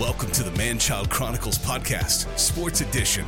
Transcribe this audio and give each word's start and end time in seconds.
Welcome 0.00 0.30
to 0.30 0.42
the 0.42 0.50
Man 0.52 0.78
Child 0.78 1.10
Chronicles 1.10 1.58
podcast, 1.58 2.26
Sports 2.38 2.80
Edition. 2.80 3.26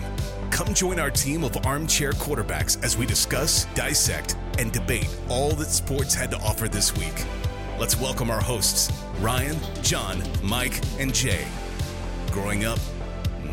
Come 0.51 0.73
join 0.73 0.99
our 0.99 1.11
team 1.11 1.45
of 1.45 1.67
armchair 1.67 2.13
quarterbacks 2.13 2.83
as 2.83 2.97
we 2.97 3.05
discuss, 3.05 3.67
dissect, 3.75 4.39
and 4.59 4.73
debate 4.73 5.15
all 5.29 5.51
that 5.51 5.67
sports 5.67 6.15
had 6.15 6.31
to 6.31 6.39
offer 6.39 6.69
this 6.69 6.97
week. 6.97 7.27
Let's 7.79 8.01
welcome 8.01 8.31
our 8.31 8.41
hosts, 8.41 8.91
Ryan, 9.21 9.59
Jon, 9.83 10.23
Mike, 10.43 10.81
and 10.99 11.15
Jay. 11.15 11.45
Growing 12.31 12.65
up 12.65 12.79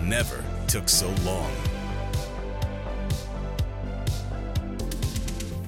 never 0.01 0.41
took 0.67 0.88
so 0.88 1.09
long. 1.25 1.51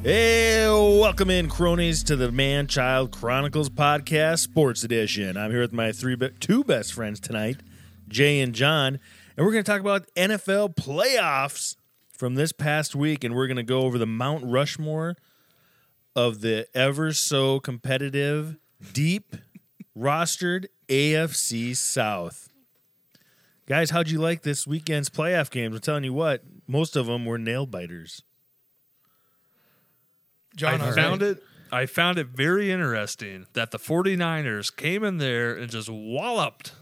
Hey, 0.04 0.66
welcome 0.68 1.30
in, 1.30 1.48
cronies, 1.48 2.04
to 2.06 2.16
the 2.16 2.32
Man 2.32 2.66
Child 2.66 3.12
Chronicles 3.12 3.70
podcast, 3.70 4.40
Sports 4.40 4.84
Edition. 4.84 5.38
I'm 5.38 5.52
here 5.52 5.62
with 5.62 5.74
my 5.74 5.92
three, 5.92 6.16
be- 6.16 6.32
two 6.40 6.64
best 6.64 6.92
friends 6.92 7.20
tonight, 7.20 7.58
Jay 8.08 8.40
and 8.40 8.56
Jon, 8.56 9.00
and 9.38 9.46
we're 9.46 9.52
going 9.52 9.64
to 9.64 9.72
talk 9.72 9.80
about 9.80 10.08
NFL 10.16 10.76
playoffs 10.76 11.76
from 12.12 12.34
this 12.34 12.52
past 12.52 12.96
week, 12.96 13.24
and 13.24 13.36
we're 13.36 13.46
going 13.46 13.58
to 13.58 13.64
go 13.64 13.82
over 13.82 14.00
the 14.00 14.08
Mount 14.08 14.44
Rushmore 14.44 15.18
of 16.16 16.42
the 16.42 16.66
ever 16.74 17.14
so 17.14 17.60
competitive, 17.60 18.58
deep 18.94 19.36
rostered 19.96 20.66
AFC 20.88 21.78
South. 21.78 22.50
Guys, 23.68 23.92
how'd 23.92 24.10
you 24.10 24.20
like 24.20 24.42
this 24.42 24.66
weekend's 24.66 25.12
playoff 25.12 25.52
games? 25.52 25.76
I'm 25.76 25.82
telling 25.82 26.04
you 26.06 26.14
what, 26.14 26.42
most 26.68 26.96
of 26.96 27.06
them 27.06 27.24
were 27.24 27.38
nail 27.38 27.68
biters. 27.68 28.24
Jon, 30.56 30.82
I 30.82 30.92
found 30.92 31.22
it 31.22 31.44
I 31.72 31.86
found 31.86 32.18
it 32.18 32.28
very 32.28 32.70
interesting 32.72 33.48
that 33.54 33.72
the 33.72 33.80
49ers 33.80 34.76
came 34.76 35.04
in 35.04 35.18
there 35.18 35.56
and 35.56 35.72
just 35.72 35.90
walloped 35.90 36.74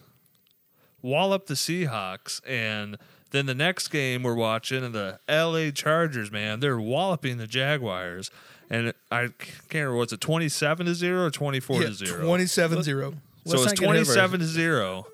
walloped 1.01 1.47
the 1.47 1.53
Seahawks 1.53 2.41
and 2.47 2.97
then 3.31 3.45
the 3.45 3.53
next 3.55 3.89
game 3.89 4.23
we're 4.23 4.33
watching 4.35 4.83
and 4.83 4.93
the 4.93 5.19
LA 5.29 5.71
Chargers, 5.71 6.31
man, 6.31 6.59
they're 6.59 6.79
walloping 6.79 7.37
the 7.37 7.47
Jaguars. 7.47 8.31
And 8.71 8.93
I 9.11 9.29
can't 9.37 9.73
remember 9.73 9.97
what's 9.97 10.13
it 10.13 10.21
27 10.21 10.85
to 10.87 10.95
0 10.95 11.25
or 11.25 11.29
24 11.29 11.81
Yeah, 11.81 11.87
to 11.87 11.93
0. 11.93 12.25
27 12.25 12.83
0. 12.83 13.13
so 13.45 13.53
it's 13.53 13.65
not 13.65 13.75
get 13.75 13.83
ahead 13.85 14.01
of 14.01 14.07
27 14.07 14.39
to 14.39 14.45
0. 14.45 15.07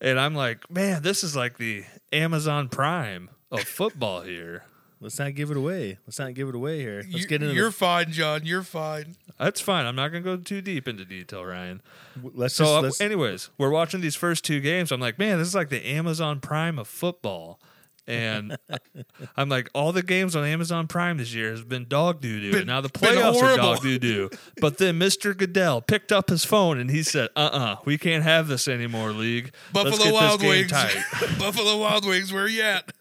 And 0.00 0.20
I'm 0.20 0.34
like, 0.34 0.70
man, 0.70 1.02
this 1.02 1.24
is 1.24 1.34
like 1.34 1.58
the 1.58 1.84
Amazon 2.12 2.68
Prime 2.68 3.30
of 3.50 3.60
football 3.60 4.22
here. 4.22 4.64
Let's 5.00 5.18
not 5.18 5.34
give 5.34 5.50
it 5.50 5.56
away. 5.56 5.98
Let's 6.06 6.18
not 6.18 6.32
give 6.34 6.48
it 6.48 6.54
away 6.54 6.80
here. 6.80 7.04
Let's 7.12 7.26
get 7.26 7.42
into 7.42 7.54
You're 7.54 7.66
the, 7.66 7.72
fine, 7.72 8.12
Jon. 8.12 8.40
You're 8.44 8.62
fine. 8.62 9.16
That's 9.38 9.60
fine. 9.60 9.84
I'm 9.84 9.94
not 9.94 10.10
going 10.10 10.24
to 10.24 10.36
go 10.36 10.42
too 10.42 10.62
deep 10.62 10.88
into 10.88 11.04
detail, 11.04 11.44
Ryan. 11.44 11.82
let's 12.22 12.54
So, 12.54 12.64
just 12.64 12.74
uh, 12.74 12.80
let's, 12.80 13.00
anyways, 13.02 13.50
we're 13.58 13.70
watching 13.70 14.00
these 14.00 14.16
first 14.16 14.44
two 14.44 14.60
games. 14.60 14.90
I'm 14.90 15.00
like, 15.00 15.18
man, 15.18 15.38
this 15.38 15.48
is 15.48 15.54
like 15.54 15.68
the 15.68 15.86
Amazon 15.86 16.40
Prime 16.40 16.78
of 16.78 16.88
football. 16.88 17.60
And 18.06 18.56
I'm 19.36 19.48
like, 19.48 19.68
all 19.74 19.92
the 19.92 20.02
games 20.02 20.36
on 20.36 20.44
Amazon 20.44 20.86
Prime 20.86 21.18
this 21.18 21.34
year 21.34 21.50
has 21.50 21.64
been 21.64 21.86
dog 21.88 22.20
doo 22.20 22.52
doo. 22.52 22.64
Now 22.64 22.80
the 22.80 22.88
playoffs 22.88 23.42
are 23.42 23.56
dog 23.56 23.82
doo 23.82 23.98
doo. 23.98 24.30
But 24.60 24.78
then 24.78 24.98
Mr. 24.98 25.36
Goodell 25.36 25.80
picked 25.80 26.12
up 26.12 26.30
his 26.30 26.44
phone 26.44 26.78
and 26.78 26.90
he 26.90 27.02
said, 27.02 27.30
uh 27.34 27.50
uh 27.52 27.76
we 27.84 27.98
can't 27.98 28.22
have 28.22 28.46
this 28.48 28.68
anymore, 28.68 29.10
league. 29.10 29.52
Let's 29.74 29.90
Buffalo 29.90 30.04
get 30.04 30.14
Wild 30.14 30.40
this 30.40 30.42
game 30.42 30.50
Wings. 30.50 30.70
tight. 30.70 31.04
Buffalo 31.38 31.78
Wild 31.78 32.06
Wings, 32.06 32.32
where 32.32 32.46
you 32.46 32.62
at? 32.62 32.92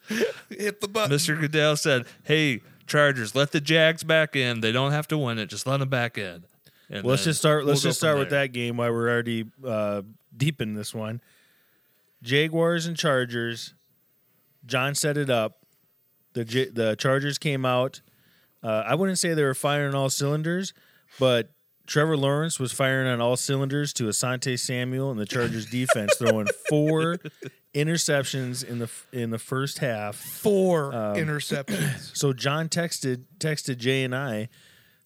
Hit 0.49 0.81
the 0.81 0.87
button. 0.87 1.15
Mr. 1.15 1.39
Goodell 1.39 1.77
said, 1.77 2.05
hey, 2.23 2.61
Chargers, 2.87 3.35
let 3.35 3.51
the 3.51 3.61
Jags 3.61 4.03
back 4.03 4.35
in. 4.35 4.61
They 4.61 4.71
don't 4.71 4.91
have 4.91 5.07
to 5.09 5.17
win 5.17 5.37
it. 5.39 5.47
Just 5.47 5.67
let 5.67 5.77
them 5.77 5.89
back 5.89 6.17
in. 6.17 6.45
And 6.89 7.03
let's 7.03 7.23
just 7.23 7.39
start. 7.39 7.65
Let's 7.65 7.83
we'll 7.83 7.89
just 7.89 7.99
start 7.99 8.17
with 8.19 8.29
that 8.29 8.53
game 8.53 8.77
while 8.77 8.91
we're 8.91 9.09
already 9.09 9.45
uh, 9.65 10.03
deep 10.35 10.61
in 10.61 10.75
this 10.75 10.93
one. 10.93 11.19
Jaguars 12.21 12.85
and 12.85 12.95
Chargers. 12.95 13.73
Jon 14.65 14.95
set 14.95 15.17
it 15.17 15.29
up. 15.29 15.59
The 16.33 16.43
J- 16.45 16.69
the 16.69 16.95
Chargers 16.95 17.37
came 17.37 17.65
out. 17.65 18.01
Uh, 18.63 18.83
I 18.85 18.95
wouldn't 18.95 19.19
say 19.19 19.33
they 19.33 19.43
were 19.43 19.53
firing 19.53 19.93
all 19.95 20.09
cylinders, 20.09 20.73
but 21.19 21.51
Trevor 21.87 22.17
Lawrence 22.17 22.59
was 22.59 22.71
firing 22.71 23.07
on 23.07 23.21
all 23.21 23.37
cylinders 23.37 23.93
to 23.93 24.05
Asante 24.05 24.57
Samuel 24.59 25.11
and 25.11 25.19
the 25.19 25.25
Chargers 25.25 25.67
defense 25.67 26.15
throwing 26.17 26.47
four 26.67 27.17
interceptions 27.75 28.63
in 28.67 28.79
the 28.79 28.89
in 29.11 29.29
the 29.29 29.37
first 29.39 29.79
half. 29.79 30.15
Four 30.15 30.93
Um, 30.93 31.15
interceptions. 31.15 32.11
So 32.15 32.33
Jon 32.33 32.69
texted 32.69 33.25
texted 33.39 33.77
Jay 33.77 34.03
and 34.03 34.15
I 34.15 34.49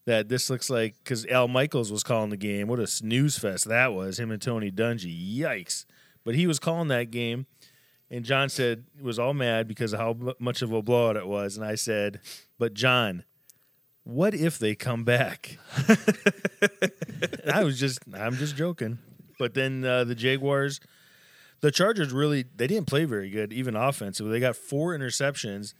that 0.05 0.29
this 0.29 0.49
looks 0.49 0.69
like 0.69 0.95
because 1.03 1.25
Al 1.25 1.47
Michaels 1.47 1.91
was 1.91 2.03
calling 2.03 2.29
the 2.29 2.37
game. 2.37 2.67
What 2.67 2.79
a 2.79 2.87
snooze 2.87 3.37
fest 3.37 3.65
that 3.67 3.93
was! 3.93 4.19
Him 4.19 4.31
and 4.31 4.41
Tony 4.41 4.71
Dungy. 4.71 5.37
Yikes! 5.37 5.85
But 6.23 6.35
he 6.35 6.47
was 6.47 6.59
calling 6.59 6.87
that 6.89 7.11
game, 7.11 7.45
and 8.11 8.25
Jon 8.25 8.49
said 8.49 8.85
he 8.97 9.03
was 9.03 9.19
all 9.19 9.33
mad 9.33 9.67
because 9.67 9.93
of 9.93 9.99
how 9.99 10.33
much 10.39 10.61
of 10.61 10.71
a 10.71 10.81
blowout 10.81 11.15
it 11.17 11.27
was. 11.27 11.57
And 11.57 11.65
I 11.65 11.75
said, 11.75 12.21
"But 12.57 12.73
Jon, 12.73 13.23
what 14.03 14.33
if 14.33 14.57
they 14.59 14.75
come 14.75 15.03
back?" 15.03 15.57
I 17.53 17.63
was 17.63 17.79
just, 17.79 17.99
I'm 18.13 18.35
just 18.35 18.55
joking. 18.55 18.99
But 19.37 19.53
then 19.53 19.83
uh, 19.85 20.03
the 20.03 20.15
Jaguars, 20.15 20.79
the 21.61 21.71
Chargers 21.71 22.11
really, 22.11 22.45
they 22.55 22.67
didn't 22.67 22.87
play 22.87 23.05
very 23.05 23.29
good, 23.29 23.53
even 23.53 23.75
offensively. 23.75 24.31
They 24.31 24.39
got 24.39 24.55
four 24.55 24.97
interceptions 24.97 25.73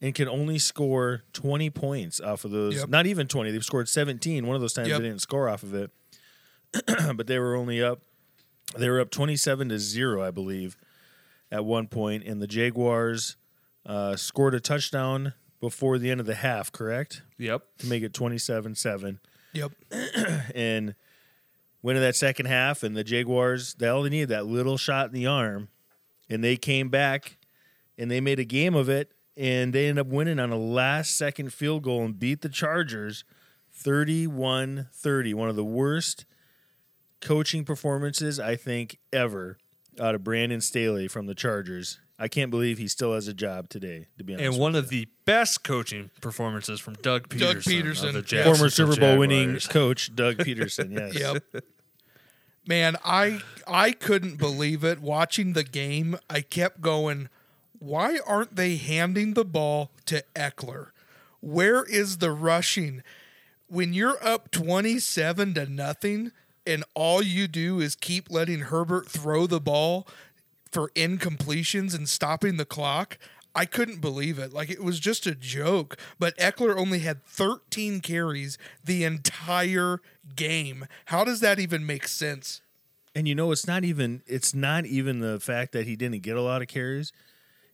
and 0.00 0.14
can 0.14 0.28
only 0.28 0.58
score 0.58 1.22
20 1.32 1.70
points 1.70 2.20
off 2.20 2.44
of 2.44 2.50
those. 2.50 2.76
Yep. 2.76 2.88
Not 2.90 3.06
even 3.06 3.26
20. 3.26 3.50
They've 3.50 3.64
scored 3.64 3.88
17. 3.88 4.46
One 4.46 4.54
of 4.54 4.60
those 4.60 4.74
times 4.74 4.88
Yep. 4.88 4.98
they 5.00 5.08
didn't 5.08 5.22
score 5.22 5.48
off 5.48 5.62
of 5.62 5.74
it. 5.74 5.90
but 7.16 7.26
they 7.26 7.38
were 7.38 7.56
only 7.56 7.82
up, 7.82 8.02
they 8.76 8.90
were 8.90 9.00
up 9.00 9.10
27 9.10 9.70
to 9.70 9.78
0, 9.78 10.22
I 10.22 10.30
believe, 10.30 10.76
at 11.50 11.64
one 11.64 11.86
point. 11.86 12.24
And 12.24 12.40
the 12.40 12.46
Jaguars 12.46 13.36
uh, 13.84 14.16
scored 14.16 14.54
a 14.54 14.60
touchdown 14.60 15.34
before 15.60 15.98
the 15.98 16.10
end 16.10 16.20
of 16.20 16.26
the 16.26 16.34
half, 16.34 16.72
correct? 16.72 17.22
Yep. 17.38 17.62
To 17.78 17.86
make 17.86 18.02
it 18.02 18.12
27 18.12 18.74
7 18.74 19.20
yep. 19.56 19.72
and 20.54 20.94
went 21.82 21.96
into 21.96 22.06
that 22.06 22.16
second 22.16 22.46
half, 22.46 22.82
and 22.82 22.96
the 22.96 23.04
Jaguars 23.04 23.74
they 23.74 23.88
all 23.88 24.02
they 24.02 24.10
needed 24.10 24.28
that 24.28 24.46
little 24.46 24.76
shot 24.76 25.08
in 25.08 25.12
the 25.12 25.26
arm, 25.26 25.68
and 26.28 26.44
they 26.44 26.56
came 26.56 26.88
back 26.88 27.38
and 27.98 28.10
they 28.10 28.20
made 28.20 28.38
a 28.38 28.44
game 28.44 28.74
of 28.74 28.88
it, 28.88 29.12
and 29.36 29.72
they 29.72 29.88
ended 29.88 30.06
up 30.06 30.12
winning 30.12 30.38
on 30.38 30.50
a 30.50 30.58
last 30.58 31.16
second 31.16 31.52
field 31.52 31.82
goal 31.82 32.04
and 32.04 32.18
beat 32.18 32.42
the 32.42 32.48
Chargers 32.48 33.24
31-30. 33.82 35.34
One 35.34 35.48
of 35.48 35.56
the 35.56 35.64
worst 35.64 36.26
coaching 37.22 37.64
performances 37.64 38.38
I 38.38 38.56
think 38.56 38.98
ever 39.12 39.58
out 40.00 40.14
of 40.14 40.24
Brandon 40.24 40.60
Staley 40.60 41.08
from 41.08 41.26
the 41.26 41.34
Chargers. 41.34 41.98
I 42.18 42.28
can't 42.28 42.50
believe 42.50 42.78
he 42.78 42.88
still 42.88 43.12
has 43.14 43.28
a 43.28 43.34
job 43.34 43.68
today. 43.68 44.06
To 44.18 44.24
be 44.24 44.32
honest, 44.34 44.44
And 44.44 44.54
with 44.54 44.60
one 44.60 44.72
you. 44.72 44.78
of 44.78 44.88
the 44.88 45.06
best 45.26 45.62
coaching 45.62 46.10
performances 46.22 46.80
from 46.80 46.94
Doug 47.02 47.28
Pederson. 47.28 47.82
Pederson, 47.82 48.16
of 48.16 48.26
the 48.28 48.36
yeah. 48.36 48.44
Former 48.44 48.70
Super 48.70 48.96
Bowl 48.96 49.18
winning 49.18 49.58
coach 49.68 50.14
Doug 50.14 50.38
Pederson. 50.38 50.92
Yes. 50.92 51.42
Yep. 51.54 51.64
Man, 52.68 52.96
I 53.04 53.40
I 53.66 53.92
couldn't 53.92 54.36
believe 54.38 54.82
it 54.82 55.00
watching 55.00 55.52
the 55.52 55.62
game. 55.62 56.18
I 56.28 56.40
kept 56.40 56.80
going, 56.80 57.28
why 57.78 58.18
aren't 58.26 58.56
they 58.56 58.76
handing 58.76 59.34
the 59.34 59.44
ball 59.44 59.92
to 60.06 60.24
Ekeler? 60.34 60.88
Where 61.40 61.84
is 61.84 62.18
the 62.18 62.32
rushing? 62.32 63.02
When 63.68 63.92
you're 63.92 64.18
up 64.24 64.50
27 64.50 65.54
to 65.54 65.66
nothing 65.66 66.32
and 66.66 66.84
all 66.94 67.22
you 67.22 67.46
do 67.48 67.80
is 67.80 67.94
keep 67.94 68.30
letting 68.30 68.60
Herbert 68.60 69.08
throw 69.08 69.46
the 69.46 69.60
ball 69.60 70.06
for 70.70 70.90
incompletions 70.90 71.94
and 71.94 72.08
stopping 72.08 72.56
the 72.56 72.64
clock, 72.64 73.18
I 73.54 73.64
couldn't 73.64 74.02
believe 74.02 74.38
it. 74.38 74.52
Like 74.52 74.68
it 74.70 74.84
was 74.84 75.00
just 75.00 75.26
a 75.26 75.34
joke. 75.34 75.96
But 76.18 76.36
Ekeler 76.36 76.76
only 76.76 76.98
had 76.98 77.24
13 77.24 78.00
carries 78.00 78.58
the 78.84 79.04
entire 79.04 80.00
game. 80.34 80.86
How 81.06 81.24
does 81.24 81.40
that 81.40 81.58
even 81.58 81.86
make 81.86 82.06
sense? 82.06 82.60
And 83.14 83.26
you 83.26 83.34
know, 83.34 83.50
it's 83.50 83.66
not 83.66 83.82
even 83.82 84.22
it's 84.26 84.54
not 84.54 84.84
even 84.84 85.20
the 85.20 85.40
fact 85.40 85.72
that 85.72 85.86
he 85.86 85.96
didn't 85.96 86.20
get 86.20 86.36
a 86.36 86.42
lot 86.42 86.60
of 86.60 86.68
carries. 86.68 87.12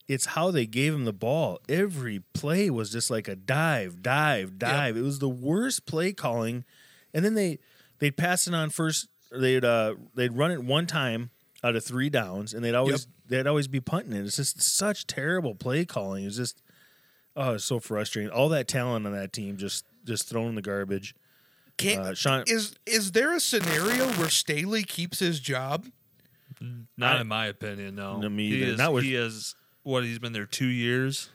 It's 0.06 0.26
how 0.26 0.52
they 0.52 0.66
gave 0.66 0.94
him 0.94 1.04
the 1.04 1.12
ball. 1.12 1.58
Every 1.68 2.22
play 2.32 2.70
was 2.70 2.92
just 2.92 3.10
like 3.10 3.26
a 3.26 3.34
dive, 3.34 4.02
dive, 4.02 4.58
dive. 4.58 4.96
It 4.96 5.02
was 5.02 5.18
the 5.18 5.28
worst 5.28 5.86
play 5.86 6.12
calling. 6.12 6.64
And 7.12 7.24
then 7.24 7.34
they 7.34 7.58
they'd 8.02 8.16
pass 8.16 8.46
it 8.48 8.54
on 8.54 8.68
first. 8.70 9.06
They'd 9.30 9.64
uh 9.64 9.94
they'd 10.14 10.32
run 10.32 10.50
it 10.50 10.62
one 10.62 10.86
time 10.86 11.30
out 11.64 11.76
of 11.76 11.84
three 11.84 12.10
downs, 12.10 12.52
and 12.52 12.62
they'd 12.64 12.74
always 12.74 13.06
they'd 13.28 13.46
always 13.46 13.68
be 13.68 13.80
punting 13.80 14.12
it. 14.12 14.24
It's 14.26 14.36
just 14.36 14.60
such 14.60 15.06
terrible 15.06 15.54
play 15.54 15.84
calling. 15.86 16.24
It's 16.26 16.36
just 16.36 16.60
oh, 17.36 17.54
it's 17.54 17.64
so 17.64 17.78
frustrating. 17.80 18.30
All 18.30 18.48
that 18.50 18.68
talent 18.68 19.06
on 19.06 19.12
that 19.12 19.32
team 19.32 19.56
just 19.56 19.84
just 20.04 20.28
thrown 20.28 20.48
in 20.48 20.54
the 20.56 20.62
garbage. 20.62 21.14
Can't, 21.78 22.00
Uh, 22.00 22.14
Sean- 22.14 22.44
is 22.46 22.74
is 22.84 23.12
there 23.12 23.34
a 23.34 23.40
scenario 23.40 24.06
where 24.18 24.28
Staley 24.28 24.82
keeps 24.82 25.20
his 25.20 25.40
job? 25.40 25.86
Not 26.96 27.16
I- 27.16 27.20
in 27.22 27.26
my 27.28 27.46
opinion, 27.46 27.94
no. 27.94 28.18
No, 28.20 28.28
me 28.28 28.48
he 28.48 28.56
either. 28.62 28.72
is, 28.72 28.78
Not 28.78 28.92
with- 28.92 29.04
he 29.04 29.14
is 29.14 29.54
what 29.82 30.04
he's 30.04 30.18
been 30.18 30.32
there 30.32 30.46
two 30.46 30.66
years, 30.66 31.30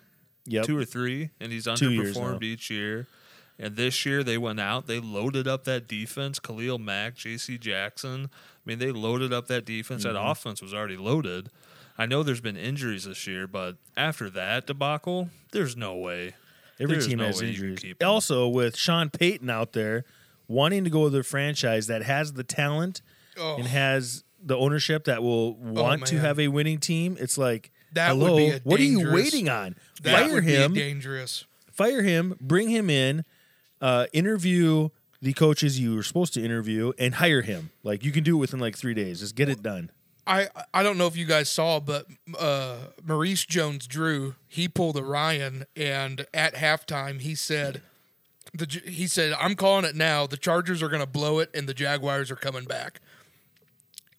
Yep. 0.46 0.66
two 0.66 0.78
or 0.78 0.86
three, 0.86 1.32
and 1.40 1.52
he's 1.52 1.68
Two 1.76 1.92
years 1.92 2.16
underperformed 2.16 2.44
each 2.44 2.70
year. 2.70 3.08
And 3.60 3.76
this 3.76 4.06
year 4.06 4.24
they 4.24 4.38
went 4.38 4.60
out, 4.60 4.88
they 4.88 5.00
loaded 5.00 5.48
up 5.48 5.64
that 5.64 5.88
defense. 5.88 6.40
Khalil 6.40 6.78
Mack, 6.78 7.16
J.C. 7.16 7.58
Jackson. 7.58 8.30
I 8.34 8.62
mean, 8.66 8.80
they 8.80 8.92
loaded 8.92 9.34
up 9.34 9.48
that 9.48 9.66
defense. 9.66 10.04
That 10.04 10.16
mm-hmm. 10.16 10.28
offense 10.28 10.62
was 10.62 10.74
already 10.74 10.98
loaded. 10.98 11.50
I 11.98 12.06
know 12.06 12.22
there's 12.22 12.42
been 12.42 12.58
injuries 12.58 13.06
this 13.06 13.26
year, 13.26 13.48
but 13.48 13.78
after 13.96 14.30
that 14.30 14.68
debacle, 14.68 15.30
there's 15.52 15.76
no 15.76 15.96
way. 15.96 16.36
Every 16.80 16.96
There's 16.96 17.08
team 17.08 17.18
no 17.18 17.26
has 17.26 17.42
way 17.42 17.48
you 17.48 17.56
can 17.56 17.70
injuries. 17.72 17.96
Also, 18.06 18.48
with 18.48 18.78
Sean 18.78 19.10
Payton 19.10 19.50
out 19.50 19.74
there 19.74 20.06
wanting 20.48 20.84
to 20.84 20.92
go 20.92 21.06
with 21.06 21.16
a 21.16 21.24
franchise 21.24 21.88
that 21.88 22.04
has 22.04 22.34
the 22.34 22.44
talent 22.44 23.02
Oh, 23.40 23.56
and 23.58 23.68
has 23.68 24.24
the 24.42 24.58
ownership 24.58 25.06
that 25.06 25.22
will 25.22 25.58
oh, 25.64 25.84
want 25.84 26.08
to 26.08 26.20
have 26.20 26.40
a 26.40 26.48
winning 26.48 26.80
team, 26.80 27.18
it's 27.20 27.38
like, 27.38 27.72
That 27.94 28.18
would 28.18 28.26
hello, 28.26 28.38
be 28.38 28.50
a 28.50 28.60
what 28.64 28.80
are 28.80 28.84
you 28.84 29.12
waiting 29.12 29.50
on? 29.50 29.76
that 30.02 30.26
Fire 30.26 30.34
would 30.34 30.44
him, 30.44 30.74
be 30.74 30.80
dangerous. 30.80 31.46
fire 31.72 32.02
him, 32.02 32.36
bring 32.42 32.70
him 32.70 32.90
in, 32.90 33.26
uh, 33.82 34.08
interview 34.14 34.90
the 35.22 35.34
coaches 35.34 35.80
you 35.80 35.96
were 35.96 36.04
supposed 36.04 36.34
to 36.36 36.44
interview, 36.44 36.94
and 37.00 37.16
hire 37.16 37.42
him. 37.42 37.72
Like 37.84 38.04
you 38.04 38.12
can 38.12 38.24
do 38.24 38.38
it 38.38 38.40
within 38.40 38.60
like 38.60 38.78
three 38.78 38.94
days. 38.94 39.20
Just 39.20 39.36
get 39.36 39.50
it 39.50 39.64
done. 39.64 39.92
I 40.26 40.48
I 40.74 40.84
don't 40.84 40.98
know 40.98 41.08
if 41.08 41.16
you 41.16 41.26
guys 41.26 41.50
saw, 41.50 41.80
but 41.80 42.06
uh, 42.38 42.78
Maurice 43.04 43.46
Jones-Drew 43.46 44.36
he 44.48 44.68
pulled 44.68 44.98
a 44.98 45.04
Ryan, 45.04 45.66
and 45.76 46.26
at 46.34 46.56
halftime 46.56 47.22
he 47.22 47.34
said, 47.34 47.82
"the 48.54 48.82
he 48.86 49.08
said 49.08 49.34
I'm 49.40 49.56
calling 49.56 49.86
it 49.86 49.96
now. 49.96 50.28
The 50.28 50.38
Chargers 50.38 50.84
are 50.84 50.90
going 50.90 51.02
to 51.02 51.08
blow 51.08 51.40
it, 51.40 51.50
and 51.54 51.68
the 51.68 51.74
Jaguars 51.74 52.30
are 52.30 52.36
coming 52.36 52.66
back." 52.66 53.00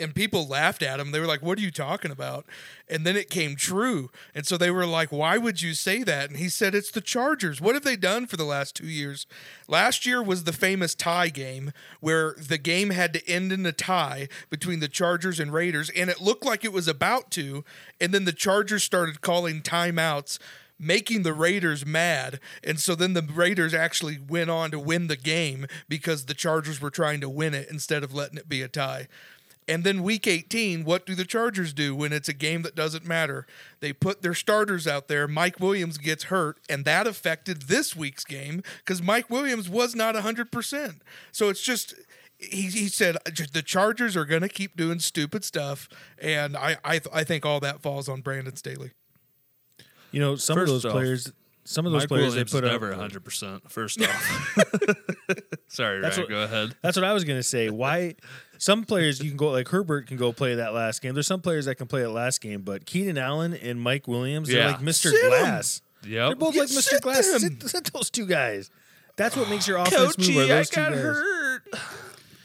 And 0.00 0.15
people 0.15 0.47
laughed 0.47 0.83
at 0.83 1.00
him. 1.00 1.11
They 1.11 1.21
were 1.21 1.27
like, 1.27 1.43
"What 1.43 1.59
are 1.59 1.62
you 1.62 1.71
talking 1.71 2.11
about?" 2.11 2.47
And 2.89 3.05
then 3.05 3.17
it 3.17 3.31
came 3.31 3.56
true. 3.56 4.11
And 4.35 4.47
so 4.47 4.56
they 4.56 4.71
were 4.71 4.87
like, 4.87 5.11
"Why 5.11 5.39
would 5.39 5.61
you 5.61 5.75
say 5.75 6.03
that?" 6.05 6.31
And 6.31 6.39
he 6.39 6.49
said, 6.49 6.75
"It's 6.75 6.91
the 6.91 7.00
Chargers. 7.00 7.61
What 7.61 7.75
have 7.75 7.85
they 7.85 7.97
done 7.97 8.27
for 8.27 8.37
the 8.37 8.45
last 8.45 8.77
2 8.77 8.87
years? 8.87 9.27
Last 9.67 10.06
year 10.06 10.23
was 10.23 10.45
the 10.45 10.53
famous 10.53 10.95
tie 10.95 11.31
game 11.31 11.73
where 12.00 12.35
the 12.39 12.59
game 12.59 12.91
had 12.91 13.12
to 13.15 13.29
end 13.29 13.53
in 13.53 13.67
a 13.67 13.73
tie 13.73 14.29
between 14.50 14.81
the 14.81 14.89
Chargers 14.89 15.41
and 15.41 15.53
Raiders 15.53 15.91
and 15.91 16.09
it 16.09 16.21
looked 16.21 16.45
like 16.45 16.65
it 16.65 16.73
was 16.73 16.89
about 16.89 17.31
to, 17.33 17.65
and 18.00 18.15
then 18.15 18.25
the 18.25 18.33
Chargers 18.33 18.85
started 18.85 19.21
calling 19.21 19.62
timeouts 19.62 20.39
making 20.79 21.25
the 21.25 21.33
Raiders 21.33 21.85
mad. 21.85 22.39
And 22.62 22.79
so 22.79 22.95
then 22.95 23.15
the 23.15 23.23
Raiders 23.23 23.75
actually 23.75 24.19
went 24.19 24.49
on 24.49 24.71
to 24.71 24.79
win 24.79 25.09
the 25.09 25.17
game 25.17 25.67
because 25.89 26.27
the 26.27 26.35
Chargers 26.35 26.81
were 26.81 26.91
trying 26.91 27.21
to 27.21 27.29
win 27.29 27.53
it 27.53 27.69
instead 27.69 28.05
of 28.05 28.15
letting 28.15 28.39
it 28.39 28.49
be 28.49 28.62
a 28.62 28.69
tie. 28.69 29.09
And 29.69 29.85
then 29.85 30.03
week 30.03 30.26
18, 30.26 30.85
what 30.85 31.05
do 31.05 31.15
the 31.15 31.26
Chargers 31.26 31.75
do 31.75 31.94
when 31.94 32.12
it's 32.12 32.29
a 32.29 32.32
game 32.32 32.62
that 32.62 32.75
doesn't 32.75 33.05
matter? 33.05 33.47
They 33.81 33.93
put 33.93 34.23
their 34.23 34.32
starters 34.35 34.87
out 34.88 35.09
there. 35.09 35.29
Mike 35.29 35.61
Williams 35.61 35.99
gets 35.99 36.25
hurt, 36.25 36.59
and 36.70 36.85
that 36.87 37.06
affected 37.06 37.62
this 37.62 37.94
week's 37.94 38.25
game 38.25 38.62
because 38.79 39.03
Mike 39.03 39.29
Williams 39.29 39.69
was 39.69 39.94
not 39.94 40.15
100%. 40.15 41.00
So 41.32 41.49
it's 41.50 41.62
just. 41.62 41.94
He, 42.41 42.62
he 42.69 42.87
said 42.87 43.17
the 43.53 43.62
Chargers 43.67 44.17
are 44.17 44.25
going 44.25 44.43
to 44.43 44.49
keep 44.49 44.76
doing 44.76 45.00
stupid 45.00 45.43
stuff, 45.44 45.88
and 46.23 46.56
I 46.56 46.76
I, 46.85 47.00
I 47.12 47.25
think 47.25 47.44
all 47.44 47.59
that 47.59 47.81
falls 47.82 48.09
on 48.09 48.21
Brandon 48.21 48.55
Staley. 48.55 48.93
You 50.12 50.21
know, 50.21 50.37
some 50.37 50.55
First 50.56 50.69
of 50.71 50.75
those 50.75 50.85
off, 50.85 50.93
players, 50.93 51.32
some 51.64 51.85
of 51.85 51.91
those 51.91 52.03
Mike 52.03 52.09
players 52.11 52.29
Williams 52.29 52.53
they 52.53 52.61
put 52.61 52.64
is 52.64 52.73
up. 52.73 52.81
never 52.81 52.94
100%. 52.94 53.69
First 53.69 54.00
off. 54.03 54.56
Sorry, 55.69 55.99
Ryan, 55.99 56.17
what- 56.21 56.29
go 56.29 56.43
ahead. 56.43 56.76
That's 56.81 56.97
what 56.97 57.05
I 57.05 57.12
was 57.12 57.25
gonna 57.25 57.43
say. 57.43 57.71
Why? 57.71 58.14
Some 58.58 58.84
players 58.84 59.20
you 59.22 59.31
can 59.31 59.37
go 59.37 59.50
like 59.50 59.69
Herbert 59.69 60.06
can 60.08 60.16
go 60.16 60.32
play 60.32 60.56
that 60.56 60.75
last 60.75 61.00
game. 61.00 61.14
There's 61.14 61.26
some 61.26 61.40
players 61.40 61.64
that 61.66 61.76
can 61.76 61.87
play 61.87 62.02
that 62.02 62.10
last 62.10 62.40
game, 62.40 62.62
but 62.62 62.84
Keenan 62.87 63.16
Allen 63.19 63.55
and 63.55 63.81
Mike 63.81 64.06
Williams, 64.08 64.49
they're 64.49 64.58
Yeah. 64.58 64.72
like 64.72 64.81
Mr. 64.81 65.10
Sit 65.10 65.22
'em. 65.25 65.28
Glass. 65.31 65.82
They're 66.02 66.34
both 66.34 66.55
Yeah, 66.55 66.62
like 66.62 66.70
Mr. 66.70 66.82
sit 66.82 67.02
Glass. 67.02 67.31
them. 67.40 67.40
Sit, 67.60 67.70
sit 67.70 67.93
those 67.93 68.10
two 68.10 68.26
guys. 68.26 68.70
That's 69.16 69.37
what 69.37 69.49
makes 69.50 69.66
your 69.66 69.78
offense 69.78 70.16
move. 70.19 70.37
Are 70.37 70.46
those 70.46 70.70
two 70.70 70.81
guys. 70.81 70.94
hurt. 70.94 71.62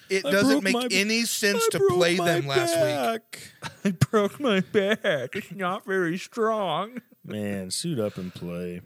It 0.09 0.25
I 0.25 0.31
doesn't 0.31 0.63
make 0.63 0.73
my- 0.75 0.87
any 0.91 1.25
sense 1.25 1.63
I 1.73 1.77
to 1.77 1.87
play 1.89 2.15
my 2.17 2.25
them 2.25 2.47
last 2.47 2.75
week. 2.75 3.51
I 3.85 3.91
broke 3.91 4.39
my 4.39 4.59
back. 4.59 5.35
It's 5.35 5.51
not 5.55 5.85
very 5.85 6.17
strong. 6.17 7.01
Man, 7.25 7.71
suit 7.71 7.99
up 7.99 8.17
and 8.17 8.33
play. 8.33 8.81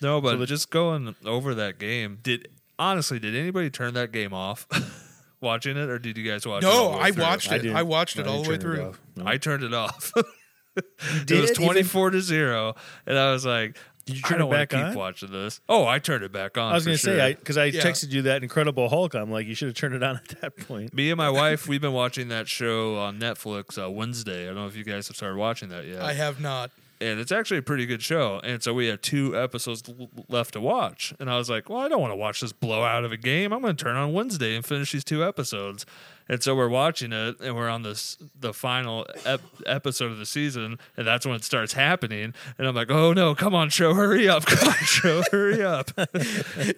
No, 0.00 0.20
but 0.20 0.32
So 0.32 0.36
the- 0.38 0.46
just 0.46 0.70
going 0.70 1.14
over 1.26 1.54
that 1.54 1.78
game, 1.78 2.18
did 2.22 2.48
honestly, 2.78 3.18
did 3.18 3.34
anybody 3.36 3.68
turn 3.70 3.92
that 3.94 4.12
game 4.12 4.32
off 4.32 4.66
watching 5.42 5.76
it, 5.76 5.88
or 5.90 5.98
did 5.98 6.16
you 6.16 6.28
guys 6.30 6.46
watch 6.46 6.62
it? 6.62 6.66
No, 6.66 6.72
all 6.72 6.90
the 6.92 6.96
way 6.98 7.02
I 7.04 7.10
through? 7.12 7.22
watched 7.24 7.52
I 7.52 7.56
it. 7.56 7.62
didn't- 7.62 7.76
I 7.76 7.82
watched 7.82 8.18
it 8.18 8.26
I 8.26 8.30
all 8.30 8.42
the 8.42 8.48
way 8.48 8.56
didn't 8.56 8.62
turn 8.62 8.72
it 8.88 8.94
through. 9.16 9.24
No. 9.24 9.30
I 9.30 9.36
turned 9.38 9.62
it 9.64 9.74
off. 9.74 10.12
it 10.76 10.84
was 11.30 11.30
it? 11.30 11.30
Even- 11.32 11.54
24 11.54 12.10
to 12.10 12.20
0. 12.20 12.74
And 13.06 13.18
I 13.18 13.32
was 13.32 13.44
like, 13.44 13.76
Did 14.06 14.16
you 14.16 14.22
I 14.24 14.28
turn 14.30 14.38
don't 14.38 14.46
it 14.48 14.50
wanna 14.50 14.60
back 14.62 14.70
keep 14.70 14.78
on? 14.80 14.94
watching 14.94 15.30
this. 15.30 15.60
Oh, 15.68 15.86
I 15.86 15.98
turned 15.98 16.24
it 16.24 16.32
back 16.32 16.56
on. 16.58 16.72
I 16.72 16.74
was 16.74 16.84
gonna 16.84 16.96
sure. 16.96 17.16
say 17.16 17.34
because 17.34 17.56
I, 17.58 17.66
Yeah. 17.66 17.82
texted 17.82 18.10
you 18.10 18.22
that 18.22 18.42
Incredible 18.42 18.88
Hulk. 18.88 19.14
I'm 19.14 19.30
like, 19.30 19.46
you 19.46 19.54
should 19.54 19.68
have 19.68 19.76
turned 19.76 19.94
it 19.94 20.02
on 20.02 20.16
at 20.16 20.40
that 20.40 20.56
point. 20.56 20.92
Me 20.94 21.10
and 21.10 21.18
my 21.18 21.30
wife, 21.42 21.68
we've 21.68 21.80
been 21.80 21.92
watching 21.92 22.28
that 22.28 22.48
show 22.48 22.96
on 22.98 23.18
Netflix 23.20 23.80
uh, 23.82 23.90
Wednesday. 23.90 24.44
I 24.44 24.46
don't 24.46 24.56
know 24.56 24.66
if 24.66 24.76
you 24.76 24.84
guys 24.84 25.08
have 25.08 25.16
started 25.16 25.36
watching 25.36 25.68
that 25.68 25.86
yet. 25.86 26.02
I 26.02 26.14
have 26.14 26.40
not. 26.40 26.70
And 27.02 27.20
it's 27.20 27.32
actually 27.32 27.58
a 27.58 27.62
pretty 27.62 27.84
good 27.86 28.02
show. 28.02 28.40
And 28.44 28.62
so 28.62 28.72
we 28.72 28.86
have 28.86 29.00
two 29.00 29.36
episodes 29.36 29.82
l- 29.88 30.08
left 30.28 30.52
to 30.54 30.60
watch. 30.60 31.12
And 31.18 31.28
I 31.28 31.36
was 31.36 31.50
like, 31.50 31.68
well, 31.68 31.80
I 31.80 31.88
don't 31.88 32.00
want 32.00 32.12
to 32.12 32.16
watch 32.16 32.40
this 32.40 32.52
blowout 32.52 33.04
of 33.04 33.12
a 33.12 33.16
game. 33.16 33.52
I'm 33.52 33.60
going 33.60 33.76
to 33.76 33.84
turn 33.84 33.96
on 33.96 34.12
Wednesday 34.12 34.54
and 34.54 34.64
finish 34.64 34.92
these 34.92 35.04
two 35.04 35.24
episodes. 35.24 35.84
And 36.28 36.42
so 36.42 36.54
we're 36.54 36.68
watching 36.68 37.12
it, 37.12 37.40
and 37.40 37.54
we're 37.56 37.68
on 37.68 37.82
this 37.82 38.16
the 38.38 38.52
final 38.54 39.06
ep- 39.24 39.40
episode 39.66 40.12
of 40.12 40.18
the 40.18 40.26
season, 40.26 40.78
and 40.96 41.06
that's 41.06 41.26
when 41.26 41.34
it 41.34 41.44
starts 41.44 41.72
happening. 41.74 42.32
And 42.58 42.66
I'm 42.66 42.74
like, 42.74 42.90
"Oh 42.90 43.12
no, 43.12 43.34
come 43.34 43.54
on, 43.54 43.68
show, 43.70 43.92
hurry 43.94 44.28
up! 44.28 44.44
Come 44.52 44.68
on, 44.68 44.74
show, 44.84 45.22
hurry 45.30 45.62
up!" 45.62 45.90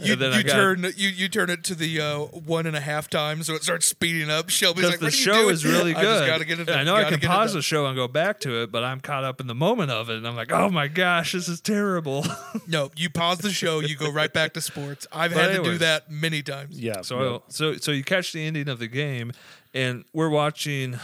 You, 0.00 0.16
then 0.16 0.32
you 0.34 0.42
got- 0.44 0.52
turn 0.52 0.82
you, 0.96 1.08
you 1.08 1.28
turn 1.28 1.50
it 1.50 1.62
to 1.64 1.74
the 1.74 2.00
uh, 2.00 2.18
one 2.20 2.66
and 2.66 2.76
a 2.76 2.80
half 2.80 3.08
times, 3.08 3.46
so 3.46 3.54
it 3.54 3.62
starts 3.62 3.86
speeding 3.86 4.30
up. 4.30 4.48
Shelby's 4.50 4.84
like, 4.84 4.98
the 4.98 5.06
"What 5.06 5.12
are 5.14 5.16
you 5.16 5.22
show 5.22 5.32
doing?" 5.42 5.50
is 5.54 5.64
really 5.64 5.94
I 5.94 6.00
good. 6.02 6.18
just 6.20 6.26
gotta 6.26 6.44
get 6.44 6.60
it. 6.60 6.70
I 6.70 6.82
know. 6.84 6.94
I 6.94 7.02
Gotta 7.02 7.18
can 7.18 7.28
pause 7.28 7.52
the 7.52 7.62
show 7.62 7.86
and 7.86 7.94
go 7.96 8.08
back 8.08 8.40
to 8.40 8.62
it, 8.62 8.72
but 8.72 8.82
I'm 8.82 9.00
caught 9.00 9.24
up 9.24 9.40
in 9.40 9.46
the 9.46 9.54
moment 9.54 9.90
of 9.90 10.08
it, 10.10 10.16
and 10.16 10.26
I'm 10.26 10.36
like, 10.36 10.50
"Oh 10.52 10.70
my 10.70 10.88
gosh, 10.88 11.32
this 11.32 11.48
is 11.48 11.60
terrible." 11.60 12.24
No, 12.66 12.90
you 12.96 13.10
pause 13.10 13.38
the 13.38 13.50
show. 13.50 13.80
You 13.80 13.94
go 13.96 14.10
right 14.10 14.32
back 14.32 14.54
to 14.54 14.60
sports. 14.60 15.06
I've 15.12 15.32
But 15.34 15.50
had 15.50 15.56
to 15.56 15.62
do 15.62 15.78
that 15.78 16.10
many 16.10 16.42
times. 16.42 16.80
Yeah. 16.80 17.02
So 17.02 17.42
so 17.48 17.76
so 17.76 17.90
you 17.92 18.02
catch 18.04 18.32
the 18.32 18.44
ending 18.44 18.68
of 18.68 18.78
the 18.78 18.86
game, 18.88 19.32
and 19.74 20.04
we're 20.12 20.30
watching. 20.30 20.98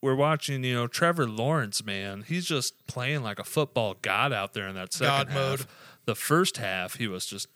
We're 0.00 0.14
watching, 0.14 0.62
you 0.62 0.74
know, 0.74 0.86
Trevor 0.86 1.28
Lawrence, 1.28 1.84
man. 1.84 2.22
He's 2.26 2.46
just 2.46 2.86
playing 2.86 3.24
like 3.24 3.40
a 3.40 3.44
football 3.44 3.96
god 4.00 4.32
out 4.32 4.54
there 4.54 4.68
in 4.68 4.76
that 4.76 4.92
second 4.92 5.08
God 5.08 5.28
half. 5.30 5.36
mode. 5.58 5.66
The 6.04 6.14
first 6.14 6.58
half, 6.58 6.94
he 6.94 7.08
was 7.08 7.26
just 7.26 7.48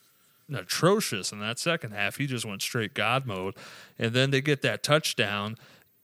atrocious. 0.52 1.30
In 1.32 1.38
that 1.40 1.58
second 1.60 1.92
half, 1.92 2.16
he 2.16 2.26
just 2.26 2.44
went 2.44 2.60
straight 2.62 2.94
god 2.94 3.26
mode. 3.26 3.54
And 3.98 4.12
then 4.12 4.30
they 4.32 4.40
get 4.40 4.60
that 4.62 4.82
touchdown, 4.82 5.56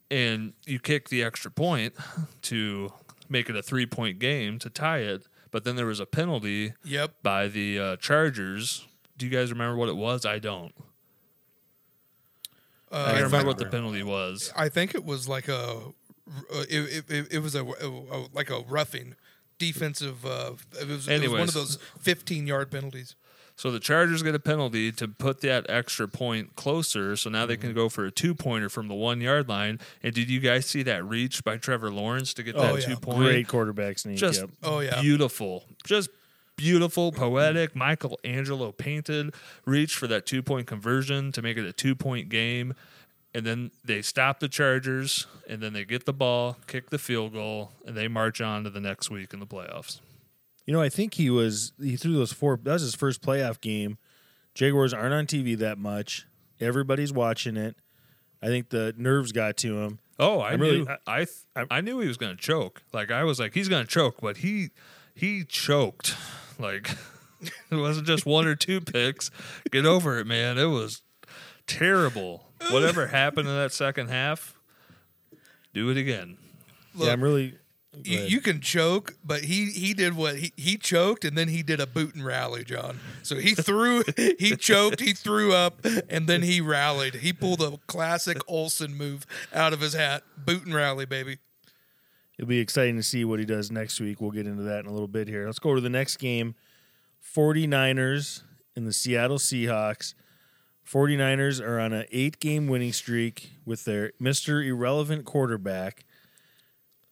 and 0.09 0.53
you 0.65 0.79
kick 0.79 1.09
the 1.09 1.23
extra 1.23 1.51
point 1.51 1.93
to 2.43 2.93
make 3.27 3.49
it 3.49 3.55
a 3.57 3.61
three 3.61 3.85
point 3.85 4.17
game 4.19 4.59
to 4.59 4.69
tie 4.69 4.99
it. 4.99 5.27
But 5.51 5.65
then 5.65 5.75
there 5.75 5.85
was 5.87 5.99
a 5.99 6.05
penalty 6.05 6.73
Yep. 6.85 7.15
by 7.21 7.47
the 7.49 7.79
uh, 7.79 7.95
Chargers. 7.97 8.85
Do 9.17 9.25
you 9.25 9.31
guys 9.31 9.51
remember 9.51 9.75
what 9.75 9.89
it 9.89 9.97
was? 9.97 10.25
I 10.25 10.39
don't. 10.39 10.73
Uh, 12.91 13.03
I 13.07 13.11
can't 13.11 13.23
remember 13.25 13.47
what 13.47 13.57
the 13.57 13.65
penalty 13.67 14.03
was. 14.03 14.51
I 14.55 14.69
think 14.69 14.95
it 14.95 15.05
was 15.05 15.27
like 15.27 15.47
a, 15.47 15.59
uh, 16.53 16.63
it, 16.69 17.03
it, 17.09 17.27
it 17.33 17.39
was 17.39 17.55
a, 17.55 17.63
a- 17.63 18.27
like 18.33 18.49
a 18.49 18.61
roughing 18.61 19.15
defensive. 19.57 20.25
Uh, 20.25 20.53
it, 20.79 20.87
was, 20.87 21.07
it 21.07 21.21
was 21.21 21.29
one 21.31 21.41
of 21.41 21.53
those 21.53 21.77
fifteen 21.99 22.47
yard 22.47 22.71
penalties. 22.71 23.15
So 23.55 23.71
the 23.71 23.79
Chargers 23.81 24.23
get 24.23 24.33
a 24.35 24.39
penalty 24.39 24.89
to 24.93 25.07
put 25.09 25.41
that 25.41 25.65
extra 25.69 26.07
point 26.07 26.55
closer. 26.55 27.17
So 27.17 27.29
now 27.29 27.45
they 27.45 27.55
Mm-hmm. 27.55 27.61
can 27.61 27.73
go 27.73 27.89
for 27.89 28.05
a 28.05 28.11
two 28.11 28.33
pointer 28.33 28.69
from 28.69 28.87
the 28.87 28.93
one 28.95 29.19
yard 29.19 29.49
line. 29.49 29.79
And 30.01 30.15
did 30.15 30.29
you 30.29 30.39
guys 30.39 30.65
see 30.65 30.81
that 30.83 31.03
reach 31.03 31.43
by 31.43 31.57
Trevor 31.57 31.91
Lawrence 31.91 32.33
to 32.35 32.43
get 32.43 32.55
Oh, 32.55 32.61
that 32.61 32.81
yeah. 32.87 32.87
two 32.95 33.01
point? 33.01 33.17
great 33.17 33.47
quarterback 33.49 33.99
sneak. 33.99 34.15
Just 34.15 34.39
yep. 34.39 34.49
Oh, 34.63 34.79
yeah. 34.79 35.01
beautiful. 35.01 35.65
Just 35.85 36.09
beautiful, 36.59 37.11
poetic. 37.13 37.73
Michelangelo 37.75 38.71
painted 38.73 39.33
reach 39.65 39.95
for 39.95 40.07
that 40.07 40.25
two 40.25 40.43
point 40.43 40.67
conversion 40.67 41.31
to 41.31 41.41
make 41.41 41.57
it 41.57 41.65
a 41.65 41.71
two 41.73 41.95
point 41.95 42.27
game. 42.29 42.73
And 43.33 43.45
then 43.45 43.71
they 43.85 44.01
stop 44.01 44.39
the 44.39 44.49
Chargers, 44.49 45.27
and 45.47 45.61
then 45.61 45.71
they 45.73 45.85
get 45.85 46.05
the 46.05 46.13
ball, 46.13 46.57
kick 46.65 46.89
the 46.89 46.97
field 46.97 47.31
goal, 47.33 47.71
and 47.85 47.95
they 47.95 48.07
march 48.07 48.41
on 48.41 48.63
to 48.63 48.71
the 48.71 48.79
next 48.81 49.11
week 49.11 49.33
in 49.33 49.39
the 49.39 49.45
playoffs. 49.45 49.99
You 50.65 50.73
know, 50.73 50.81
I 50.81 50.89
think 50.89 51.13
he 51.13 51.29
was 51.29 51.71
he 51.79 51.95
threw 51.95 52.13
those 52.13 52.33
four. 52.33 52.59
That 52.61 52.73
was 52.73 52.81
his 52.81 52.95
first 52.95 53.21
playoff 53.21 53.61
game. 53.61 53.97
Jaguars 54.55 54.93
aren't 54.93 55.13
on 55.13 55.25
TV 55.27 55.57
that 55.59 55.77
much. 55.77 56.25
Everybody's 56.59 57.13
watching 57.13 57.55
it. 57.55 57.75
I 58.41 58.47
think 58.47 58.69
the 58.69 58.93
nerves 58.97 59.31
got 59.31 59.57
to 59.57 59.77
him. 59.79 59.99
Oh, 60.17 60.41
I 60.41 60.55
knew. 60.57 60.63
really- 60.63 60.87
I 61.07 61.27
I, 61.55 61.65
I 61.71 61.81
knew 61.81 61.99
he 61.99 62.07
was 62.07 62.17
going 62.17 62.35
to 62.35 62.41
choke. 62.41 62.81
Like 62.91 63.11
I 63.11 63.23
was 63.23 63.39
like, 63.39 63.53
he's 63.53 63.69
going 63.69 63.85
to 63.85 63.89
choke, 63.89 64.17
but 64.21 64.37
he 64.37 64.71
he 65.13 65.43
choked. 65.45 66.15
Like 66.59 66.91
it 67.71 67.75
wasn't 67.75 68.07
just 68.07 68.25
one 68.25 68.45
or 68.45 68.55
two 68.55 68.81
picks. 68.81 69.31
Get 69.71 69.85
over 69.85 70.19
it, 70.19 70.27
man. 70.27 70.57
It 70.57 70.65
was 70.65 71.01
terrible. 71.65 72.45
Whatever 72.71 73.07
happened 73.07 73.47
in 73.47 73.55
that 73.55 73.71
second 73.71 74.09
half, 74.09 74.53
do 75.73 75.89
it 75.89 75.97
again. 75.97 76.37
Look, 76.93 77.07
yeah, 77.07 77.13
I'm 77.13 77.23
really. 77.23 77.55
You, 78.03 78.19
you 78.19 78.41
can 78.41 78.61
choke, 78.61 79.15
but 79.25 79.45
he 79.45 79.71
he 79.71 79.93
did 79.93 80.15
what 80.15 80.35
he, 80.35 80.53
he 80.55 80.77
choked 80.77 81.25
and 81.25 81.37
then 81.37 81.47
he 81.47 81.63
did 81.63 81.79
a 81.79 81.87
boot 81.87 82.13
and 82.13 82.23
rally, 82.23 82.63
Jon. 82.63 82.99
So 83.23 83.37
he 83.37 83.55
threw, 83.55 84.03
he 84.37 84.55
choked, 84.55 84.99
he 84.99 85.13
threw 85.13 85.53
up, 85.53 85.83
and 86.07 86.27
then 86.27 86.43
he 86.43 86.61
rallied. 86.61 87.15
He 87.15 87.33
pulled 87.33 87.61
a 87.61 87.77
classic 87.87 88.37
Olsen 88.47 88.93
move 88.95 89.25
out 89.53 89.73
of 89.73 89.81
his 89.81 89.93
hat, 89.93 90.23
boot 90.37 90.65
and 90.65 90.75
rally, 90.75 91.05
baby. 91.05 91.39
It'll 92.39 92.47
be 92.47 92.59
exciting 92.59 92.95
to 92.95 93.03
see 93.03 93.25
what 93.25 93.39
he 93.39 93.45
does 93.45 93.69
next 93.69 93.99
week. 93.99 94.21
We'll 94.21 94.31
get 94.31 94.47
into 94.47 94.63
that 94.63 94.79
in 94.79 94.85
a 94.85 94.93
little 94.93 95.09
bit 95.09 95.27
here. 95.27 95.45
Let's 95.45 95.59
go 95.59 95.75
to 95.75 95.81
the 95.81 95.89
next 95.89 96.15
game 96.17 96.55
49ers 97.35 98.43
and 98.77 98.87
the 98.87 98.93
Seattle 98.93 99.37
Seahawks. 99.39 100.13
49ers 100.89 101.61
are 101.61 101.81
on 101.81 101.91
an 101.91 102.05
eight 102.13 102.39
game 102.39 102.67
winning 102.67 102.93
streak 102.93 103.51
with 103.65 103.83
their 103.83 104.13
Mr. 104.21 104.65
Irrelevant 104.65 105.25
quarterback, 105.25 106.05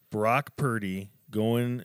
Brock 0.10 0.55
Purdy, 0.55 1.10
going 1.29 1.84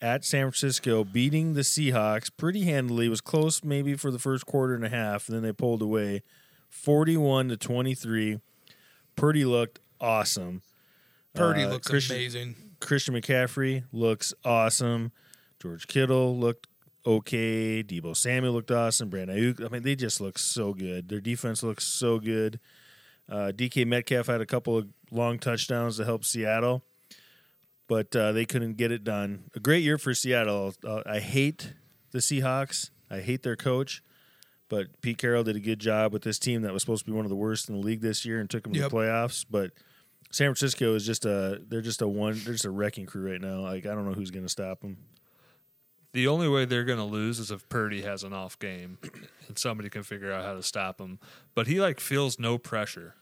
at 0.00 0.24
San 0.24 0.42
Francisco, 0.44 1.02
beating 1.02 1.54
the 1.54 1.62
Seahawks 1.62 2.30
pretty 2.34 2.62
handily. 2.62 3.06
It 3.06 3.10
was 3.10 3.20
close 3.20 3.64
maybe 3.64 3.94
for 3.96 4.12
the 4.12 4.20
first 4.20 4.46
quarter 4.46 4.76
and 4.76 4.84
a 4.84 4.88
half, 4.88 5.26
and 5.28 5.34
then 5.34 5.42
they 5.42 5.52
pulled 5.52 5.82
away 5.82 6.22
41 6.68 7.48
to 7.48 7.56
23. 7.56 8.38
Purdy 9.16 9.44
looked 9.44 9.80
awesome. 10.00 10.62
Purdy 11.34 11.64
Uh, 11.64 11.70
looks 11.70 11.88
Christian- 11.88 12.14
amazing. 12.14 12.56
Christian 12.80 13.14
McCaffrey 13.14 13.84
looks 13.92 14.32
awesome. 14.44 15.12
George 15.60 15.86
Kittle 15.86 16.36
looked 16.38 16.66
okay. 17.04 17.82
Deebo 17.82 18.16
Samuel 18.16 18.52
looked 18.52 18.70
awesome. 18.70 19.08
Brandon 19.08 19.36
Aiyuk. 19.36 19.64
I 19.64 19.68
mean, 19.68 19.82
they 19.82 19.96
just 19.96 20.20
look 20.20 20.38
so 20.38 20.72
good. 20.74 21.08
Their 21.08 21.20
defense 21.20 21.62
looks 21.62 21.84
so 21.84 22.18
good. 22.18 22.60
Uh, 23.28 23.52
DK 23.54 23.86
Metcalf 23.86 24.26
had 24.28 24.40
a 24.40 24.46
couple 24.46 24.76
of 24.78 24.88
long 25.10 25.38
touchdowns 25.38 25.96
to 25.98 26.04
help 26.04 26.24
Seattle, 26.24 26.82
but 27.86 28.14
uh, 28.16 28.32
they 28.32 28.44
couldn't 28.46 28.76
get 28.76 28.90
it 28.92 29.04
done. 29.04 29.44
A 29.54 29.60
great 29.60 29.82
year 29.82 29.98
for 29.98 30.14
Seattle. 30.14 30.74
Uh, 30.84 31.02
I 31.04 31.18
hate 31.20 31.74
the 32.12 32.18
Seahawks. 32.20 32.90
I 33.10 33.20
hate 33.20 33.42
their 33.42 33.56
coach, 33.56 34.02
but 34.70 35.00
Pete 35.02 35.18
Carroll 35.18 35.44
did 35.44 35.56
a 35.56 35.60
good 35.60 35.78
job 35.78 36.12
with 36.12 36.22
this 36.22 36.38
team 36.38 36.62
that 36.62 36.72
was 36.72 36.82
supposed 36.82 37.04
to 37.04 37.10
be 37.10 37.14
one 37.16 37.24
of 37.26 37.30
the 37.30 37.36
worst 37.36 37.68
in 37.68 37.74
the 37.74 37.80
league 37.86 38.00
this 38.00 38.24
year 38.24 38.38
and 38.40 38.48
took 38.48 38.62
them 38.64 38.74
Yep. 38.74 38.84
to 38.84 38.88
the 38.88 38.96
playoffs. 38.96 39.44
But 39.50 39.72
San 40.30 40.46
Francisco 40.48 40.94
is 40.94 41.06
just 41.06 41.24
a 41.24 41.60
they're 41.68 41.80
just 41.80 42.02
a 42.02 42.08
one 42.08 42.34
they're 42.44 42.52
just 42.54 42.64
a 42.64 42.70
wrecking 42.70 43.06
crew 43.06 43.30
right 43.30 43.40
now. 43.40 43.60
Like 43.60 43.86
I 43.86 43.94
don't 43.94 44.06
know 44.06 44.12
who's 44.14 44.30
going 44.30 44.44
to 44.44 44.50
stop 44.50 44.80
them. 44.80 44.98
The 46.12 46.26
only 46.26 46.48
way 46.48 46.64
they're 46.64 46.84
going 46.84 46.98
to 46.98 47.04
lose 47.04 47.38
is 47.38 47.50
if 47.50 47.68
Purdy 47.68 48.02
has 48.02 48.24
an 48.24 48.32
off 48.32 48.58
game 48.58 48.98
and 49.48 49.58
somebody 49.58 49.88
can 49.90 50.02
figure 50.02 50.32
out 50.32 50.44
how 50.44 50.54
to 50.54 50.62
stop 50.62 51.00
him. 51.00 51.18
But 51.54 51.66
he 51.66 51.80
like 51.80 52.00
feels 52.00 52.38
no 52.38 52.58
pressure. 52.58 53.14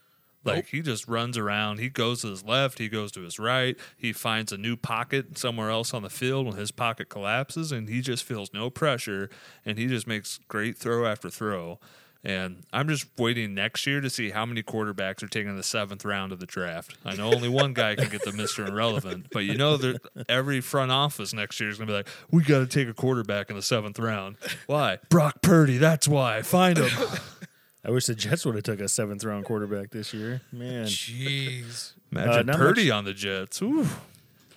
Like 0.43 0.55
Nope. 0.55 0.65
he 0.71 0.81
just 0.81 1.07
runs 1.07 1.37
around. 1.37 1.79
He 1.79 1.89
goes 1.89 2.21
to 2.21 2.29
his 2.29 2.43
left. 2.45 2.79
He 2.79 2.87
goes 2.87 3.11
to 3.13 3.21
his 3.21 3.37
right. 3.39 3.77
He 3.97 4.13
finds 4.13 4.51
a 4.53 4.57
new 4.57 4.77
pocket 4.77 5.37
somewhere 5.37 5.69
else 5.69 5.93
on 5.93 6.03
the 6.03 6.09
field 6.09 6.45
when 6.45 6.55
his 6.55 6.71
pocket 6.71 7.09
collapses, 7.09 7.71
and 7.73 7.89
he 7.89 7.99
just 8.01 8.23
feels 8.23 8.53
no 8.53 8.69
pressure. 8.69 9.29
And 9.65 9.77
he 9.77 9.87
just 9.87 10.07
makes 10.07 10.39
great 10.47 10.77
throw 10.77 11.05
after 11.05 11.29
throw. 11.29 11.79
And 12.23 12.63
I'm 12.73 12.87
just 12.89 13.05
waiting 13.17 13.53
next 13.53 13.85
year 13.87 14.01
to 14.01 14.09
see 14.09 14.31
how 14.31 14.45
many 14.45 14.63
quarterbacks 14.63 15.23
are 15.23 15.27
taking 15.27 15.55
the 15.55 15.63
seventh 15.63 16.03
round 16.03 16.31
of 16.31 16.39
the 16.39 16.45
draft. 16.45 16.97
I 17.05 17.15
know 17.15 17.31
only 17.31 17.47
one 17.47 17.73
guy 17.73 17.95
can 17.95 18.09
get 18.09 18.23
the 18.23 18.31
Mr. 18.31 18.67
Irrelevant, 18.67 19.27
but 19.31 19.39
you 19.45 19.55
know 19.55 19.77
that 19.77 20.01
every 20.27 20.59
front 20.59 20.91
office 20.91 21.33
next 21.33 21.59
year 21.59 21.69
is 21.69 21.77
going 21.77 21.87
to 21.87 21.93
be 21.93 21.97
like, 21.97 22.07
we 22.31 22.43
got 22.43 22.59
to 22.59 22.67
take 22.67 22.87
a 22.89 22.93
quarterback 22.93 23.49
in 23.49 23.55
the 23.55 23.61
seventh 23.61 23.97
round. 23.99 24.35
Why? 24.65 24.97
Brock 25.09 25.41
Purdy. 25.41 25.77
That's 25.77 26.07
why. 26.07 26.41
Find 26.41 26.77
him. 26.77 26.89
I 27.85 27.91
wish 27.91 28.07
the 28.07 28.15
Jets 28.15 28.45
would 28.45 28.55
have 28.55 28.65
took 28.65 28.81
a 28.81 28.89
seventh 28.89 29.23
round 29.23 29.45
quarterback 29.45 29.91
this 29.91 30.13
year. 30.13 30.41
Man, 30.51 30.85
Jeez. 30.85 31.93
Imagine 32.11 32.47
not 32.47 32.57
Purdy 32.57 32.85
much- 32.89 32.93
on 32.93 33.05
the 33.05 33.13
Jets. 33.13 33.61
Ooh. 33.61 33.87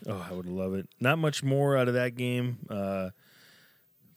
oh, 0.09 0.26
I 0.29 0.33
would 0.33 0.47
love 0.47 0.75
it. 0.75 0.88
Not 0.99 1.19
much 1.19 1.45
more 1.45 1.76
out 1.76 1.87
of 1.87 1.95
that 1.95 2.17
game. 2.17 2.59
Uh, 2.69 3.11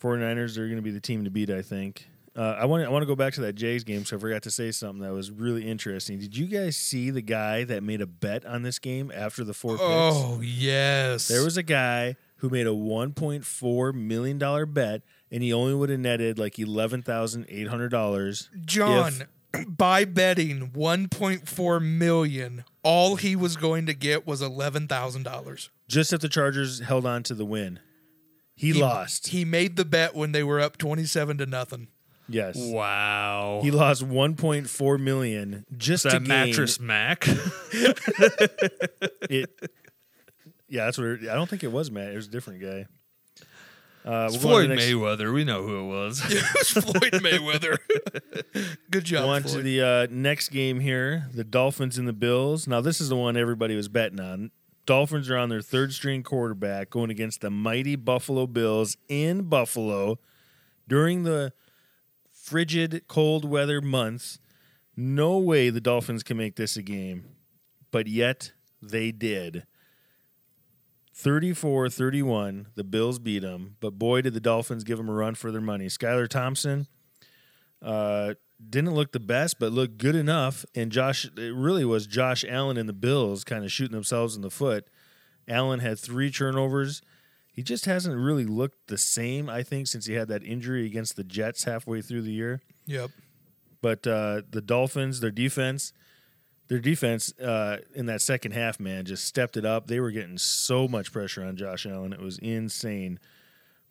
49ers 0.01 0.57
are 0.57 0.65
going 0.65 0.77
to 0.77 0.81
be 0.81 0.91
the 0.91 0.99
team 0.99 1.23
to 1.25 1.29
beat, 1.29 1.49
I 1.49 1.61
think. 1.61 2.07
Uh, 2.35 2.57
I 2.59 2.65
want 2.65 2.83
I 2.83 2.89
want 2.89 3.03
to 3.03 3.05
go 3.07 3.15
back 3.15 3.33
to 3.33 3.41
that 3.41 3.53
Jags 3.53 3.83
game, 3.83 4.05
so 4.05 4.17
I 4.17 4.19
forgot 4.19 4.41
to 4.43 4.51
say 4.51 4.71
something 4.71 5.01
that 5.03 5.13
was 5.13 5.29
really 5.29 5.69
interesting. 5.69 6.17
Did 6.17 6.35
you 6.35 6.47
guys 6.47 6.75
see 6.75 7.11
the 7.11 7.21
guy 7.21 7.63
that 7.65 7.83
made 7.83 8.01
a 8.01 8.07
bet 8.07 8.43
on 8.45 8.63
this 8.63 8.79
game 8.79 9.11
after 9.13 9.43
the 9.43 9.53
four 9.53 9.73
picks? 9.73 9.81
Oh 9.83 10.41
yes. 10.43 11.27
There 11.27 11.43
was 11.43 11.57
a 11.57 11.63
guy 11.63 12.15
who 12.37 12.49
made 12.49 12.65
a 12.67 12.71
1.4 12.71 13.93
million 13.93 14.37
dollar 14.37 14.65
bet, 14.65 15.03
and 15.31 15.43
he 15.43 15.53
only 15.53 15.73
would 15.75 15.89
have 15.89 15.99
netted 15.99 16.39
like 16.39 16.57
eleven 16.57 17.01
thousand 17.03 17.45
eight 17.49 17.67
hundred 17.67 17.89
dollars. 17.89 18.49
Jon 18.65 19.13
by 19.67 20.03
betting 20.03 20.71
1.4 20.71 21.81
million. 21.81 22.65
All 22.81 23.15
he 23.15 23.35
was 23.35 23.55
going 23.55 23.85
to 23.85 23.93
get 23.93 24.25
was 24.25 24.41
eleven 24.41 24.87
thousand 24.87 25.23
dollars. 25.23 25.69
just 25.87 26.11
if 26.11 26.21
the 26.21 26.29
Chargers 26.29 26.79
held 26.79 27.05
on 27.05 27.21
to 27.23 27.33
the 27.35 27.45
win. 27.45 27.79
He, 28.55 28.71
lost. 28.71 29.27
He 29.27 29.45
made 29.45 29.77
the 29.77 29.83
bet 29.85 30.15
when 30.15 30.31
they 30.31 30.43
were 30.43 30.59
up 30.59 30.77
27 30.77 31.39
to 31.39 31.45
nothing. 31.47 31.87
Yes, 32.29 32.55
Wow. 32.57 33.59
he 33.63 33.69
lost 33.71 34.01
1.4 34.07 34.99
million 34.99 35.65
just 35.75 36.05
Is 36.05 36.13
to 36.13 36.19
that 36.19 36.25
gain 36.25 36.47
Mattress 36.49 36.79
Mack? 36.79 37.27
it. 39.29 39.49
Yeah, 40.69 40.85
that's 40.85 40.97
what 40.97 41.07
it, 41.07 41.29
I 41.29 41.35
don't 41.35 41.49
think 41.49 41.63
it 41.63 41.71
was 41.71 41.91
Matt. 41.91 42.11
It 42.13 42.15
was 42.15 42.27
a 42.27 42.31
different 42.31 42.61
guy. 42.61 42.85
Uh, 44.05 44.05
we'll 44.05 44.11
go 44.11 44.23
on 44.25 44.31
to 44.31 44.39
Floyd 44.39 44.69
the 44.69 44.75
next- 44.75 44.85
Mayweather. 44.85 45.33
We 45.33 45.43
know 45.45 45.63
who 45.63 45.79
it 45.79 45.87
was. 45.87 46.21
It 46.29 46.43
was 46.55 46.69
Floyd 46.69 47.13
Mayweather. 47.23 47.77
Good 48.91 49.05
job, 49.05 49.23
Go 49.25 49.29
on 49.29 49.43
to 49.43 49.47
Floyd. 49.49 49.63
the 49.65 49.81
uh, 49.81 50.07
next 50.09 50.49
game 50.49 50.79
here: 50.79 51.27
the 51.33 51.43
Dolphins 51.43 51.97
and 51.97 52.07
the 52.07 52.13
Bills. 52.13 52.67
Now, 52.67 52.81
this 52.81 52.99
is 52.99 53.09
the 53.09 53.15
one 53.15 53.37
everybody 53.37 53.75
was 53.75 53.87
betting 53.87 54.19
on. 54.19 54.51
Dolphins 54.85 55.29
are 55.29 55.37
on 55.37 55.47
their 55.47 55.61
third 55.61 55.93
string 55.93 56.23
quarterback 56.23 56.89
going 56.89 57.09
against 57.09 57.39
the 57.41 57.49
mighty 57.49 57.95
Buffalo 57.95 58.45
Bills 58.47 58.97
in 59.07 59.43
Buffalo 59.43 60.19
during 60.89 61.23
the 61.23 61.53
frigid, 62.43 63.03
cold 63.07 63.45
weather 63.45 63.81
months. 63.81 64.39
No 64.95 65.37
way 65.37 65.69
the 65.69 65.81
Dolphins 65.81 66.23
can 66.23 66.37
make 66.37 66.55
this 66.55 66.75
a 66.75 66.81
game, 66.81 67.23
but 67.89 68.07
yet 68.07 68.51
they 68.81 69.11
did. 69.11 69.65
34 71.15 71.89
31, 71.89 72.67
the 72.75 72.83
Bills 72.83 73.19
beat 73.19 73.43
them, 73.43 73.77
but 73.79 73.91
boy, 73.91 74.21
did 74.21 74.33
the 74.33 74.39
Dolphins 74.39 74.83
give 74.83 74.97
them 74.97 75.09
a 75.09 75.13
run 75.13 75.35
for 75.35 75.51
their 75.51 75.61
money. 75.61 75.85
Skylar 75.85 76.27
Thompson, 76.27 76.87
uh, 77.81 78.33
didn't 78.69 78.93
look 78.93 79.11
the 79.11 79.19
best, 79.19 79.59
but 79.59 79.71
looked 79.71 79.97
good 79.97 80.15
enough. 80.15 80.65
And 80.75 80.91
Josh, 80.91 81.25
it 81.25 81.53
really 81.53 81.85
was 81.85 82.07
Josh 82.07 82.43
Allen 82.47 82.77
and 82.77 82.89
the 82.89 82.93
Bills 82.93 83.43
kind 83.43 83.63
of 83.63 83.71
shooting 83.71 83.93
themselves 83.93 84.35
in 84.35 84.41
the 84.41 84.49
foot. 84.49 84.87
Allen 85.47 85.79
had 85.79 85.99
three 85.99 86.31
turnovers. 86.31 87.01
He 87.53 87.61
just 87.61 87.85
hasn't 87.85 88.15
really 88.15 88.45
looked 88.45 88.87
the 88.87 88.97
same, 88.97 89.47
I 89.47 89.61
think, 89.61 89.87
since 89.87 90.07
he 90.07 90.13
had 90.13 90.27
that 90.29 90.43
injury 90.43 90.87
against 90.87 91.15
the 91.15 91.23
Jets 91.23 91.63
halfway 91.65 92.01
through 92.01 92.23
the 92.23 92.31
year. 92.31 92.61
Yep. 92.87 93.11
But 93.79 94.07
uh, 94.07 94.41
the 94.49 94.61
Dolphins, 94.61 95.19
their 95.19 95.31
defense, 95.31 95.93
their 96.67 96.79
defense 96.79 97.37
uh, 97.39 97.77
in 97.93 98.07
that 98.07 98.21
second 98.21 98.53
half, 98.53 98.79
man, 98.79 99.05
just 99.05 99.25
stepped 99.25 99.55
it 99.55 99.65
up. 99.65 99.85
They 99.85 99.99
were 99.99 100.09
getting 100.09 100.39
so 100.39 100.87
much 100.87 101.11
pressure 101.11 101.43
on 101.43 101.55
Josh 101.55 101.85
Allen; 101.85 102.11
it 102.11 102.21
was 102.21 102.39
insane. 102.39 103.19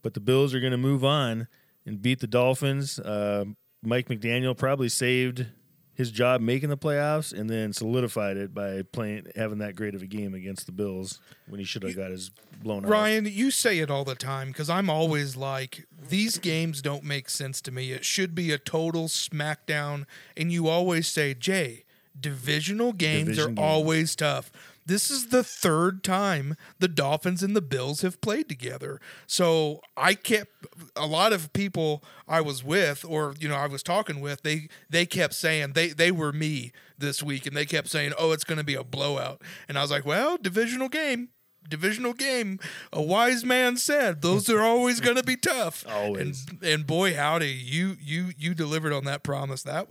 But 0.02 0.14
the 0.14 0.20
Bills 0.20 0.54
are 0.54 0.60
going 0.60 0.72
to 0.72 0.78
move 0.78 1.04
on 1.04 1.46
and 1.86 2.02
beat 2.02 2.18
the 2.18 2.26
Dolphins. 2.26 2.98
Uh, 2.98 3.44
Mike 3.82 4.08
McDaniel 4.08 4.56
probably 4.56 4.88
saved 4.88 5.46
his 5.94 6.10
job 6.10 6.40
making 6.40 6.70
the 6.70 6.76
playoffs, 6.76 7.32
and 7.38 7.50
then 7.50 7.72
solidified 7.72 8.36
it 8.36 8.54
by 8.54 8.82
playing 8.92 9.26
having 9.36 9.58
that 9.58 9.76
great 9.76 9.94
of 9.94 10.02
a 10.02 10.06
game 10.06 10.34
against 10.34 10.66
the 10.66 10.72
Bills 10.72 11.20
when 11.48 11.58
he 11.58 11.64
should 11.64 11.82
have 11.82 11.94
got 11.96 12.10
his 12.10 12.30
blown 12.62 12.84
out. 12.84 12.90
Ryan, 12.90 13.26
you 13.26 13.50
say 13.50 13.78
it 13.78 13.90
all 13.90 14.04
the 14.04 14.14
time 14.14 14.48
because 14.48 14.70
I'm 14.70 14.88
always 14.88 15.36
like, 15.36 15.86
these 16.08 16.38
games 16.38 16.80
don't 16.82 17.04
make 17.04 17.28
sense 17.28 17.60
to 17.62 17.72
me. 17.72 17.92
It 17.92 18.04
should 18.04 18.34
be 18.34 18.52
a 18.52 18.58
total 18.58 19.08
smackdown. 19.08 20.06
And 20.36 20.50
you 20.50 20.68
always 20.68 21.08
say, 21.08 21.34
Jay, 21.34 21.84
divisional 22.18 22.92
games 22.92 23.28
Division 23.28 23.44
are 23.44 23.48
games. 23.48 23.58
always 23.58 24.16
tough. 24.16 24.50
This 24.84 25.10
is 25.10 25.28
the 25.28 25.44
third 25.44 26.02
time 26.02 26.56
the 26.78 26.88
Dolphins 26.88 27.42
and 27.42 27.54
the 27.54 27.62
Bills 27.62 28.02
have 28.02 28.20
played 28.20 28.48
together. 28.48 29.00
So 29.26 29.80
I 29.96 30.14
kept 30.14 30.50
a 30.96 31.06
lot 31.06 31.32
of 31.32 31.52
people 31.52 32.02
I 32.26 32.40
was 32.40 32.64
with 32.64 33.04
or 33.04 33.34
you 33.38 33.48
know 33.48 33.56
I 33.56 33.66
was 33.66 33.82
talking 33.82 34.20
with, 34.20 34.42
they 34.42 34.68
they 34.90 35.06
kept 35.06 35.34
saying 35.34 35.72
they 35.74 35.88
they 35.88 36.10
were 36.10 36.32
me 36.32 36.72
this 36.98 37.22
week 37.22 37.46
and 37.46 37.56
they 37.56 37.66
kept 37.66 37.88
saying, 37.88 38.12
"Oh, 38.18 38.32
it's 38.32 38.44
going 38.44 38.58
to 38.58 38.64
be 38.64 38.74
a 38.74 38.84
blowout." 38.84 39.42
And 39.68 39.78
I 39.78 39.82
was 39.82 39.90
like, 39.90 40.04
"Well, 40.04 40.36
divisional 40.36 40.88
game 40.88 41.28
divisional 41.68 42.12
game. 42.12 42.58
A 42.92 43.00
wise 43.00 43.44
man 43.44 43.76
said 43.76 44.22
those 44.22 44.48
are 44.50 44.62
always 44.62 45.00
going 45.00 45.16
to 45.16 45.22
be 45.22 45.36
tough. 45.36 45.84
Always. 45.90 46.46
And, 46.48 46.62
and 46.62 46.86
boy, 46.86 47.14
howdy, 47.14 47.52
you 47.52 47.96
you 48.00 48.32
you 48.36 48.54
delivered 48.54 48.92
on 48.92 49.04
that 49.04 49.22
promise. 49.22 49.62
That 49.62 49.88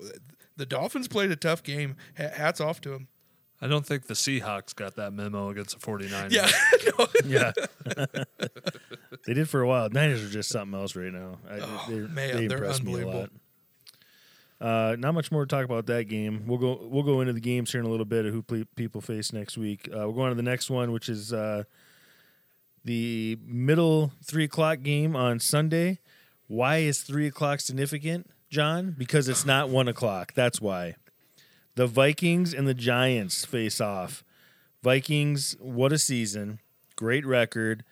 the 0.58 0.66
Dolphins 0.66 1.08
played 1.08 1.32
a 1.32 1.36
tough 1.36 1.64
game. 1.64 1.96
Hats 2.16 2.60
off 2.60 2.82
to 2.82 2.90
them. 2.90 3.08
I 3.62 3.68
don't 3.68 3.86
think 3.86 4.08
the 4.08 4.16
Seahawks 4.16 4.74
got 4.76 4.96
that 4.96 5.14
memo 5.14 5.50
against 5.50 5.80
the 5.80 5.86
49ers. 5.86 6.32
Yeah, 6.32 6.50
no, 6.98 7.08
Yeah, 7.26 7.52
they 9.28 9.34
did 9.36 9.48
for 9.50 9.62
a 9.62 9.68
while. 9.68 9.90
Niners 9.90 10.24
are 10.24 10.30
just 10.30 10.50
something 10.50 10.80
else 10.80 10.96
right 10.96 11.14
now. 11.14 11.38
I, 11.50 11.60
Oh, 11.62 11.86
they're, 11.88 12.08
man, 12.08 12.36
they 12.38 12.48
they're 12.48 12.58
impress 12.58 12.82
me 12.82 12.94
a 12.94 12.96
unbelievable. 12.98 13.20
lot. 13.20 13.30
Uh, 14.60 14.96
not 15.00 15.14
much 15.14 15.32
more 15.32 15.46
to 15.46 15.50
talk 15.56 15.66
about 15.66 15.88
that 15.88 16.04
game. 16.06 16.44
We'll 16.46 16.60
go 16.60 16.80
we'll 16.84 17.02
go 17.04 17.22
into 17.22 17.34
the 17.34 17.40
games 17.40 17.72
here 17.72 17.82
in 17.82 17.88
a 17.88 17.90
little 17.90 18.06
bit 18.06 18.26
of 18.28 18.34
who 18.34 18.44
ple- 18.44 18.64
people 18.76 19.02
face 19.02 19.34
next 19.34 19.58
week. 19.58 19.88
Uh, 19.92 20.00
we'll 20.00 20.14
go 20.14 20.22
on 20.22 20.30
to 20.30 20.36
the 20.36 20.44
next 20.44 20.70
one, 20.70 20.92
which 20.92 21.10
is 21.10 21.34
uh, 21.34 21.64
the 22.84 23.38
middle 23.44 24.12
three 24.24 24.44
o'clock 24.44 24.82
game 24.84 25.16
on 25.16 25.40
Sunday. 25.40 26.00
Why 26.48 26.78
is 26.78 27.02
three 27.02 27.26
o'clock 27.28 27.60
significant, 27.60 28.30
Jon? 28.52 28.94
Because 28.98 29.28
it's 29.30 29.46
not 29.46 29.70
one 29.70 29.88
o'clock. 29.88 30.34
That's 30.36 30.62
why. 30.62 30.96
The 31.76 31.88
Vikings 31.88 32.54
and 32.54 32.68
the 32.68 32.74
Giants 32.74 33.46
face 33.46 33.80
off. 33.80 34.24
Vikings, 34.84 35.56
what 35.60 35.94
a 35.94 35.98
season. 35.98 36.60
Great 36.96 37.26
record. 37.26 37.84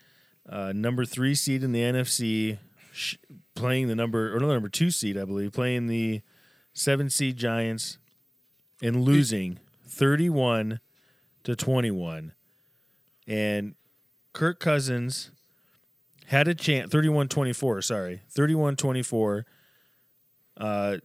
Uh, 0.48 0.72
number 0.74 1.04
three 1.04 1.34
seed 1.34 1.62
in 1.62 1.72
the 1.72 1.80
NFC, 1.80 2.58
sh- 2.92 3.16
playing 3.54 3.88
the 3.88 3.94
number, 3.94 4.34
or 4.34 4.40
no, 4.40 4.48
number 4.48 4.68
two 4.68 4.90
seed, 4.90 5.16
I 5.16 5.24
believe, 5.24 5.52
playing 5.52 5.86
the 5.86 6.22
seven 6.72 7.08
seed 7.08 7.36
Giants 7.36 7.98
and 8.82 9.02
losing 9.02 9.58
31 9.86 10.80
to 11.44 11.56
21. 11.56 12.32
And 13.26 13.74
Kirk 14.32 14.58
Cousins 14.60 15.30
had 16.26 16.48
a 16.48 16.54
chance 16.54 16.92
31-24, 16.92 17.84
sorry. 17.84 18.22
31-24. 18.34 19.44
Uh 20.56 20.96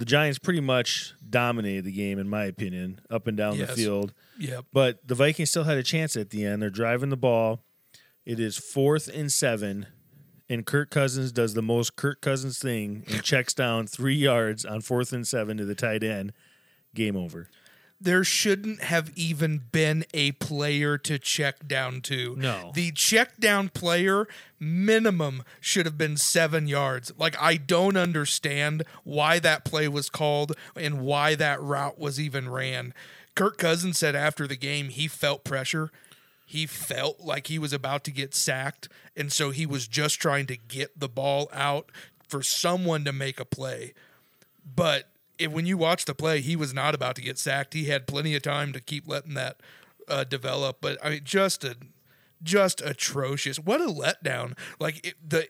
the 0.00 0.04
Giants 0.06 0.38
pretty 0.38 0.60
much 0.60 1.12
dominated 1.28 1.84
the 1.84 1.92
game 1.92 2.18
in 2.18 2.28
my 2.28 2.44
opinion, 2.46 3.00
up 3.10 3.26
and 3.26 3.36
down 3.36 3.56
Yes. 3.56 3.68
the 3.68 3.76
field. 3.76 4.14
Yep. 4.38 4.64
But 4.72 5.06
the 5.06 5.14
Vikings 5.14 5.50
still 5.50 5.64
had 5.64 5.76
a 5.76 5.82
chance 5.82 6.16
at 6.16 6.30
the 6.30 6.44
end. 6.44 6.62
They're 6.62 6.70
driving 6.70 7.10
the 7.10 7.16
ball. 7.18 7.62
It 8.24 8.40
is 8.40 8.56
fourth 8.56 9.08
and 9.08 9.30
seven, 9.30 9.86
and 10.48 10.64
Kirk 10.64 10.90
Cousins 10.90 11.32
does 11.32 11.52
the 11.54 11.62
most 11.62 11.96
Kirk 11.96 12.20
Cousins 12.22 12.58
thing 12.58 13.04
and 13.08 13.22
checks 13.22 13.52
down 13.54 13.86
three 13.86 14.14
yards 14.16 14.64
on 14.64 14.80
fourth 14.80 15.12
and 15.12 15.26
seven 15.28 15.58
to 15.58 15.64
the 15.66 15.74
tight 15.74 16.02
end. 16.02 16.32
Game 16.94 17.16
over. 17.16 17.48
There 18.00 18.24
shouldn't 18.24 18.82
have 18.82 19.12
even 19.14 19.62
been 19.72 20.04
a 20.14 20.32
player 20.32 20.96
to 20.96 21.18
check 21.18 21.66
down 21.68 22.00
to. 22.00 22.34
No. 22.36 22.72
The 22.74 22.92
check 22.92 23.36
down 23.38 23.68
player 23.68 24.26
minimum 24.58 25.42
should 25.60 25.84
have 25.84 25.98
been 25.98 26.16
seven 26.16 26.66
yards. 26.66 27.12
Like, 27.18 27.40
I 27.40 27.56
don't 27.56 27.96
understand 27.96 28.84
why 29.04 29.38
that 29.40 29.64
play 29.64 29.86
was 29.86 30.08
called 30.08 30.56
and 30.74 31.00
why 31.02 31.34
that 31.34 31.60
route 31.60 31.98
was 31.98 32.18
even 32.18 32.48
ran. 32.48 32.94
Kirk 33.34 33.58
Cousins 33.58 33.98
said 33.98 34.16
after 34.16 34.46
the 34.46 34.56
game 34.56 34.88
he 34.88 35.06
felt 35.06 35.44
pressure. 35.44 35.90
He 36.46 36.66
felt 36.66 37.20
like 37.20 37.46
he 37.46 37.58
was 37.58 37.72
about 37.72 38.02
to 38.04 38.10
get 38.10 38.34
sacked. 38.34 38.88
And 39.14 39.30
so 39.30 39.50
he 39.50 39.66
was 39.66 39.86
just 39.86 40.18
trying 40.20 40.46
to 40.46 40.56
get 40.56 40.98
the 40.98 41.08
ball 41.08 41.48
out 41.52 41.92
for 42.26 42.42
someone 42.42 43.04
to 43.04 43.12
make 43.12 43.38
a 43.38 43.44
play. 43.44 43.92
But 44.64 45.08
when 45.48 45.66
you 45.66 45.76
watch 45.76 46.04
the 46.04 46.14
play, 46.14 46.40
he 46.40 46.56
was 46.56 46.74
not 46.74 46.94
about 46.94 47.16
to 47.16 47.22
get 47.22 47.38
sacked. 47.38 47.74
He 47.74 47.84
had 47.84 48.06
plenty 48.06 48.34
of 48.34 48.42
time 48.42 48.72
to 48.72 48.80
keep 48.80 49.08
letting 49.08 49.34
that 49.34 49.60
uh, 50.08 50.24
develop. 50.24 50.78
But 50.80 50.98
I 51.04 51.10
mean, 51.10 51.20
just 51.24 51.64
a 51.64 51.76
just 52.42 52.80
atrocious. 52.80 53.58
What 53.58 53.80
a 53.80 53.86
letdown! 53.86 54.56
Like 54.78 55.06
it, 55.06 55.14
the. 55.26 55.46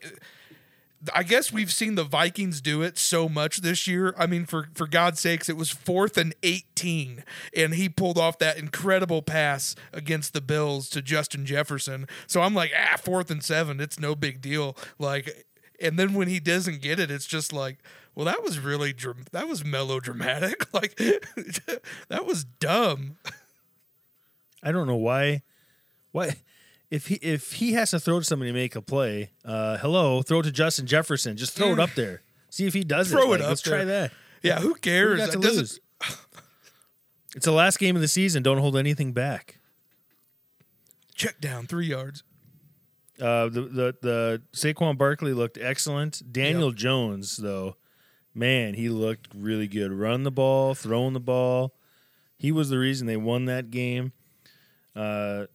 I 1.14 1.22
guess 1.22 1.50
we've 1.50 1.72
seen 1.72 1.94
the 1.94 2.04
Vikings 2.04 2.60
do 2.60 2.82
it 2.82 2.98
so 2.98 3.26
much 3.26 3.62
this 3.62 3.86
year. 3.86 4.14
I 4.18 4.26
mean, 4.26 4.44
for 4.44 4.68
for 4.74 4.86
God's 4.86 5.18
sakes, 5.18 5.48
it 5.48 5.56
was 5.56 5.70
fourth 5.70 6.18
and 6.18 6.34
eighteen, 6.42 7.24
and 7.56 7.72
he 7.72 7.88
pulled 7.88 8.18
off 8.18 8.38
that 8.40 8.58
incredible 8.58 9.22
pass 9.22 9.74
against 9.94 10.34
the 10.34 10.42
Bills 10.42 10.90
to 10.90 11.00
Justin 11.00 11.46
Jefferson. 11.46 12.06
So 12.26 12.42
I'm 12.42 12.54
like, 12.54 12.72
ah, 12.78 12.98
fourth 12.98 13.30
and 13.30 13.42
seven, 13.42 13.80
it's 13.80 13.98
no 13.98 14.14
big 14.14 14.42
deal. 14.42 14.76
Like, 14.98 15.46
and 15.80 15.98
then 15.98 16.12
when 16.12 16.28
he 16.28 16.38
doesn't 16.38 16.82
get 16.82 17.00
it, 17.00 17.10
it's 17.10 17.24
just 17.24 17.50
like, 17.50 17.78
well, 18.14 18.26
that 18.26 18.42
was 18.42 18.58
really 18.58 18.92
dram- 18.92 19.24
that 19.32 19.48
was 19.48 19.64
melodramatic. 19.64 20.64
Like, 20.72 20.96
that 22.08 22.24
was 22.26 22.44
dumb. 22.44 23.16
I 24.62 24.72
don't 24.72 24.86
know 24.86 24.96
why. 24.96 25.42
Why? 26.12 26.36
If 26.90 27.06
he 27.06 27.14
if 27.16 27.52
he 27.52 27.72
has 27.74 27.90
to 27.92 28.00
throw 28.00 28.18
to 28.18 28.24
somebody 28.24 28.50
to 28.50 28.54
make 28.56 28.74
a 28.76 28.82
play, 28.82 29.30
uh, 29.44 29.78
hello, 29.78 30.22
throw 30.22 30.40
it 30.40 30.44
to 30.44 30.50
Justin 30.52 30.86
Jefferson. 30.86 31.36
Just 31.36 31.54
throw 31.54 31.72
it 31.72 31.78
up 31.78 31.90
there. 31.94 32.22
See 32.50 32.66
if 32.66 32.74
he 32.74 32.82
does 32.84 33.12
it. 33.12 33.14
Throw 33.16 33.32
it. 33.32 33.36
it 33.36 33.40
Like, 33.40 33.40
up 33.42 33.48
Let's 33.48 33.62
there. 33.62 33.76
try 33.78 33.84
that. 33.84 34.12
Yeah, 34.42 34.58
who 34.60 34.74
cares? 34.74 35.18
got 35.18 35.30
to 35.32 35.38
It 35.38 35.40
lose? 35.40 35.78
It's 37.36 37.44
the 37.44 37.52
last 37.52 37.78
game 37.78 37.94
of 37.94 38.02
the 38.02 38.08
season. 38.08 38.42
Don't 38.42 38.58
hold 38.58 38.76
anything 38.76 39.12
back. 39.12 39.60
Check 41.14 41.40
down 41.40 41.66
three 41.66 41.86
yards. 41.86 42.24
Uh, 43.20 43.44
the 43.50 43.60
the 43.60 43.94
the 44.02 44.42
Saquon 44.54 44.96
Barkley 44.98 45.32
looked 45.32 45.58
excellent. 45.60 46.32
Daniel 46.32 46.72
Jones 46.72 47.36
though, 47.36 47.76
man, 48.34 48.74
he 48.74 48.88
looked 48.88 49.28
really 49.34 49.66
good. 49.68 49.92
Run 49.92 50.22
the 50.22 50.30
ball, 50.30 50.74
throwing 50.74 51.12
the 51.12 51.20
ball. 51.20 51.74
He 52.38 52.52
was 52.52 52.70
the 52.70 52.78
reason 52.78 53.06
they 53.06 53.16
won 53.16 53.44
that 53.46 53.70
game. 53.70 54.12
Uh, 54.96 55.46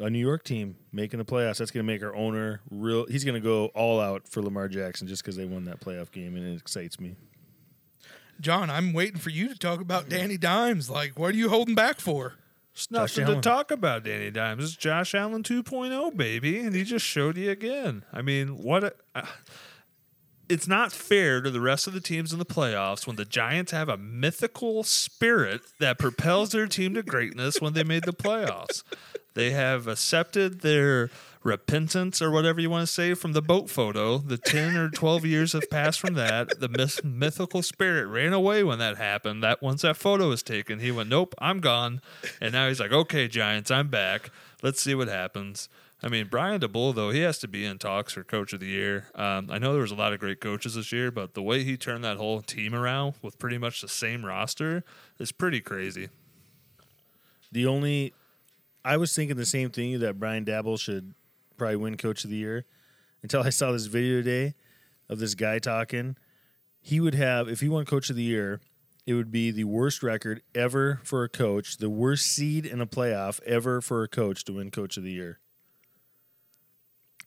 a 0.00 0.10
New 0.10 0.18
York 0.18 0.44
team 0.44 0.76
making 0.92 1.18
the 1.18 1.24
playoffs. 1.24 1.58
That's 1.58 1.70
going 1.70 1.84
to 1.84 1.92
make 1.92 2.02
our 2.02 2.14
owner 2.14 2.60
real. 2.70 3.06
He's 3.06 3.24
going 3.24 3.34
to 3.34 3.40
go 3.40 3.66
all 3.74 4.00
out 4.00 4.28
for 4.28 4.42
Lamar 4.42 4.68
Jackson 4.68 5.06
just 5.08 5.22
because 5.22 5.36
they 5.36 5.44
won 5.44 5.64
that 5.64 5.80
playoff 5.80 6.10
game, 6.10 6.36
and 6.36 6.46
it 6.46 6.56
excites 6.60 7.00
me. 7.00 7.16
Jon, 8.40 8.70
I'm 8.70 8.92
waiting 8.92 9.18
for 9.18 9.30
you 9.30 9.48
to 9.48 9.56
talk 9.56 9.80
about 9.80 10.08
Danny 10.08 10.36
Dimes. 10.36 10.90
Like, 10.90 11.18
what 11.18 11.34
are 11.34 11.36
you 11.36 11.48
holding 11.48 11.74
back 11.74 12.00
for? 12.00 12.34
It's 12.74 12.90
nothing 12.90 13.26
to 13.26 13.40
talk 13.40 13.70
about, 13.70 14.02
Danny 14.02 14.30
Dimes. 14.30 14.64
It's 14.64 14.76
Josh 14.76 15.14
Allen 15.14 15.42
2.0, 15.42 16.16
baby, 16.16 16.58
and 16.58 16.74
he 16.74 16.84
just 16.84 17.04
showed 17.04 17.36
you 17.36 17.50
again. 17.50 18.04
I 18.12 18.22
mean, 18.22 18.62
what? 18.62 18.84
A, 18.84 18.94
uh, 19.14 19.26
it's 20.52 20.68
not 20.68 20.92
fair 20.92 21.40
to 21.40 21.50
the 21.50 21.62
rest 21.62 21.86
of 21.86 21.94
the 21.94 22.00
teams 22.00 22.30
in 22.30 22.38
the 22.38 22.44
playoffs 22.44 23.06
when 23.06 23.16
the 23.16 23.24
Giants 23.24 23.72
have 23.72 23.88
a 23.88 23.96
mythical 23.96 24.84
spirit 24.84 25.62
that 25.80 25.98
propels 25.98 26.50
their 26.50 26.66
team 26.66 26.92
to 26.92 27.02
greatness 27.02 27.58
when 27.58 27.72
they 27.72 27.82
made 27.82 28.04
the 28.04 28.12
playoffs. 28.12 28.82
They 29.32 29.52
have 29.52 29.88
accepted 29.88 30.60
their 30.60 31.08
repentance 31.42 32.20
or 32.20 32.30
whatever 32.30 32.60
you 32.60 32.68
want 32.68 32.86
to 32.86 32.92
say 32.92 33.14
from 33.14 33.32
the 33.32 33.40
boat 33.40 33.70
photo. 33.70 34.18
The 34.18 34.36
10 34.36 34.76
or 34.76 34.90
12 34.90 35.24
years 35.24 35.54
have 35.54 35.70
passed 35.70 35.98
from 35.98 36.12
that. 36.14 36.60
The 36.60 36.68
myth- 36.68 37.02
mythical 37.02 37.62
spirit 37.62 38.06
ran 38.08 38.34
away 38.34 38.62
when 38.62 38.78
that 38.78 38.98
happened. 38.98 39.42
That 39.42 39.62
once 39.62 39.80
that 39.80 39.96
photo 39.96 40.28
was 40.28 40.42
taken, 40.42 40.80
he 40.80 40.90
went, 40.92 41.08
"Nope, 41.08 41.34
I'm 41.38 41.60
gone." 41.60 42.02
And 42.42 42.52
now 42.52 42.68
he's 42.68 42.78
like, 42.78 42.92
"Okay, 42.92 43.26
Giants, 43.26 43.70
I'm 43.70 43.88
back. 43.88 44.30
Let's 44.62 44.82
see 44.82 44.94
what 44.94 45.08
happens." 45.08 45.70
I 46.04 46.08
mean, 46.08 46.26
Brian 46.28 46.60
Daboll, 46.60 46.94
though, 46.94 47.10
he 47.10 47.20
has 47.20 47.38
to 47.38 47.48
be 47.48 47.64
in 47.64 47.78
talks 47.78 48.14
for 48.14 48.24
coach 48.24 48.52
of 48.52 48.58
the 48.58 48.66
year. 48.66 49.06
Um, 49.14 49.48
I 49.50 49.58
know 49.58 49.72
there 49.72 49.82
was 49.82 49.92
a 49.92 49.96
lot 49.96 50.12
of 50.12 50.18
great 50.18 50.40
coaches 50.40 50.74
this 50.74 50.90
year, 50.90 51.12
but 51.12 51.34
the 51.34 51.42
way 51.42 51.62
he 51.62 51.76
turned 51.76 52.02
that 52.02 52.16
whole 52.16 52.42
team 52.42 52.74
around 52.74 53.14
with 53.22 53.38
pretty 53.38 53.56
much 53.56 53.80
the 53.80 53.88
same 53.88 54.26
roster 54.26 54.82
is 55.20 55.30
pretty 55.30 55.60
crazy. 55.60 56.08
The 57.52 57.66
only, 57.66 58.14
I 58.84 58.96
was 58.96 59.14
thinking 59.14 59.36
the 59.36 59.46
same 59.46 59.70
thing 59.70 60.00
that 60.00 60.18
Brian 60.18 60.44
Daboll 60.44 60.80
should 60.80 61.14
probably 61.56 61.76
win 61.76 61.96
Coach 61.96 62.24
of 62.24 62.30
the 62.30 62.36
Year 62.36 62.64
until 63.22 63.44
I 63.44 63.50
saw 63.50 63.70
this 63.70 63.86
video 63.86 64.22
today 64.22 64.54
of 65.08 65.20
this 65.20 65.36
guy 65.36 65.60
talking. 65.60 66.16
He 66.80 66.98
would 66.98 67.14
have, 67.14 67.48
if 67.48 67.60
he 67.60 67.68
won 67.68 67.84
Coach 67.84 68.10
of 68.10 68.16
the 68.16 68.24
Year, 68.24 68.60
it 69.06 69.14
would 69.14 69.30
be 69.30 69.52
the 69.52 69.64
worst 69.64 70.02
record 70.02 70.42
ever 70.52 71.00
for 71.04 71.22
a 71.22 71.28
coach, 71.28 71.76
the 71.76 71.90
worst 71.90 72.26
seed 72.26 72.66
in 72.66 72.80
a 72.80 72.86
playoff 72.86 73.40
ever 73.44 73.80
for 73.80 74.02
a 74.02 74.08
coach 74.08 74.42
to 74.44 74.54
win 74.54 74.72
Coach 74.72 74.96
of 74.96 75.04
the 75.04 75.12
Year. 75.12 75.38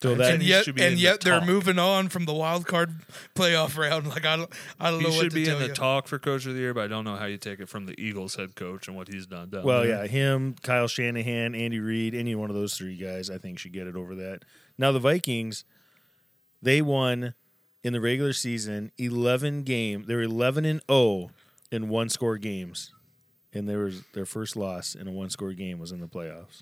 So 0.02 0.12
And 0.12 0.20
that 0.22 0.34
and 0.36 0.44
yet, 0.44 0.66
should 0.66 0.76
be 0.76 0.84
and 0.84 0.94
in 0.94 0.98
the 1.00 1.18
they're 1.24 1.40
talk. 1.40 1.48
moving 1.48 1.80
on 1.80 2.10
from 2.10 2.26
the 2.26 2.34
wild 2.34 2.68
card 2.68 2.96
playoff 3.36 3.78
round. 3.78 4.08
Like 4.08 4.26
I 4.26 4.36
don't, 4.36 4.52
I 4.80 4.92
don't 4.92 5.00
He 5.00 5.06
know 5.08 5.14
what 5.14 5.22
should 5.24 5.30
to 5.32 5.36
be 5.36 5.46
tell 5.46 5.56
in 5.56 5.62
the 5.64 5.68
you. 5.70 5.74
talk 5.74 6.08
for 6.08 6.20
coach 6.20 6.46
of 6.46 6.54
the 6.54 6.60
year, 6.60 6.74
but 6.74 6.84
I 6.84 6.88
don't 6.88 7.06
know 7.06 7.16
how 7.16 7.26
you 7.26 7.38
take 7.38 7.60
it 7.60 7.70
from 7.70 7.86
the 7.86 8.00
Eagles 8.00 8.36
head 8.36 8.56
coach 8.56 8.88
and 8.88 8.96
what 8.98 9.08
he's 9.08 9.26
done. 9.26 9.50
Down 9.50 9.64
Well, 9.64 9.84
there. 9.84 10.04
yeah, 10.04 10.08
him, 10.08 10.56
Kyle 10.62 10.88
Shanahan, 10.88 11.56
Andy 11.56 11.80
Reid, 11.80 12.14
any 12.14 12.36
one 12.36 12.50
of 12.50 12.56
those 12.56 12.78
three 12.78 12.98
guys, 12.98 13.30
I 13.30 13.38
think 13.38 13.58
should 13.58 13.74
get 13.74 13.88
it 13.88 13.96
over 13.96 14.16
that. 14.16 14.44
Now 14.78 14.92
the 14.92 15.00
Vikings, 15.00 15.64
they 16.62 16.82
won 16.82 17.34
in 17.84 17.94
the 17.94 18.02
regular 18.02 18.34
season 18.34 18.92
eleven 18.98 19.64
game. 19.64 20.04
They 20.08 20.16
were 20.16 20.24
eleven 20.24 20.66
and 20.66 20.82
zero 20.92 21.30
in 21.72 21.88
one 21.90 22.10
score 22.10 22.38
games, 22.38 22.92
and 23.54 23.68
there 23.70 23.80
was 23.80 24.04
their 24.14 24.26
first 24.26 24.56
loss 24.56 24.94
in 24.94 25.08
a 25.08 25.12
one 25.12 25.30
score 25.30 25.54
game 25.54 25.80
was 25.80 25.92
in 25.92 26.00
the 26.02 26.08
playoffs. 26.08 26.62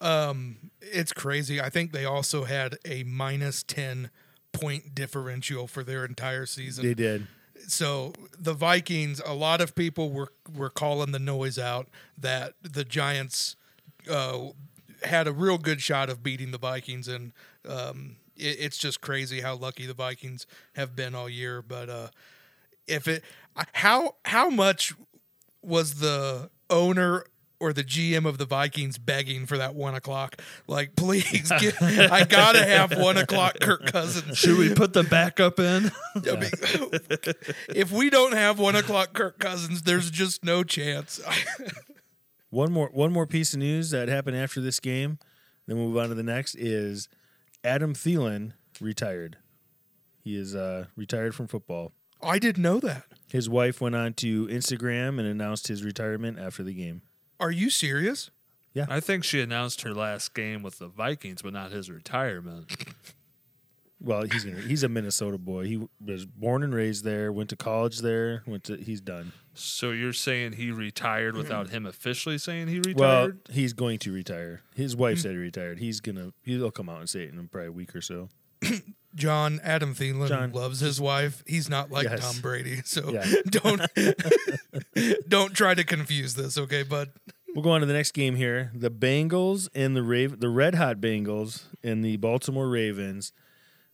Um, 0.00 0.70
it's 0.80 1.12
crazy. 1.12 1.60
I 1.60 1.68
think 1.70 1.92
they 1.92 2.04
also 2.04 2.44
had 2.44 2.78
a 2.84 3.04
minus 3.04 3.62
ten 3.62 4.10
point 4.52 4.94
differential 4.94 5.66
for 5.66 5.84
their 5.84 6.04
entire 6.04 6.46
season. 6.46 6.84
They 6.84 6.94
did. 6.94 7.26
so 7.68 8.12
the 8.38 8.54
Vikings, 8.54 9.20
a 9.24 9.34
lot 9.34 9.60
of 9.60 9.74
people 9.74 10.10
were 10.10 10.32
were 10.54 10.70
calling 10.70 11.12
the 11.12 11.18
noise 11.18 11.58
out 11.58 11.88
that 12.18 12.54
the 12.62 12.84
Giants 12.84 13.56
uh, 14.10 14.48
had 15.02 15.28
a 15.28 15.32
real 15.32 15.58
good 15.58 15.80
shot 15.80 16.08
of 16.10 16.22
beating 16.22 16.50
the 16.50 16.58
Vikings, 16.58 17.06
and 17.06 17.32
um, 17.68 18.16
it, 18.36 18.56
it's 18.58 18.78
just 18.78 19.00
crazy 19.00 19.40
how 19.42 19.54
lucky 19.54 19.86
the 19.86 19.94
Vikings 19.94 20.46
have 20.74 20.96
been 20.96 21.14
all 21.14 21.28
year. 21.28 21.62
But 21.62 21.88
uh, 21.90 22.08
if 22.86 23.06
it, 23.06 23.22
how 23.74 24.16
how 24.24 24.48
much 24.50 24.94
was 25.62 25.96
the 25.96 26.50
owner? 26.70 27.24
Or 27.60 27.74
the 27.74 27.84
GM 27.84 28.24
of 28.24 28.38
the 28.38 28.46
Vikings 28.46 28.96
begging 28.96 29.44
for 29.44 29.58
that 29.58 29.74
one 29.74 29.94
o'clock, 29.94 30.40
like 30.66 30.96
please, 30.96 31.52
get, 31.60 31.80
I 31.82 32.24
gotta 32.24 32.64
have 32.64 32.96
one 32.98 33.18
o'clock. 33.18 33.60
Kirk 33.60 33.84
Cousins. 33.84 34.38
Should 34.38 34.56
we 34.56 34.72
put 34.72 34.94
the 34.94 35.02
backup 35.02 35.60
in? 35.60 35.92
I 36.14 36.36
mean, 36.36 36.50
if 37.68 37.92
we 37.92 38.08
don't 38.08 38.32
have 38.32 38.58
one 38.58 38.76
o'clock 38.76 39.12
Kirk 39.12 39.38
Cousins, 39.38 39.82
there's 39.82 40.10
just 40.10 40.42
no 40.42 40.64
chance. 40.64 41.20
One 42.50 42.72
more 42.72 42.88
one 42.92 43.12
more 43.12 43.28
piece 43.28 43.52
of 43.52 43.60
news 43.60 43.90
that 43.90 44.08
happened 44.08 44.36
after 44.36 44.60
this 44.60 44.80
game. 44.80 45.20
Then 45.66 45.76
we'll 45.76 45.86
move 45.86 45.98
on 45.98 46.08
to 46.08 46.16
the 46.16 46.24
next 46.24 46.56
is 46.56 47.08
Adam 47.62 47.94
Thielen 47.94 48.54
retired. 48.80 49.36
He 50.24 50.36
is 50.36 50.56
uh, 50.56 50.86
retired 50.96 51.34
from 51.36 51.46
football. 51.46 51.92
I 52.20 52.40
didn't 52.40 52.62
know 52.62 52.80
that. 52.80 53.04
His 53.30 53.48
wife 53.48 53.80
went 53.80 53.94
on 53.94 54.14
to 54.14 54.48
Instagram 54.48 55.20
and 55.20 55.28
announced 55.28 55.68
his 55.68 55.84
retirement 55.84 56.40
after 56.40 56.64
the 56.64 56.74
game. 56.74 57.02
Are 57.40 57.50
you 57.50 57.70
serious? 57.70 58.30
Yeah. 58.74 58.86
I 58.88 59.00
think 59.00 59.24
she 59.24 59.40
announced 59.40 59.82
her 59.82 59.92
last 59.92 60.34
game 60.34 60.62
with 60.62 60.78
the 60.78 60.86
Vikings, 60.86 61.42
but 61.42 61.52
not 61.52 61.72
his 61.72 61.90
retirement. 61.90 62.72
Well, 64.02 64.22
he's 64.22 64.44
gonna, 64.44 64.60
he's 64.62 64.82
a 64.82 64.88
Minnesota 64.88 65.36
boy. 65.36 65.66
He 65.66 65.82
was 66.02 66.24
born 66.24 66.62
and 66.62 66.74
raised 66.74 67.04
there. 67.04 67.30
Went 67.30 67.50
to 67.50 67.56
college 67.56 67.98
there. 67.98 68.42
Went 68.46 68.64
to 68.64 68.76
he's 68.78 69.02
done. 69.02 69.32
So 69.52 69.90
you're 69.90 70.14
saying 70.14 70.54
he 70.54 70.70
retired 70.70 71.36
without 71.36 71.68
him 71.68 71.84
officially 71.84 72.38
saying 72.38 72.68
he 72.68 72.80
Well, 72.94 73.26
retired? 73.26 73.40
he's 73.50 73.74
going 73.74 73.98
to 73.98 74.12
retire. 74.12 74.62
His 74.74 74.96
wife 74.96 75.18
hmm. 75.18 75.22
said 75.22 75.30
he 75.32 75.36
retired. 75.36 75.80
He's 75.80 76.00
gonna 76.00 76.32
he'll 76.42 76.70
come 76.70 76.88
out 76.88 77.00
and 77.00 77.10
say 77.10 77.24
it 77.24 77.34
in 77.34 77.48
probably 77.48 77.68
a 77.68 77.72
week 77.72 77.94
or 77.94 78.00
so. 78.00 78.30
Jon 79.14 79.60
Adam 79.62 79.94
Thielen 79.94 80.28
Jon. 80.28 80.52
loves 80.52 80.80
his 80.80 81.00
wife. 81.00 81.42
He's 81.46 81.68
not 81.68 81.90
like 81.90 82.04
Yes. 82.08 82.20
Tom 82.20 82.40
Brady, 82.40 82.80
so 82.84 83.10
Yeah. 83.12 83.24
don't 83.50 83.80
don't 85.28 85.54
try 85.54 85.74
to 85.74 85.84
confuse 85.84 86.34
this, 86.34 86.56
okay, 86.58 86.82
bud? 86.82 87.10
We'll 87.54 87.64
go 87.64 87.70
on 87.70 87.80
to 87.80 87.86
the 87.86 87.92
next 87.92 88.12
game 88.12 88.36
here. 88.36 88.70
The 88.74 88.90
Bengals 88.90 89.68
and 89.74 89.96
the 89.96 90.02
Raven, 90.04 90.38
the 90.38 90.48
Red 90.48 90.76
Hot 90.76 90.98
Bengals 91.00 91.64
and 91.82 92.04
the 92.04 92.16
Baltimore 92.16 92.68
Ravens. 92.68 93.32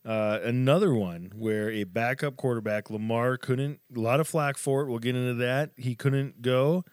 Uh, 0.05 0.39
another 0.45 0.95
one 0.95 1.33
where 1.35 1.71
a 1.71 1.85
backup 1.85 2.37
quarterback 2.37 2.91
Lamar 2.91 3.37
couldn't. 3.39 3.81
A 3.97 3.99
lot 3.99 4.21
of 4.21 4.29
flack 4.29 4.57
for 4.59 4.83
it. 4.83 4.89
We'll 4.89 4.99
get 4.99 5.17
into 5.17 5.35
that. 5.35 5.71
He 5.77 5.95
couldn't 5.95 6.43
go, 6.43 6.85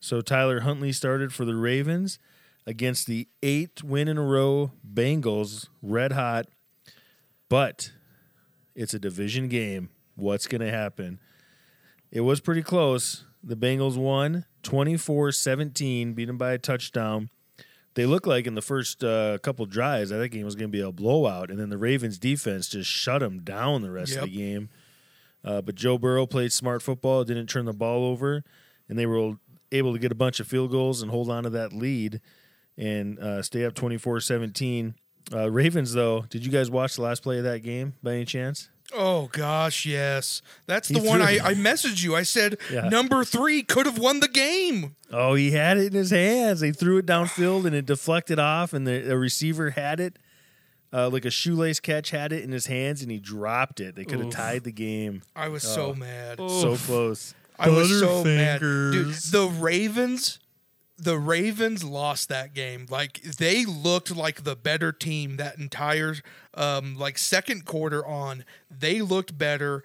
so 0.00 0.20
Tyler 0.20 0.60
Huntley 0.60 0.92
started 0.92 1.32
for 1.32 1.44
the 1.44 1.54
Ravens 1.54 2.18
against 2.66 3.06
the 3.06 3.28
eight 3.42 3.82
win 3.82 4.08
in 4.08 4.18
a 4.18 4.22
row 4.22 4.72
Bengals. 4.86 5.68
Red 5.80 6.12
hot, 6.12 6.46
but 7.48 7.92
it's 8.74 8.94
a 8.94 8.98
division 8.98 9.48
game. 9.48 9.90
What's 10.16 10.46
going 10.46 10.60
to 10.60 10.70
happen? 10.70 11.20
It 12.10 12.20
was 12.22 12.40
pretty 12.40 12.62
close. 12.62 13.24
The 13.42 13.56
Bengals 13.56 13.96
won 13.96 14.44
24 14.62 15.32
17, 15.32 16.14
beat 16.14 16.24
them 16.24 16.38
by 16.38 16.52
a 16.52 16.58
touchdown. 16.58 17.30
They 17.94 18.06
looked 18.06 18.26
like 18.26 18.46
in 18.46 18.54
the 18.54 18.62
first 18.62 19.02
uh, 19.02 19.38
couple 19.38 19.66
drives, 19.66 20.10
that 20.10 20.28
game 20.28 20.44
was 20.44 20.54
going 20.54 20.70
to 20.70 20.76
be 20.76 20.80
a 20.80 20.92
blowout. 20.92 21.50
And 21.50 21.58
then 21.58 21.68
the 21.68 21.78
Ravens 21.78 22.18
defense 22.18 22.68
just 22.68 22.88
shut 22.88 23.20
them 23.20 23.40
down 23.40 23.82
the 23.82 23.90
rest 23.90 24.14
of 24.16 24.24
the 24.30 24.36
game. 24.36 24.68
Uh, 25.44 25.62
but 25.62 25.74
Joe 25.74 25.98
Burrow 25.98 26.26
played 26.26 26.52
smart 26.52 26.82
football, 26.82 27.24
didn't 27.24 27.48
turn 27.48 27.64
the 27.64 27.72
ball 27.72 28.04
over, 28.04 28.44
and 28.88 28.98
they 28.98 29.06
were 29.06 29.34
able 29.72 29.92
to 29.92 29.98
get 29.98 30.12
a 30.12 30.16
bunch 30.16 30.40
of 30.40 30.46
field 30.46 30.70
goals 30.70 31.02
and 31.02 31.10
hold 31.10 31.30
on 31.30 31.44
to 31.44 31.50
that 31.50 31.72
lead 31.72 32.20
and 32.76 33.18
uh, 33.18 33.42
stay 33.42 33.64
up 33.64 33.74
24 33.74 34.20
17. 34.20 34.94
Uh, 35.32 35.50
Ravens, 35.50 35.92
though, 35.92 36.24
did 36.30 36.44
you 36.46 36.50
guys 36.52 36.70
watch 36.70 36.96
the 36.96 37.02
last 37.02 37.22
play 37.22 37.38
of 37.38 37.44
that 37.44 37.62
game 37.62 37.94
by 38.02 38.14
any 38.14 38.24
chance? 38.24 38.68
Oh 38.94 39.28
gosh, 39.32 39.84
yes. 39.84 40.40
That's 40.66 40.88
He 40.88 40.94
the 40.98 41.02
one 41.06 41.20
I, 41.20 41.38
I 41.42 41.52
messaged 41.54 42.02
you. 42.02 42.16
I 42.16 42.22
said 42.22 42.56
Yeah. 42.72 42.88
number 42.88 43.22
three 43.22 43.62
could 43.62 43.84
have 43.84 43.98
won 43.98 44.20
the 44.20 44.28
game. 44.28 44.96
Oh, 45.12 45.34
he 45.34 45.50
had 45.50 45.76
it 45.76 45.88
in 45.88 45.92
his 45.92 46.10
hands. 46.10 46.60
They 46.60 46.72
threw 46.72 46.96
it 46.96 47.04
downfield 47.04 47.66
and 47.66 47.74
it 47.74 47.84
deflected 47.84 48.38
off, 48.38 48.72
and 48.72 48.86
the, 48.86 49.00
the 49.00 49.18
receiver 49.18 49.70
had 49.70 50.00
it. 50.00 50.18
Uh, 50.90 51.10
like 51.10 51.26
a 51.26 51.30
shoelace 51.30 51.80
catch 51.80 52.08
had 52.12 52.32
it 52.32 52.42
in 52.42 52.50
his 52.50 52.64
hands, 52.64 53.02
and 53.02 53.10
he 53.10 53.18
dropped 53.18 53.78
it. 53.78 53.94
They 53.94 54.06
could 54.06 54.20
have 54.20 54.30
tied 54.30 54.64
the 54.64 54.72
game. 54.72 55.20
I 55.36 55.48
was 55.48 55.62
Oh. 55.66 55.74
so 55.92 55.94
mad. 55.94 56.38
So 56.38 56.76
close. 56.76 57.34
I 57.58 57.68
was 57.68 57.90
so 58.00 58.24
mad. 58.24 58.60
Dude, 58.60 59.12
the 59.12 59.48
Ravens 59.60 60.38
the 60.98 61.18
Ravens 61.18 61.84
lost 61.84 62.28
that 62.28 62.54
game. 62.54 62.86
Like 62.90 63.22
they 63.22 63.64
looked 63.64 64.14
like 64.14 64.44
the 64.44 64.56
better 64.56 64.92
team 64.92 65.36
that 65.36 65.58
entire 65.58 66.16
um 66.54 66.96
like 66.96 67.18
second 67.18 67.64
quarter 67.64 68.04
on. 68.04 68.44
They 68.70 69.00
looked 69.00 69.38
better. 69.38 69.84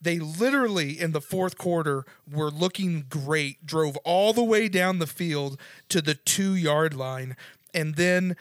They 0.00 0.18
literally 0.18 1.00
in 1.00 1.12
the 1.12 1.20
fourth 1.20 1.58
quarter 1.58 2.04
were 2.30 2.50
looking 2.50 3.06
great. 3.08 3.64
Drove 3.66 3.96
all 3.98 4.32
the 4.32 4.42
way 4.44 4.68
down 4.68 4.98
the 4.98 5.06
field 5.06 5.60
to 5.88 6.00
the 6.00 6.14
2-yard 6.14 6.94
line 6.94 7.36
and 7.74 7.94
then 7.96 8.36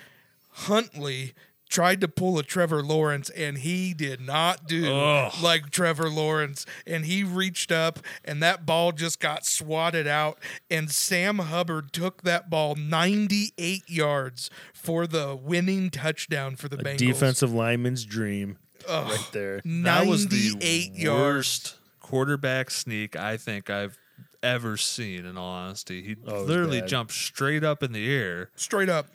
Huntley 0.52 1.34
tried 1.72 2.02
to 2.02 2.08
pull 2.08 2.38
a 2.38 2.44
Trevor 2.44 2.84
Lawrence 2.84 3.30
and 3.32 3.58
he 3.60 3.94
did 3.96 4.20
not 4.22 4.68
do 4.68 4.94
Ugh. 4.94 5.34
like 5.42 5.70
Trevor 5.72 6.10
Lawrence 6.10 6.66
and 6.86 7.06
he 7.06 7.24
reached 7.24 7.72
up 7.72 8.00
and 8.24 8.44
that 8.44 8.66
ball 8.66 8.92
just 8.92 9.20
got 9.22 9.46
swatted 9.46 10.06
out 10.06 10.38
and 10.70 10.92
Sam 10.92 11.40
Hubbard 11.40 11.94
took 11.94 12.24
that 12.24 12.50
ball 12.50 12.76
98 12.76 13.90
yards 13.90 14.50
for 14.74 15.08
the 15.08 15.36
winning 15.36 15.90
touchdown 15.90 16.56
for 16.58 16.68
the 16.68 16.78
A 16.78 16.84
Bengals. 16.84 16.98
defensive 16.98 17.54
lineman's 17.54 18.04
dream 18.06 18.58
right 18.88 19.30
there. 19.32 19.62
That 19.64 20.08
was 20.08 20.28
the 20.28 20.50
98 20.60 20.96
yards. 20.96 21.22
worst 21.22 21.76
quarterback 22.02 22.70
sneak 22.70 23.16
I 23.16 23.38
think 23.38 23.70
I've 23.70 23.98
ever 24.44 24.76
seen. 24.76 25.26
In 25.26 25.38
all 25.38 25.52
honesty, 25.54 26.02
he 26.04 26.16
Oh, 26.28 26.42
literally 26.44 26.82
bad. 26.82 26.90
jumped 26.90 27.14
straight 27.14 27.64
up 27.64 27.82
in 27.84 27.92
the 27.94 28.14
air, 28.14 28.50
Straight 28.56 28.90
up. 28.90 29.08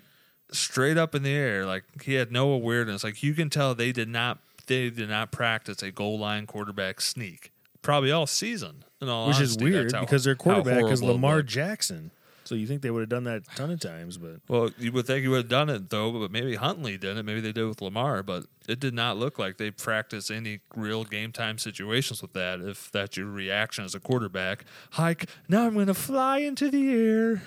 Straight 0.53 0.97
up 0.97 1.15
in 1.15 1.23
the 1.23 1.33
air. 1.33 1.65
Like 1.67 1.85
he 2.03 2.15
had 2.15 2.31
no 2.33 2.51
awareness. 2.51 3.03
Like 3.05 3.23
you 3.23 3.35
can 3.35 3.51
tell 3.51 3.75
they 3.75 3.93
did 3.93 4.09
not 4.09 4.39
they 4.67 4.91
did 4.91 5.09
not 5.09 5.31
practice 5.33 5.83
a 5.83 5.91
goal 5.91 6.19
line 6.19 6.47
quarterback 6.47 7.01
sneak 7.01 7.53
probably 7.83 8.11
all 8.11 8.27
season. 8.27 8.85
All 9.03 9.29
Which 9.29 9.41
is 9.41 9.57
weird 9.59 9.93
how- 9.93 10.01
because 10.01 10.25
their 10.25 10.35
quarterback 10.35 10.85
is 10.91 11.03
Lamar. 11.03 11.43
Jackson. 11.43 12.11
So 12.45 12.55
you 12.55 12.69
think 12.69 12.83
they 12.83 12.91
would 12.93 13.01
have 13.01 13.09
done 13.09 13.25
that 13.25 13.39
a 13.53 13.57
ton 13.57 13.73
of 13.73 13.81
times, 13.81 14.19
but 14.19 14.37
Well, 14.47 14.71
you 14.79 14.93
would 14.93 15.05
think 15.05 15.25
you 15.25 15.31
would 15.31 15.39
have 15.39 15.49
done 15.49 15.69
it 15.69 15.91
though, 15.91 16.13
but 16.13 16.31
maybe 16.31 16.55
Huntley 16.55 16.97
did 16.97 17.17
it. 17.17 17.25
Maybe 17.25 17.41
they 17.41 17.51
did 17.51 17.65
with 17.67 17.83
Lamar, 17.83 18.23
but 18.23 18.47
it 18.69 18.79
did 18.79 18.95
not 18.95 19.17
look 19.17 19.37
like 19.37 19.57
they 19.57 19.73
practiced 19.73 20.31
any 20.31 20.61
real 20.77 21.03
game 21.03 21.33
time 21.33 21.59
situations 21.59 22.23
with 22.23 22.35
that. 22.35 22.61
If 22.61 22.91
that's 22.93 23.17
your 23.17 23.27
reaction 23.27 23.85
as 23.85 23.97
a 23.97 24.01
quarterback, 24.01 24.65
hike 24.93 25.29
now 25.49 25.67
I'm 25.67 25.75
going 25.75 25.89
to 25.89 25.95
fly 25.95 26.39
into 26.39 26.71
the 26.71 26.89
air. 26.89 27.43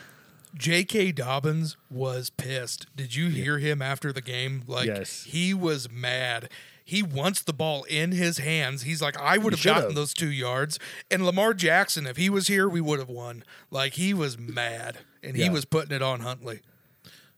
J.K. 0.55 1.11
Dobbins 1.11 1.77
was 1.89 2.29
pissed. 2.31 2.87
Did 2.95 3.15
you 3.15 3.29
hear 3.29 3.59
him 3.59 3.81
after 3.81 4.11
the 4.11 4.21
game? 4.21 4.63
Like 4.67 4.87
Yes. 4.87 5.23
he 5.25 5.53
was 5.53 5.89
mad. 5.89 6.49
He 6.83 7.03
wants 7.03 7.43
the 7.43 7.53
ball 7.53 7.83
in 7.83 8.13
his 8.13 8.39
hands. 8.39 8.81
He's 8.81 8.99
like, 9.01 9.15
I 9.19 9.37
would 9.37 9.53
have 9.53 9.63
gotten 9.63 9.93
those 9.93 10.11
two 10.13 10.31
yards. 10.31 10.79
And 11.11 11.23
Lamar 11.23 11.53
Jackson, 11.53 12.07
if 12.07 12.17
he 12.17 12.31
was 12.31 12.47
here, 12.47 12.67
we 12.67 12.81
would 12.81 12.97
have 12.97 13.09
won. 13.09 13.43
Like 13.69 13.93
he 13.93 14.11
was 14.13 14.39
mad, 14.39 14.97
and 15.21 15.35
he 15.37 15.49
was 15.49 15.65
putting 15.65 15.95
it 15.95 16.01
on 16.01 16.21
Huntley. 16.21 16.61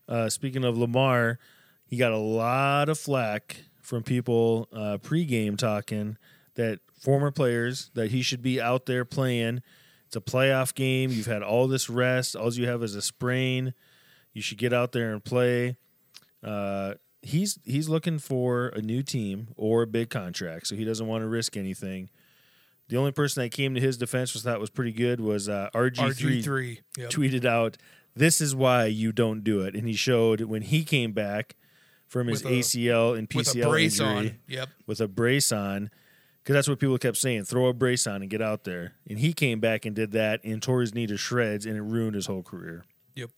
Uh, 0.08 0.30
speaking 0.30 0.64
of 0.64 0.78
Lamar, 0.78 1.38
he 1.86 1.98
got 1.98 2.12
a 2.12 2.18
lot 2.18 2.88
of 2.88 2.98
flack 2.98 3.58
from 3.82 4.02
people 4.02 4.68
uh, 4.72 4.96
pregame 5.02 5.58
talking 5.58 6.16
that 6.54 6.80
former 6.98 7.30
players 7.30 7.90
that 7.92 8.10
he 8.10 8.22
should 8.22 8.42
be 8.42 8.58
out 8.60 8.86
there 8.86 9.04
playing. 9.04 9.60
It's 10.12 10.16
a 10.18 10.20
playoff 10.20 10.74
game. 10.74 11.10
You've 11.10 11.24
had 11.26 11.42
all 11.42 11.66
this 11.66 11.88
rest. 11.88 12.36
All 12.36 12.52
you 12.52 12.66
have 12.66 12.82
is 12.82 12.94
a 12.94 13.00
sprain. 13.00 13.72
You 14.34 14.42
should 14.42 14.58
get 14.58 14.74
out 14.74 14.92
there 14.92 15.10
and 15.10 15.24
play. 15.24 15.78
Uh, 16.42 16.94
he's 17.22 17.58
he's 17.64 17.88
looking 17.88 18.18
for 18.18 18.68
a 18.68 18.82
new 18.82 19.02
team 19.02 19.48
or 19.56 19.80
a 19.80 19.86
big 19.86 20.10
contract, 20.10 20.66
so 20.66 20.74
he 20.76 20.84
doesn't 20.84 21.06
want 21.06 21.22
to 21.22 21.28
risk 21.28 21.56
anything. 21.56 22.10
The 22.88 22.98
only 22.98 23.12
person 23.12 23.42
that 23.42 23.52
came 23.52 23.74
to 23.74 23.80
his 23.80 23.96
defense 23.96 24.34
was 24.34 24.42
thought 24.42 24.60
was 24.60 24.68
pretty 24.68 24.92
good 24.92 25.18
was 25.18 25.48
uh, 25.48 25.70
RG 25.74 25.94
RG 25.96 26.44
three. 26.44 26.80
Yep. 26.98 27.08
tweeted 27.08 27.46
out, 27.46 27.78
"This 28.14 28.42
is 28.42 28.54
why 28.54 28.84
you 28.86 29.12
don't 29.12 29.42
do 29.42 29.62
it," 29.62 29.74
and 29.74 29.88
he 29.88 29.94
showed 29.94 30.42
when 30.42 30.60
he 30.60 30.84
came 30.84 31.12
back 31.12 31.56
from 32.06 32.26
his 32.26 32.44
With 32.44 32.52
a- 32.52 32.56
ACL 32.58 33.16
and 33.16 33.26
with 33.34 33.46
PCL 33.46 33.64
a 33.64 33.70
brace 33.70 33.98
injury 33.98 34.28
on. 34.28 34.38
Yep. 34.46 34.68
with 34.86 35.00
a 35.00 35.08
brace 35.08 35.52
on, 35.52 35.90
because 36.42 36.54
that's 36.54 36.68
what 36.68 36.78
people 36.78 36.98
kept 36.98 37.16
saying: 37.16 37.44
throw 37.44 37.66
a 37.66 37.72
brace 37.72 38.06
on 38.06 38.22
and 38.22 38.30
get 38.30 38.42
out 38.42 38.64
there. 38.64 38.94
And 39.08 39.18
he 39.18 39.32
came 39.32 39.60
back 39.60 39.84
and 39.84 39.94
did 39.94 40.12
that 40.12 40.40
and 40.44 40.62
tore 40.62 40.80
his 40.80 40.94
knee 40.94 41.06
to 41.06 41.16
shreds, 41.16 41.66
and 41.66 41.76
it 41.76 41.82
ruined 41.82 42.14
his 42.14 42.26
whole 42.26 42.42
career. 42.42 42.84
Yep. 43.14 43.30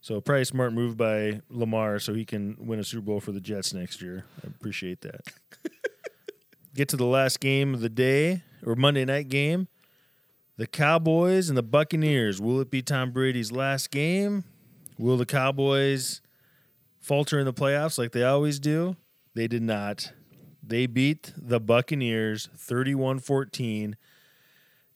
So 0.00 0.20
probably 0.20 0.42
a 0.42 0.46
smart 0.46 0.72
move 0.72 0.96
by 0.96 1.40
Lamar, 1.48 1.98
so 1.98 2.14
he 2.14 2.24
can 2.24 2.56
win 2.58 2.78
a 2.78 2.84
Super 2.84 3.02
Bowl 3.02 3.20
for 3.20 3.32
the 3.32 3.40
Jets 3.40 3.72
next 3.72 4.02
year. 4.02 4.24
I 4.42 4.48
appreciate 4.48 5.00
that. 5.02 5.20
Get 6.74 6.88
to 6.90 6.96
the 6.96 7.06
last 7.06 7.40
game 7.40 7.72
of 7.72 7.80
the 7.80 7.88
day 7.88 8.42
or 8.64 8.74
Monday 8.74 9.04
night 9.04 9.28
game. 9.28 9.68
The 10.56 10.66
Cowboys 10.66 11.48
and 11.48 11.58
the 11.58 11.62
Buccaneers. 11.62 12.40
Will 12.40 12.60
it 12.60 12.70
be 12.70 12.82
Tom 12.82 13.10
Brady's 13.10 13.50
last 13.50 13.90
game? 13.90 14.44
Will 14.98 15.16
the 15.16 15.26
Cowboys 15.26 16.20
falter 17.00 17.38
in 17.38 17.44
the 17.44 17.52
playoffs 17.52 17.98
like 17.98 18.12
they 18.12 18.22
always 18.22 18.58
do? 18.60 18.96
They 19.34 19.48
did 19.48 19.62
not. 19.62 20.12
They 20.66 20.86
beat 20.86 21.32
the 21.36 21.60
Buccaneers 21.60 22.48
31 22.56 23.18
14. 23.18 23.96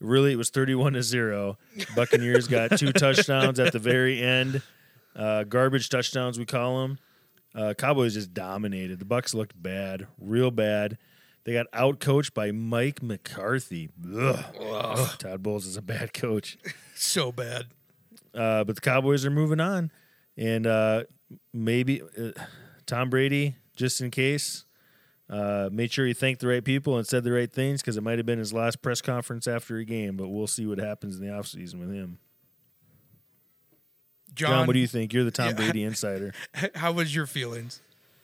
Really, 0.00 0.32
it 0.32 0.36
was 0.36 0.50
31 0.50 0.92
to 0.94 1.02
0. 1.02 1.58
Buccaneers 1.96 2.46
got 2.46 2.70
two 2.78 2.92
touchdowns 2.92 3.58
at 3.58 3.72
the 3.72 3.78
very 3.78 4.22
end. 4.22 4.62
Uh, 5.16 5.42
garbage 5.44 5.88
touchdowns, 5.88 6.38
we 6.38 6.44
call 6.46 6.82
them. 6.82 6.98
Uh, 7.54 7.74
Cowboys 7.74 8.14
just 8.14 8.32
dominated. 8.32 9.00
The 9.00 9.04
Bucks 9.04 9.34
looked 9.34 9.60
bad, 9.60 10.06
real 10.20 10.50
bad. 10.52 10.96
They 11.44 11.54
got 11.54 11.66
outcoached 11.72 12.34
by 12.34 12.52
Mike 12.52 13.02
McCarthy. 13.02 13.88
Ugh. 14.14 15.18
Todd 15.18 15.42
Bowles 15.42 15.66
is 15.66 15.76
a 15.76 15.82
bad 15.82 16.12
coach. 16.12 16.58
So 17.00 17.30
bad. 17.30 17.66
Uh, 18.34 18.64
but 18.64 18.74
the 18.74 18.80
Cowboys 18.80 19.24
are 19.24 19.30
moving 19.30 19.60
on, 19.60 19.92
and 20.36 20.66
uh, 20.66 21.04
maybe 21.52 22.02
uh, 22.02 22.32
Tom 22.86 23.08
Brady, 23.08 23.54
just 23.76 24.00
in 24.00 24.10
case, 24.10 24.64
uh, 25.30 25.68
made 25.72 25.92
sure 25.92 26.06
he 26.06 26.14
thanked 26.14 26.40
the 26.40 26.48
right 26.48 26.64
people 26.64 26.96
and 26.96 27.06
said 27.06 27.24
the 27.24 27.32
right 27.32 27.52
things 27.52 27.80
because 27.82 27.96
it 27.96 28.02
might 28.02 28.18
have 28.18 28.26
been 28.26 28.38
his 28.38 28.52
last 28.52 28.80
press 28.82 29.00
conference 29.00 29.46
after 29.46 29.76
a 29.76 29.84
game. 29.84 30.16
But 30.16 30.28
we'll 30.28 30.46
see 30.46 30.66
what 30.66 30.78
happens 30.78 31.18
in 31.18 31.26
the 31.26 31.32
offseason 31.32 31.80
with 31.80 31.92
him. 31.92 32.18
Jon, 34.34 34.50
Jon, 34.50 34.66
what 34.66 34.72
do 34.74 34.78
you 34.78 34.86
think? 34.86 35.12
You're 35.12 35.24
the 35.24 35.30
Tom 35.30 35.48
Yeah. 35.48 35.52
Brady 35.56 35.82
insider. 35.82 36.32
how 36.74 36.92
was 36.92 37.14
your 37.14 37.26
feelings? 37.26 37.80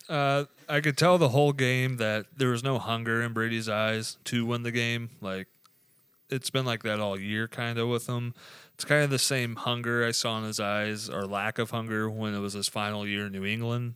Uh, 0.09 0.45
I 0.69 0.81
could 0.81 0.97
tell 0.97 1.19
the 1.19 1.31
whole 1.31 1.53
game 1.53 1.97
that 1.97 2.27
there 2.37 2.51
was 2.51 2.63
no 2.63 2.79
hunger 2.79 3.23
in 3.23 3.33
Brady's 3.33 3.69
eyes 3.69 4.19
to 4.25 4.45
win 4.45 4.63
the 4.63 4.71
game. 4.71 5.11
Like 5.21 5.49
it's 6.31 6.51
been 6.51 6.65
like 6.65 6.83
that 6.83 7.01
all 7.01 7.19
year, 7.19 7.49
kind 7.49 7.79
of 7.79 7.89
with 7.89 8.07
him. 8.07 8.35
It's 8.75 8.85
kind 8.85 9.03
of 9.05 9.11
the 9.11 9.19
same 9.19 9.57
hunger 9.57 10.05
I 10.05 10.11
saw 10.11 10.39
in 10.39 10.45
his 10.45 10.59
eyes, 10.59 11.09
or 11.09 11.27
lack 11.27 11.59
of 11.59 11.71
hunger, 11.71 12.11
when 12.11 12.35
it 12.35 12.41
was 12.41 12.55
his 12.55 12.69
final 12.69 13.07
year 13.07 13.27
in 13.27 13.33
New 13.33 13.45
England. 13.45 13.95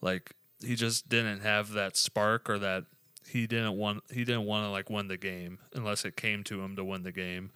Like 0.00 0.32
he 0.64 0.74
just 0.74 1.08
didn't 1.08 1.40
have 1.40 1.72
that 1.72 1.96
spark, 1.96 2.48
or 2.50 2.58
that 2.58 2.84
he 3.26 3.46
didn't 3.46 3.76
want 3.76 4.02
he 4.10 4.24
didn't 4.24 4.44
want 4.44 4.66
to 4.66 4.70
like 4.70 4.90
win 4.90 5.08
the 5.08 5.16
game 5.16 5.58
unless 5.74 6.04
it 6.04 6.16
came 6.16 6.42
to 6.44 6.60
him 6.60 6.76
to 6.76 6.84
win 6.84 7.02
the 7.02 7.12
game. 7.12 7.50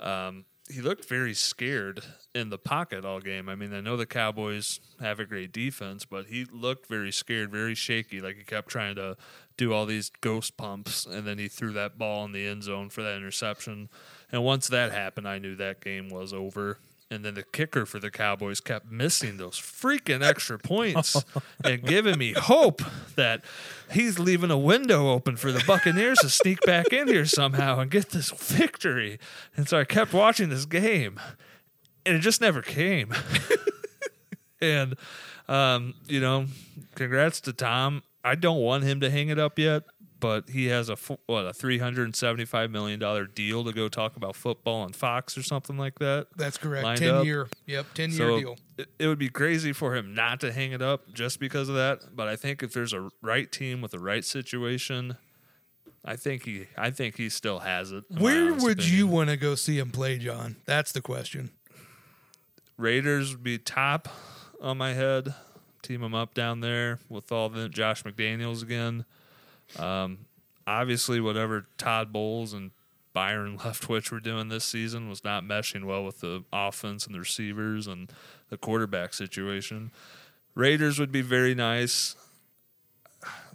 Um, 0.00 0.44
he 0.68 0.80
looked 0.80 1.08
very 1.08 1.34
scared 1.34 2.02
in 2.34 2.50
the 2.50 2.58
pocket 2.58 3.04
all 3.04 3.20
game. 3.20 3.48
I 3.48 3.54
mean, 3.54 3.72
I 3.72 3.80
know 3.80 3.96
the 3.96 4.06
Cowboys 4.06 4.80
have 5.00 5.20
a 5.20 5.24
great 5.24 5.52
defense, 5.52 6.04
but 6.04 6.26
he 6.26 6.44
looked 6.44 6.88
very 6.88 7.12
scared, 7.12 7.50
very 7.50 7.74
shaky. 7.74 8.20
Like 8.20 8.36
he 8.36 8.42
kept 8.42 8.68
trying 8.68 8.96
to 8.96 9.16
do 9.56 9.72
all 9.72 9.86
these 9.86 10.10
ghost 10.20 10.56
pumps, 10.56 11.06
and 11.06 11.26
then 11.26 11.38
he 11.38 11.48
threw 11.48 11.72
that 11.72 11.98
ball 11.98 12.24
in 12.24 12.32
the 12.32 12.46
end 12.46 12.64
zone 12.64 12.90
for 12.90 13.02
that 13.02 13.16
interception. 13.16 13.88
And 14.32 14.42
once 14.44 14.68
that 14.68 14.92
happened, 14.92 15.28
I 15.28 15.38
knew 15.38 15.54
that 15.56 15.80
game 15.80 16.08
was 16.08 16.32
over. 16.32 16.78
And 17.08 17.24
then 17.24 17.34
the 17.34 17.44
kicker 17.44 17.86
for 17.86 18.00
the 18.00 18.10
Cowboys 18.10 18.58
kept 18.58 18.90
missing 18.90 19.36
those 19.36 19.60
freaking 19.60 20.24
extra 20.24 20.58
points 20.58 21.24
and 21.64 21.82
giving 21.84 22.18
me 22.18 22.32
hope 22.32 22.82
that 23.14 23.44
he's 23.92 24.18
leaving 24.18 24.50
a 24.50 24.58
window 24.58 25.10
open 25.10 25.36
for 25.36 25.52
the 25.52 25.62
Buccaneers 25.66 26.18
to 26.18 26.28
sneak 26.28 26.60
back 26.62 26.92
in 26.92 27.06
here 27.06 27.24
somehow 27.24 27.78
and 27.78 27.92
get 27.92 28.10
this 28.10 28.30
victory. 28.30 29.20
And 29.56 29.68
so 29.68 29.78
I 29.78 29.84
kept 29.84 30.12
watching 30.12 30.48
this 30.48 30.64
game, 30.64 31.20
and 32.04 32.16
it 32.16 32.20
just 32.20 32.40
never 32.40 32.60
came. 32.60 33.14
and, 34.60 34.96
um, 35.48 35.94
you 36.08 36.18
know, 36.18 36.46
congrats 36.96 37.40
to 37.42 37.52
Tom. 37.52 38.02
I 38.24 38.34
don't 38.34 38.60
want 38.60 38.82
him 38.82 38.98
to 39.00 39.10
hang 39.10 39.28
it 39.28 39.38
up 39.38 39.60
yet, 39.60 39.84
but 40.20 40.48
he 40.48 40.66
has 40.66 40.88
a 40.88 40.96
what 41.26 41.46
a 41.46 41.52
three 41.52 41.78
hundred 41.78 42.04
and 42.04 42.16
seventy 42.16 42.44
five 42.44 42.70
million 42.70 42.98
dollar 42.98 43.26
deal 43.26 43.64
to 43.64 43.72
go 43.72 43.88
talk 43.88 44.16
about 44.16 44.36
football 44.36 44.82
on 44.82 44.92
Fox 44.92 45.36
or 45.36 45.42
something 45.42 45.76
like 45.76 45.98
that. 45.98 46.28
That's 46.36 46.58
correct. 46.58 46.98
Ten 46.98 47.14
up. 47.14 47.24
year. 47.24 47.48
Yep, 47.66 47.86
ten 47.94 48.10
year 48.12 48.40
deal. 48.40 48.56
it, 48.78 48.88
it 48.98 49.06
would 49.06 49.18
be 49.18 49.28
crazy 49.28 49.72
for 49.72 49.94
him 49.94 50.14
not 50.14 50.40
to 50.40 50.52
hang 50.52 50.72
it 50.72 50.82
up 50.82 51.12
just 51.12 51.40
because 51.40 51.68
of 51.68 51.74
that. 51.74 52.14
But 52.14 52.28
I 52.28 52.36
think 52.36 52.62
if 52.62 52.72
there's 52.72 52.92
a 52.92 53.10
right 53.22 53.50
team 53.50 53.80
with 53.80 53.90
the 53.90 53.98
right 53.98 54.24
situation, 54.24 55.16
I 56.04 56.16
think 56.16 56.44
he 56.44 56.66
I 56.76 56.90
think 56.90 57.16
he 57.16 57.28
still 57.28 57.60
has 57.60 57.92
it. 57.92 58.04
Where 58.08 58.54
would 58.54 58.78
opinion. 58.80 58.96
you 58.96 59.06
want 59.06 59.30
to 59.30 59.36
go 59.36 59.54
see 59.54 59.78
him 59.78 59.90
play, 59.90 60.18
Jon? 60.18 60.56
That's 60.64 60.92
the 60.92 61.00
question. 61.00 61.50
Raiders 62.78 63.32
would 63.32 63.42
be 63.42 63.58
top 63.58 64.08
on 64.60 64.78
my 64.78 64.92
head. 64.92 65.34
Team 65.82 66.02
him 66.02 66.14
up 66.14 66.34
down 66.34 66.60
there 66.60 66.98
with 67.08 67.30
all 67.30 67.48
the 67.48 67.68
Josh 67.68 68.02
McDaniels 68.02 68.62
again. 68.62 69.04
Um, 69.78 70.26
obviously, 70.66 71.20
whatever 71.20 71.66
Todd 71.78 72.12
Bowles 72.12 72.52
and 72.52 72.70
Byron 73.12 73.58
Leftwich 73.62 74.10
were 74.10 74.20
doing 74.20 74.48
this 74.48 74.64
season 74.64 75.08
was 75.08 75.24
not 75.24 75.42
meshing 75.44 75.84
well 75.84 76.04
with 76.04 76.20
the 76.20 76.44
offense 76.52 77.06
and 77.06 77.14
the 77.14 77.18
receivers 77.20 77.86
and 77.86 78.10
the 78.50 78.56
quarterback 78.56 79.14
situation. 79.14 79.90
Raiders 80.54 80.98
would 80.98 81.12
be 81.12 81.22
very 81.22 81.54
nice. 81.54 82.14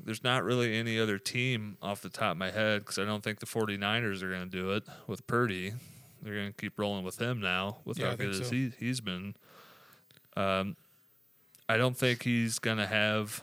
There's 0.04 0.24
not 0.24 0.44
really 0.44 0.76
any 0.78 1.00
other 1.00 1.18
team 1.18 1.78
off 1.82 2.02
the 2.02 2.10
top 2.10 2.32
of 2.32 2.38
my 2.38 2.52
head 2.52 2.82
because 2.82 2.98
I 3.00 3.06
don't 3.06 3.24
think 3.24 3.40
the 3.40 3.46
49ers 3.46 4.22
are 4.24 4.30
going 4.30 4.50
to 4.50 4.50
do 4.50 4.72
it 4.72 4.84
with 5.08 5.26
Purdy. 5.28 5.74
They're 6.22 6.34
going 6.36 6.48
to 6.48 6.54
keep 6.54 6.78
rolling 6.78 7.04
with 7.04 7.22
him 7.22 7.40
now 7.40 7.78
with 7.86 8.00
Yeah, 8.00 8.10
how 8.12 8.16
good 8.16 8.36
so. 8.46 8.50
he, 8.54 8.72
he's 8.80 9.00
been. 9.02 9.36
Um, 10.36 10.76
I 11.70 11.78
don't 11.78 11.96
think 11.98 12.24
he's 12.24 12.60
going 12.60 12.78
to 12.78 12.88
have 12.88 13.42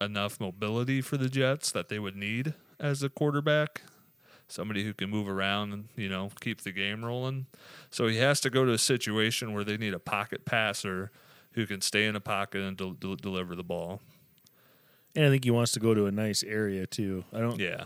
enough 0.00 0.40
mobility 0.40 1.00
for 1.00 1.16
the 1.16 1.28
Jets 1.28 1.72
that 1.72 1.88
they 1.88 1.98
would 1.98 2.16
need 2.16 2.54
as 2.78 3.02
a 3.02 3.08
quarterback. 3.08 3.82
Somebody 4.50 4.84
who 4.84 4.94
can 4.94 5.10
move 5.10 5.28
around 5.28 5.72
and 5.72 5.88
you 5.96 6.08
know 6.08 6.30
keep 6.40 6.62
the 6.62 6.72
game 6.72 7.04
rolling. 7.04 7.46
So 7.90 8.06
he 8.06 8.16
has 8.18 8.40
to 8.40 8.50
go 8.50 8.64
to 8.64 8.72
a 8.72 8.78
situation 8.78 9.52
where 9.52 9.64
they 9.64 9.76
need 9.76 9.92
a 9.94 9.98
pocket 9.98 10.44
passer 10.44 11.10
who 11.52 11.66
can 11.66 11.80
stay 11.80 12.06
in 12.06 12.16
a 12.16 12.20
pocket 12.20 12.62
and 12.62 12.76
del- 12.76 12.92
del- 12.92 13.16
deliver 13.16 13.54
the 13.54 13.64
ball. 13.64 14.00
And 15.14 15.26
I 15.26 15.30
think 15.30 15.44
he 15.44 15.50
wants 15.50 15.72
to 15.72 15.80
go 15.80 15.92
to 15.94 16.06
a 16.06 16.12
nice 16.12 16.42
area 16.42 16.86
too. 16.86 17.24
I 17.32 17.40
don't. 17.40 17.58
Yeah, 17.58 17.84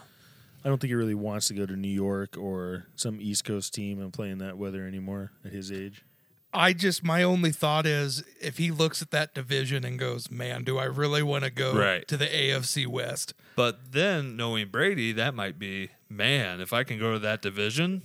I 0.65 0.69
don't 0.69 0.81
think 0.81 0.91
he 0.91 0.95
really 0.95 1.15
wants 1.15 1.49
to 1.49 1.55
go 1.55 1.67
to 1.67 1.75
New 1.75 1.89
York 1.89 2.37
or 2.39 2.87
some 2.95 3.21
East 3.21 3.45
Coast 3.45 3.75
team 3.75 4.01
and 4.01 4.13
play 4.13 4.31
in 4.31 4.39
that 4.39 4.57
weather 4.57 4.87
anymore 4.87 5.33
at 5.45 5.53
his 5.53 5.73
age. 5.73 6.05
I 6.55 6.73
just 6.75 7.03
my 7.03 7.23
only 7.23 7.51
thought 7.51 7.87
is 7.87 8.23
if 8.41 8.59
he 8.59 8.71
looks 8.71 9.01
at 9.01 9.11
that 9.11 9.35
division 9.35 9.85
and 9.85 9.99
goes, 9.99 10.31
"Man, 10.31 10.65
do 10.65 10.79
I 10.79 10.85
really 10.85 11.23
want 11.23 11.45
to 11.45 11.51
go 11.51 11.75
Right. 11.75 12.07
to 12.09 12.17
the 12.17 12.27
AFC 12.27 12.87
West?" 12.87 13.33
but 13.57 13.93
then 13.93 14.37
knowing 14.37 14.69
Brady, 14.69 15.13
that 15.13 15.35
might 15.35 15.59
be 15.59 15.91
man. 16.09 16.61
If 16.61 16.73
I 16.73 16.85
can 16.85 16.99
go 16.99 17.13
to 17.15 17.19
that 17.21 17.41
division 17.43 18.05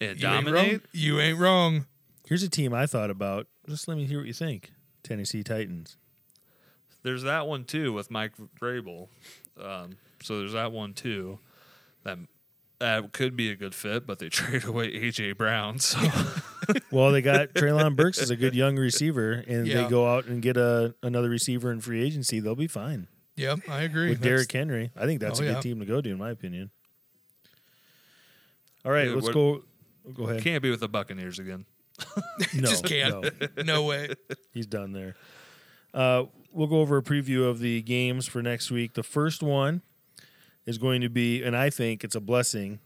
and 0.00 0.20
You 0.20 0.28
ain't 0.28 0.46
wrong. 0.46 0.54
dominate, 0.54 0.82
You 0.92 1.20
ain't 1.20 1.38
wrong. 1.38 1.86
Here's 2.26 2.42
a 2.44 2.48
team 2.48 2.72
I 2.72 2.86
thought 2.86 3.10
about. 3.10 3.48
Just 3.68 3.88
let 3.88 3.96
me 3.96 4.06
hear 4.06 4.18
what 4.18 4.26
you 4.28 4.32
think. 4.32 4.70
Tennessee 5.02 5.42
Titans. 5.42 5.96
there's 7.02 7.22
that 7.22 7.46
one 7.46 7.64
too 7.64 7.92
with 7.92 8.10
Mike 8.10 8.32
Vrabel. 8.60 9.08
Um, 9.60 9.96
so 10.22 10.38
there's 10.38 10.52
that 10.52 10.70
one 10.70 10.92
too. 10.94 11.38
That 12.04 12.18
that 12.78 13.12
could 13.12 13.34
be 13.36 13.50
a 13.50 13.56
good 13.56 13.74
fit, 13.74 14.06
but 14.06 14.18
they 14.20 14.28
trade 14.30 14.64
away 14.64 14.92
AJ 14.92 15.36
Brown. 15.36 15.78
So 15.78 15.98
Well, 16.90 17.12
they 17.12 17.22
got 17.22 17.50
Treylon 17.54 17.96
Burks 17.96 18.18
as 18.20 18.30
a 18.30 18.36
good 18.36 18.54
young 18.54 18.76
receiver, 18.76 19.44
and 19.46 19.66
Yeah. 19.66 19.82
they 19.84 19.88
go 19.90 20.06
out 20.08 20.26
and 20.26 20.40
get 20.42 20.56
a 20.56 20.94
another 21.02 21.28
receiver 21.30 21.70
in 21.72 21.80
free 21.80 22.02
agency. 22.02 22.40
They'll 22.40 22.54
be 22.56 22.66
fine 22.66 23.06
Yep, 23.36 23.60
I 23.68 23.82
agree. 23.82 24.10
with 24.10 24.20
That's- 24.20 24.36
Derrick 24.38 24.52
Henry. 24.52 24.90
I 24.96 25.06
think 25.06 25.20
that's 25.20 25.40
Oh, 25.40 25.42
a 25.42 25.46
good 25.46 25.52
yeah. 25.54 25.60
team 25.60 25.80
to 25.80 25.86
go 25.86 26.00
to, 26.00 26.10
in 26.10 26.18
my 26.18 26.30
opinion. 26.30 26.70
All 28.84 28.92
right, 28.92 29.08
Yeah, 29.08 29.14
let's 29.14 29.26
what- 29.26 29.34
go. 29.34 29.62
Go 30.14 30.24
ahead. 30.24 30.42
can't 30.42 30.62
be 30.62 30.70
with 30.70 30.80
the 30.80 30.88
Buccaneers 30.88 31.38
again. 31.38 31.66
No, 32.54 32.68
just 32.68 32.84
can't. 32.84 33.22
no. 33.22 33.48
No, 33.64 33.82
way. 33.84 34.08
He's 34.52 34.66
done 34.66 34.92
there. 34.92 35.14
Uh, 35.92 36.24
we'll 36.52 36.66
go 36.66 36.80
over 36.80 36.96
a 36.96 37.02
preview 37.02 37.48
of 37.48 37.58
the 37.60 37.82
games 37.82 38.26
for 38.26 38.42
next 38.42 38.70
week. 38.70 38.94
The 38.94 39.02
first 39.02 39.42
one 39.42 39.82
is 40.66 40.78
going 40.78 41.02
to 41.02 41.08
be, 41.10 41.42
and 41.42 41.54
I 41.56 41.68
think 41.70 42.02
it's 42.02 42.14
a 42.14 42.20
blessing 42.20 42.80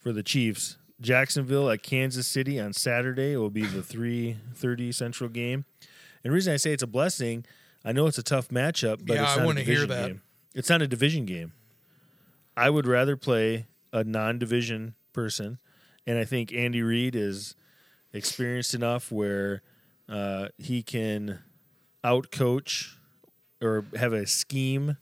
for 0.00 0.12
the 0.12 0.22
Chiefs. 0.24 0.76
Jacksonville 1.00 1.68
at 1.70 1.82
Kansas 1.82 2.26
City 2.26 2.58
on 2.58 2.72
Saturday 2.72 3.32
It 3.34 3.36
will 3.38 3.50
be 3.50 3.66
the 3.66 3.82
three 3.82 4.36
thirty 4.54 4.92
Central 4.92 5.28
game. 5.28 5.64
And 6.24 6.30
the 6.30 6.34
reason 6.34 6.52
I 6.52 6.56
say 6.56 6.72
it's 6.72 6.82
a 6.82 6.86
blessing, 6.86 7.44
I 7.84 7.92
know 7.92 8.06
it's 8.06 8.18
a 8.18 8.22
tough 8.22 8.48
matchup, 8.48 9.00
but 9.06 9.14
Yeah, 9.16 9.22
it's 9.24 9.32
I 9.32 9.36
not 9.36 9.42
a 9.42 9.46
wanna 9.46 9.60
hear 9.60 9.74
division 9.86 9.88
that. 9.90 10.06
game. 10.08 10.22
It's 10.54 10.70
not 10.70 10.82
a 10.82 10.86
division 10.88 11.24
game. 11.26 11.52
I 12.56 12.70
would 12.70 12.86
rather 12.86 13.16
play 13.16 13.66
a 13.92 14.02
non-division 14.02 14.94
person, 15.12 15.58
and 16.06 16.18
I 16.18 16.24
think 16.24 16.52
Andy 16.52 16.82
Reid 16.82 17.14
is 17.14 17.54
experienced 18.12 18.72
enough 18.74 19.12
where 19.12 19.60
uh, 20.08 20.48
he 20.56 20.82
can 20.82 21.40
outcoach 22.02 22.94
or 23.60 23.84
have 23.96 24.12
a 24.14 24.26
scheme 24.26 24.96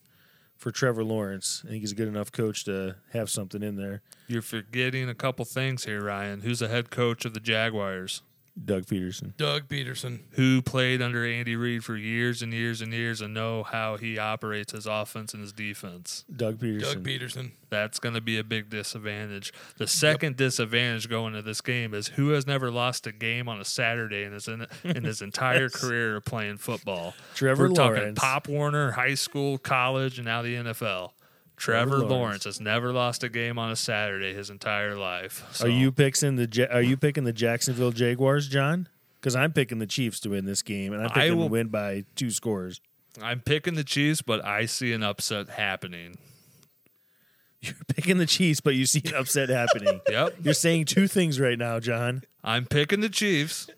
for 0.64 0.72
Trevor 0.72 1.05
Lawrence. 1.05 1.61
I 1.66 1.68
think 1.68 1.83
he's 1.83 1.92
a 1.92 1.94
good 1.94 2.09
enough 2.09 2.33
coach 2.33 2.64
to 2.64 2.96
have 3.12 3.29
something 3.29 3.62
in 3.62 3.77
there. 3.77 4.00
You're 4.29 4.40
forgetting 4.40 5.11
a 5.11 5.14
couple 5.14 5.44
things 5.44 5.85
here, 5.85 6.03
Ryan. 6.03 6.40
Who's 6.40 6.61
the 6.61 6.68
head 6.68 6.88
coach 6.88 7.27
of 7.27 7.35
the 7.35 7.40
Jaguars? 7.40 8.22
Doug 8.62 8.87
Pederson. 8.87 9.37
Doug 9.37 9.69
Pederson. 9.69 10.21
Who 10.33 10.62
played 10.62 11.03
under 11.03 11.27
Andy 11.27 11.57
Reid 11.57 11.85
for 11.85 11.97
years 11.97 12.40
and 12.40 12.53
years 12.53 12.81
and 12.81 12.93
years 12.93 13.21
and 13.21 13.35
know 13.35 13.64
how 13.64 13.97
he 13.97 14.17
operates 14.17 14.73
his 14.73 14.87
offense 14.87 15.35
and 15.35 15.43
his 15.43 15.53
defense. 15.53 16.25
Doug 16.35 16.59
Pederson. 16.59 16.81
Doug 16.81 17.03
Pederson. 17.03 17.51
That's 17.69 17.99
going 17.99 18.14
to 18.14 18.21
be 18.21 18.38
a 18.38 18.45
big 18.45 18.71
disadvantage. 18.71 19.53
The 19.79 19.88
second 19.88 20.37
disadvantage 20.37 21.09
going 21.09 21.33
to 21.35 21.43
this 21.43 21.61
game 21.61 21.95
is 21.95 22.09
who 22.09 22.29
has 22.31 22.47
never 22.47 22.71
lost 22.71 23.07
a 23.09 23.12
game 23.12 23.49
on 23.49 23.61
a 23.61 23.64
Saturday 23.64 24.23
in 24.23 24.33
his 24.33 24.47
in, 24.47 24.67
in 24.85 25.03
his 25.03 25.21
entire 25.23 25.69
career 25.69 26.17
of 26.17 26.25
playing 26.25 26.59
football. 26.59 27.14
Trevor 27.35 27.69
We're 27.69 27.75
talking 27.75 27.97
Lawrence. 27.99 28.19
Pop 28.21 28.49
Warner, 28.49 28.93
high 28.93 29.14
school, 29.14 29.59
college, 29.59 30.19
and 30.19 30.27
now 30.27 30.43
the 30.43 30.55
NFL. 30.55 31.11
Trevor, 31.57 31.99
Lawrence. 31.99 32.11
Lawrence. 32.11 32.45
has 32.45 32.61
never 32.61 32.93
lost 32.93 33.23
a 33.23 33.29
game 33.29 33.59
on 33.59 33.71
a 33.71 33.77
Saturday 33.77 34.35
his 34.35 34.51
entire 34.51 34.97
life. 34.97 35.45
So 35.53 35.67
Are 35.67 35.69
you 35.69 35.93
picking 35.93 36.37
the 36.37 36.69
Are 36.73 36.83
you 36.83 36.97
picking 36.97 37.25
the 37.25 37.33
Jacksonville 37.33 37.93
Jaguars, 37.93 38.49
Jon? 38.49 38.88
Because 39.21 39.37
I'm 39.37 39.53
picking 39.53 39.79
the 39.79 39.87
Chiefs 39.87 40.21
to 40.21 40.31
win 40.31 40.45
this 40.45 40.62
game, 40.62 40.93
and 40.93 41.03
I'm 41.03 41.11
I 41.11 41.14
picking 41.14 41.38
will- 41.38 41.47
to 41.47 41.53
win 41.53 41.69
by 41.69 42.05
two 42.17 42.31
scores. 42.31 42.81
I'm 43.23 43.40
picking 43.40 43.75
the 43.75 43.85
Chiefs, 43.85 44.21
but 44.23 44.45
I 44.45 44.67
see 44.67 44.93
an 44.93 45.03
upset 45.05 45.49
happening. 45.49 46.17
You're 47.61 47.75
picking 47.95 48.19
the 48.19 48.27
Chiefs, 48.27 48.61
but 48.61 48.75
you 48.75 48.85
see 48.85 49.01
an 49.07 49.14
upset 49.14 49.49
happening. 49.49 50.01
Yep. 50.11 50.35
You're 50.43 50.53
saying 50.53 50.85
two 50.87 51.07
things 51.07 51.38
right 51.40 51.57
now, 51.59 51.79
Jon. 51.81 52.23
I'm 52.43 52.67
picking 52.67 53.01
the 53.01 53.09
Chiefs, 53.09 53.69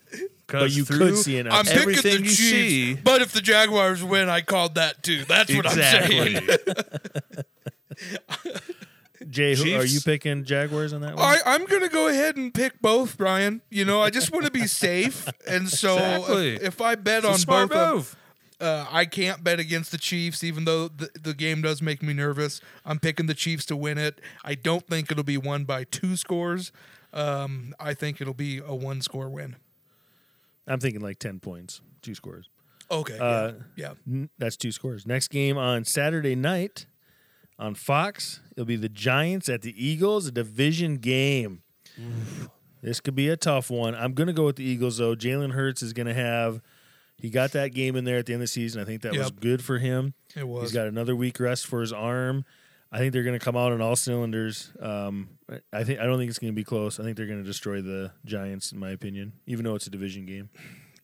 But 0.49 0.71
you 0.73 0.85
could 0.85 1.17
see 1.19 1.39
an 1.39 1.47
upset. 1.47 1.59
I'm 1.59 1.65
picking 1.87 1.93
the 1.93 1.99
everything 2.09 2.25
you 2.25 2.31
Chiefs, 2.31 2.39
see. 2.51 2.95
but 2.95 3.23
if 3.23 3.31
the 3.33 3.41
Jaguars 3.43 4.03
win, 4.03 4.29
I 4.29 4.41
called 4.41 4.75
that 4.77 5.03
too. 5.05 5.25
That's 5.27 5.55
what 5.55 5.67
I'm 5.67 5.75
saying. 5.77 6.49
exactly. 7.91 8.53
Jay, 9.31 9.55
who, 9.57 9.63
are 9.75 9.81
Chiefs. 9.83 9.95
you 9.95 10.01
picking 10.03 10.45
Jaguars 10.45 10.93
on 10.93 11.01
that 11.01 11.17
one? 11.17 11.25
I, 11.25 11.39
I'm 11.47 11.65
going 11.65 11.83
to 11.83 11.89
go 11.89 12.09
ahead 12.09 12.37
and 12.37 12.53
pick 12.53 12.81
both, 12.83 13.17
Brian. 13.17 13.63
You 13.71 13.85
know, 13.87 14.03
I 14.03 14.11
just 14.11 14.31
want 14.31 14.45
to 14.45 14.51
be 14.51 14.67
safe, 14.67 15.27
and 15.49 15.69
so 15.71 15.95
Exactly. 15.95 16.55
if, 16.57 16.63
if 16.63 16.81
I 16.83 16.97
bet 16.97 17.19
It's 17.19 17.27
a 17.27 17.31
on 17.33 17.39
smart 17.39 17.71
both, 17.71 17.79
of- 17.79 17.95
move. 17.95 18.17
uh, 18.61 18.87
I 18.91 19.07
can't 19.07 19.43
bet 19.43 19.59
against 19.59 19.91
the 19.91 19.97
Chiefs, 19.99 20.45
even 20.45 20.67
though 20.67 20.89
the, 20.89 21.09
the 21.21 21.33
game 21.33 21.63
does 21.63 21.81
make 21.81 22.03
me 22.03 22.13
nervous. 22.13 22.61
I'm 22.85 22.99
picking 22.99 23.25
the 23.25 23.35
Chiefs 23.35 23.65
to 23.67 23.77
win 23.77 23.97
it. 23.97 24.21
I 24.45 24.55
don't 24.55 24.87
think 24.87 25.11
it'll 25.11 25.25
be 25.25 25.39
won 25.39 25.65
by 25.65 25.85
two 25.85 26.17
scores. 26.17 26.71
Um, 27.15 27.75
I 27.81 27.95
think 27.95 28.21
it'll 28.21 28.35
be 28.35 28.59
a 28.59 28.75
one 28.75 29.01
score 29.01 29.31
win. 29.31 29.57
I'm 30.67 30.79
thinking 30.79 31.01
like 31.01 31.19
10 31.19 31.41
points, 31.41 31.81
two 32.03 32.15
scores. 32.15 32.51
Okay. 32.91 33.17
Uh, 33.19 33.53
yeah. 33.77 33.95
N- 34.07 34.29
That's 34.37 34.59
two 34.59 34.73
scores. 34.73 35.07
Next 35.07 35.29
game 35.29 35.57
on 35.57 35.85
Saturday 35.87 36.35
night 36.37 36.85
on 37.59 37.75
Fox, 37.75 38.41
it'll 38.53 38.67
be 38.67 38.77
the 38.77 38.89
Giants 38.89 39.49
at 39.49 39.63
the 39.63 39.75
Eagles, 39.77 40.27
a 40.27 40.33
division 40.33 40.97
game. 40.97 41.63
This 42.83 43.01
could 43.01 43.15
be 43.15 43.29
a 43.29 43.37
tough 43.37 43.71
one. 43.71 43.95
I'm 43.95 44.13
going 44.13 44.27
to 44.27 44.33
go 44.33 44.45
with 44.45 44.57
the 44.57 44.65
Eagles, 44.65 44.99
though. 44.99 45.17
Jalen 45.17 45.53
Hurts 45.53 45.83
is 45.83 45.93
going 45.93 46.07
to 46.07 46.15
have, 46.15 46.61
he 47.17 47.31
got 47.31 47.53
that 47.53 47.73
game 47.73 47.97
in 47.97 48.05
there 48.05 48.19
at 48.19 48.27
the 48.27 48.35
end 48.35 48.43
of 48.43 48.45
the 48.45 48.49
season. 48.49 48.81
I 48.81 48.85
think 48.85 49.03
that 49.03 49.17
was 49.17 49.31
good 49.31 49.65
for 49.65 49.79
him. 49.79 50.15
It 50.37 50.47
was. 50.47 50.65
He's 50.65 50.73
got 50.73 50.87
another 50.87 51.17
week 51.17 51.41
rest 51.41 51.67
for 51.67 51.81
his 51.81 51.93
arm. 51.93 52.45
I 52.93 52.99
think 52.99 53.13
they're 53.13 53.25
going 53.25 53.39
to 53.39 53.45
come 53.45 53.57
out 53.57 53.73
on 53.73 53.81
all 53.81 53.97
cylinders. 53.97 54.73
Um, 54.81 55.31
I 55.73 55.83
think 55.83 55.99
I 55.99 56.05
don't 56.05 56.19
think 56.19 56.31
it's 56.31 56.39
going 56.39 56.53
to 56.53 56.57
be 56.57 56.63
close. 56.65 57.01
I 57.01 57.03
think 57.03 57.17
they're 57.17 57.27
going 57.27 57.43
to 57.43 57.47
destroy 57.47 57.83
the 57.83 58.13
Giants, 58.25 58.71
in 58.71 58.79
my 58.79 58.91
opinion, 58.91 59.33
even 59.47 59.65
though 59.65 59.75
it's 59.75 59.87
a 59.89 59.91
division 59.91 60.25
game. 60.25 60.51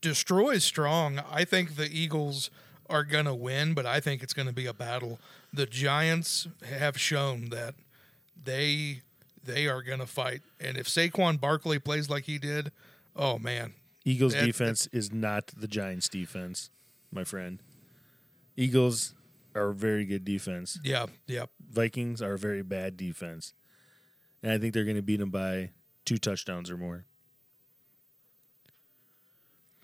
Destroy 0.00 0.50
is 0.50 0.64
strong. 0.64 1.20
I 1.30 1.44
think 1.44 1.76
the 1.76 1.88
Eagles 1.90 2.50
are 2.92 3.04
going 3.04 3.24
to 3.24 3.34
win, 3.34 3.74
but 3.74 3.86
I 3.86 3.98
think 4.00 4.22
it's 4.22 4.32
going 4.34 4.46
to 4.48 4.54
be 4.54 4.66
a 4.66 4.74
battle. 4.74 5.18
The 5.52 5.66
Giants 5.66 6.46
have 6.68 6.98
shown 7.00 7.48
that 7.50 7.74
they 8.44 9.02
they 9.44 9.66
are 9.66 9.82
going 9.82 9.98
to 9.98 10.06
fight, 10.06 10.42
and 10.60 10.76
if 10.76 10.86
Saquon 10.86 11.40
Barkley 11.40 11.78
plays 11.80 12.08
like 12.08 12.24
he 12.24 12.38
did, 12.38 12.70
oh 13.16 13.38
man, 13.38 13.74
Eagles 14.04 14.34
That- 14.34 14.44
defense 14.44 14.86
is 14.92 15.12
not 15.12 15.48
the 15.56 15.66
Giants 15.66 16.08
defense, 16.08 16.70
my 17.10 17.24
friend. 17.24 17.58
Eagles 18.56 19.14
are 19.54 19.70
a 19.70 19.74
very 19.74 20.04
good 20.04 20.24
defense. 20.24 20.78
yeah, 20.84 21.06
yeah. 21.26 21.46
Vikings 21.70 22.20
are 22.22 22.34
a 22.34 22.38
very 22.38 22.62
bad 22.62 22.96
defense. 22.96 23.54
And 24.42 24.52
I 24.52 24.58
think 24.58 24.74
they're 24.74 24.84
going 24.84 24.96
to 24.96 25.02
beat 25.02 25.20
them 25.20 25.30
by 25.30 25.70
two 26.04 26.18
touchdowns 26.18 26.70
or 26.70 26.76
more. 26.76 27.04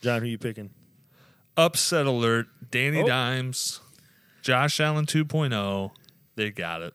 John, 0.03 0.21
who 0.21 0.27
are 0.27 0.31
you 0.31 0.39
picking? 0.39 0.71
Upset 1.59 2.07
alert. 2.07 2.47
Danny 2.71 3.03
Oh. 3.03 3.07
Dimes, 3.07 3.81
Josh 4.43 4.81
Allen 4.81 5.05
2.0. 5.07 5.91
They 6.37 6.51
got 6.51 6.81
it. 6.83 6.95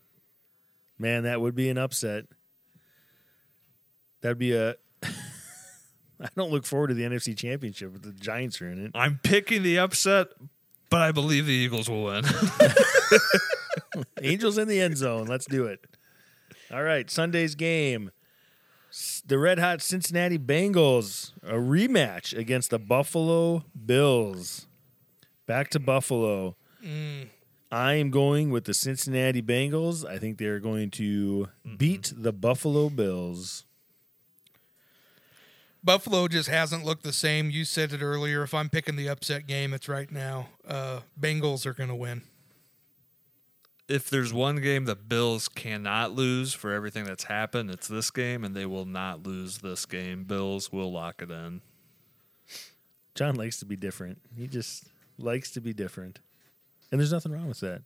Man, 0.97 1.23
that 1.23 1.41
would 1.41 1.54
be 1.54 1.69
an 1.69 1.78
upset. 1.78 2.26
That'd 4.21 4.38
be 4.38 4.54
a. 4.54 4.76
I 5.04 6.30
don't 6.38 6.52
look 6.52 6.65
forward 6.65 6.88
to 6.88 6.93
the 6.93 7.04
NFC 7.04 7.38
Championship, 7.38 7.91
but 7.91 8.04
the 8.04 8.13
Giants 8.13 8.62
are 8.62 8.69
in 8.71 8.86
it. 8.86 8.91
I'm 8.95 9.19
picking 9.21 9.63
the 9.63 9.80
upset, 9.80 10.28
but 10.89 11.02
I 11.02 11.12
believe 11.12 11.45
the 11.45 11.52
Eagles 11.52 11.89
will 11.89 12.06
win. 12.06 12.23
Angels 14.21 14.58
in 14.58 14.69
the 14.69 14.80
end 14.80 14.95
zone. 14.97 15.26
Let's 15.26 15.45
do 15.45 15.65
it. 15.65 15.86
All 16.71 16.84
right, 16.84 17.10
Sunday's 17.12 17.56
game. 17.56 18.12
The 19.25 19.39
Red 19.39 19.58
Hot 19.58 19.82
Cincinnati 19.82 20.38
Bengals, 20.38 21.32
a 21.41 21.53
rematch 21.53 22.38
against 22.38 22.69
the 22.69 22.77
Buffalo 22.77 23.65
Bills. 23.86 24.67
Back 25.47 25.69
to 25.69 25.79
Buffalo. 25.79 26.58
I 27.71 27.93
am 27.93 28.12
going 28.12 28.51
with 28.51 28.65
the 28.65 28.73
Cincinnati 28.75 29.41
Bengals. 29.41 30.08
I 30.08 30.19
think 30.19 30.38
they're 30.38 30.60
going 30.60 30.91
to 30.91 31.47
beat 31.75 32.13
the 32.15 32.32
Buffalo 32.32 32.89
Bills. 32.89 33.65
Buffalo 35.84 36.27
just 36.27 36.49
hasn't 36.49 36.86
looked 36.86 37.03
the 37.03 37.12
same. 37.12 37.49
You 37.49 37.65
said 37.65 37.93
it 37.93 38.03
earlier. 38.03 38.43
If 38.43 38.53
I'm 38.53 38.69
picking 38.69 38.95
the 38.95 39.10
upset 39.10 39.47
game, 39.47 39.73
it's 39.73 39.89
right 39.89 40.12
now. 40.12 40.49
Uh, 40.67 40.99
Bengals 41.19 41.65
are 41.65 41.73
going 41.73 41.89
to 41.89 41.95
win. 41.95 42.21
If 43.87 44.09
there's 44.09 44.33
one 44.33 44.57
game 44.57 44.85
the 44.85 44.95
Bills 44.95 45.47
cannot 45.47 46.11
lose 46.13 46.53
for 46.53 46.71
everything 46.73 47.03
that's 47.03 47.25
happened, 47.25 47.69
it's 47.69 47.87
this 47.87 48.09
game, 48.11 48.43
and 48.43 48.55
they 48.55 48.65
will 48.65 48.85
not 48.85 49.25
lose 49.25 49.59
this 49.59 49.85
game. 49.85 50.23
Bills 50.23 50.71
will 50.71 50.91
lock 50.91 51.21
it 51.21 51.29
in. 51.31 51.61
John 53.15 53.35
likes 53.35 53.59
to 53.59 53.65
be 53.65 53.75
different. 53.75 54.19
He 54.35 54.47
just 54.47 54.85
likes 55.17 55.51
to 55.51 55.61
be 55.61 55.73
different. 55.73 56.19
And 56.91 56.99
there's 56.99 57.11
nothing 57.11 57.31
wrong 57.31 57.47
with 57.47 57.59
that. 57.59 57.83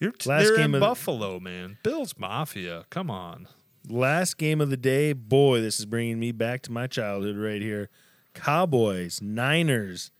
You're 0.00 0.12
Last 0.26 0.54
game 0.54 0.74
in 0.74 0.74
of- 0.76 0.80
Buffalo, 0.80 1.40
man. 1.40 1.78
Bills 1.82 2.14
Mafia. 2.16 2.84
Come 2.90 3.10
on. 3.10 3.48
Last 3.88 4.36
game 4.38 4.60
of 4.60 4.70
the 4.70 4.76
day, 4.76 5.12
boy, 5.12 5.60
this 5.60 5.78
is 5.80 5.86
bringing 5.86 6.18
me 6.20 6.30
back 6.30 6.62
to 6.62 6.72
my 6.72 6.86
childhood 6.86 7.36
right 7.36 7.62
here. 7.62 7.88
Cowboys, 8.34 9.20
Niners, 9.22 10.10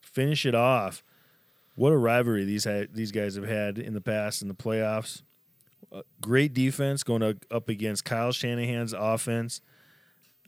finish 0.00 0.46
it 0.46 0.54
off. 0.54 1.02
What 1.80 1.94
a 1.94 1.96
rivalry 1.96 2.44
these 2.44 2.66
ha- 2.66 2.88
these 2.92 3.10
guys 3.10 3.36
have 3.36 3.46
had 3.46 3.78
in 3.78 3.94
the 3.94 4.02
past 4.02 4.42
in 4.42 4.48
the 4.48 4.54
playoffs. 4.54 5.22
Uh, 5.90 6.02
great 6.20 6.52
defense 6.52 7.02
going 7.02 7.22
up- 7.22 7.68
against 7.70 8.04
Kyle 8.04 8.32
Shanahan's 8.32 8.92
offense. 8.92 9.62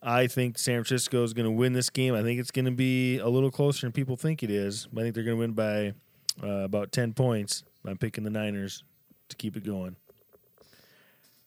I 0.03 0.27
think 0.27 0.59
San 0.59 0.85
Francisco 0.85 1.25
is 1.25 1.33
going 1.33 1.47
to 1.47 1.51
win 1.51 1.73
this 1.73 1.89
game. 1.89 2.15
I 2.15 2.21
think 2.21 2.39
it's 2.39 2.51
going 2.51 2.67
to 2.67 2.71
be 2.71 3.17
a 3.17 3.31
little 3.31 3.51
closer 3.51 3.87
than 3.87 3.93
people 3.93 4.15
think 4.15 4.43
it 4.43 4.51
is. 4.51 4.89
I 4.95 5.01
think 5.01 5.15
they're 5.15 5.25
going 5.25 5.39
to 5.39 5.41
win 5.41 5.53
by 5.53 5.95
uh, 6.47 6.65
about 6.65 6.93
ten 6.93 7.15
points. 7.15 7.65
I'm 7.87 7.97
picking 7.97 8.25
the 8.25 8.31
Niners 8.31 8.85
to 9.31 9.37
keep 9.37 9.57
it 9.57 9.65
going. 9.65 9.97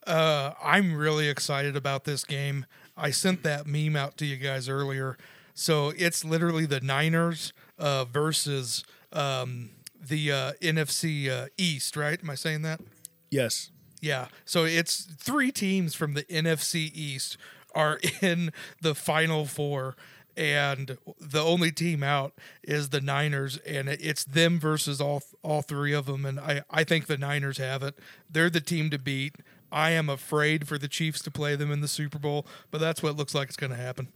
Uh, 0.08 0.54
I'm 0.64 0.96
really 0.96 1.30
excited 1.30 1.76
about 1.76 2.06
this 2.06 2.24
game. 2.24 2.66
I 2.98 3.12
sent 3.12 3.44
that 3.44 3.68
meme 3.68 3.96
out 3.96 4.18
to 4.18 4.26
you 4.26 4.38
guys 4.38 4.68
earlier. 4.68 5.16
So 5.54 5.94
it's 5.96 6.26
literally 6.26 6.66
the 6.66 6.82
Niners 6.82 7.54
uh, 7.78 8.06
versus 8.06 8.84
um, 9.14 9.70
the 10.00 10.32
uh, 10.32 10.52
NFC 10.62 11.30
uh, 11.30 11.48
East, 11.58 11.96
right? 11.96 12.20
Am 12.22 12.30
I 12.30 12.36
saying 12.36 12.62
that? 12.64 12.82
Yes. 13.30 13.72
Yeah. 14.02 14.28
So 14.46 14.66
it's 14.66 15.02
three 15.04 15.52
teams 15.52 15.96
from 15.96 16.14
the 16.14 16.24
NFC 16.24 16.92
East 16.94 17.38
are 17.74 18.00
in 18.22 18.52
the 18.82 18.96
final 18.96 19.46
four. 19.46 19.96
And 20.38 20.98
the 21.18 21.42
only 21.42 21.72
team 21.72 22.04
out 22.04 22.34
is 22.62 22.90
the 22.90 23.00
Niners, 23.00 23.58
and 23.60 23.88
it's 23.88 24.26
them 24.26 24.60
versus 24.60 25.00
all 25.00 25.24
all 25.44 25.62
three 25.62 25.94
of 25.94 26.08
them. 26.08 26.26
And 26.26 26.42
I, 26.42 26.62
I 26.70 26.84
think 26.84 27.06
the 27.06 27.18
Niners 27.18 27.58
have 27.58 27.82
it. 27.84 27.98
They're 28.30 28.50
the 28.50 28.60
team 28.60 28.90
to 28.90 29.00
beat. 29.00 29.38
I 29.72 29.92
am 29.92 30.10
afraid 30.10 30.68
for 30.68 30.78
the 30.78 30.90
Chiefs 30.90 31.22
to 31.24 31.32
play 31.32 31.56
them 31.56 31.72
in 31.72 31.80
the 31.80 31.88
Super 31.88 32.20
Bowl, 32.20 32.46
but 32.70 32.82
that's 32.82 33.02
what 33.02 33.12
it 33.12 33.16
looks 33.16 33.34
like 33.34 33.48
it's 33.48 33.56
going 33.56 33.72
to 33.72 33.78
happen. 33.78 34.10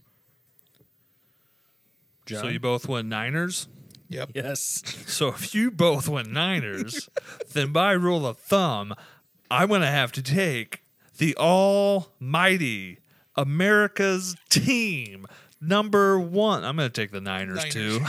John? 2.25 2.43
So 2.43 2.47
you 2.49 2.59
both 2.59 2.87
win 2.87 3.07
Niners. 3.09 3.67
Yep. 4.09 4.31
Yes. 4.33 4.83
So 5.07 5.29
if 5.29 5.53
you 5.53 5.71
both 5.71 6.07
went 6.07 6.31
Niners, 6.31 7.09
then 7.53 7.71
by 7.71 7.91
rule 7.91 8.25
of 8.27 8.37
thumb, 8.37 8.95
I'm 9.51 9.69
going 9.69 9.81
to 9.81 9.87
have 9.87 10.11
to 10.13 10.23
take 10.23 10.83
the 11.17 11.35
almighty 11.37 12.99
America's 13.35 14.35
team 14.49 15.27
number 15.61 16.19
one. 16.19 16.63
I'm 16.63 16.75
going 16.75 16.89
to 16.89 17.01
take 17.01 17.11
the 17.11 17.21
Niners, 17.21 17.57
Niners. 17.57 17.73
too. 17.73 17.99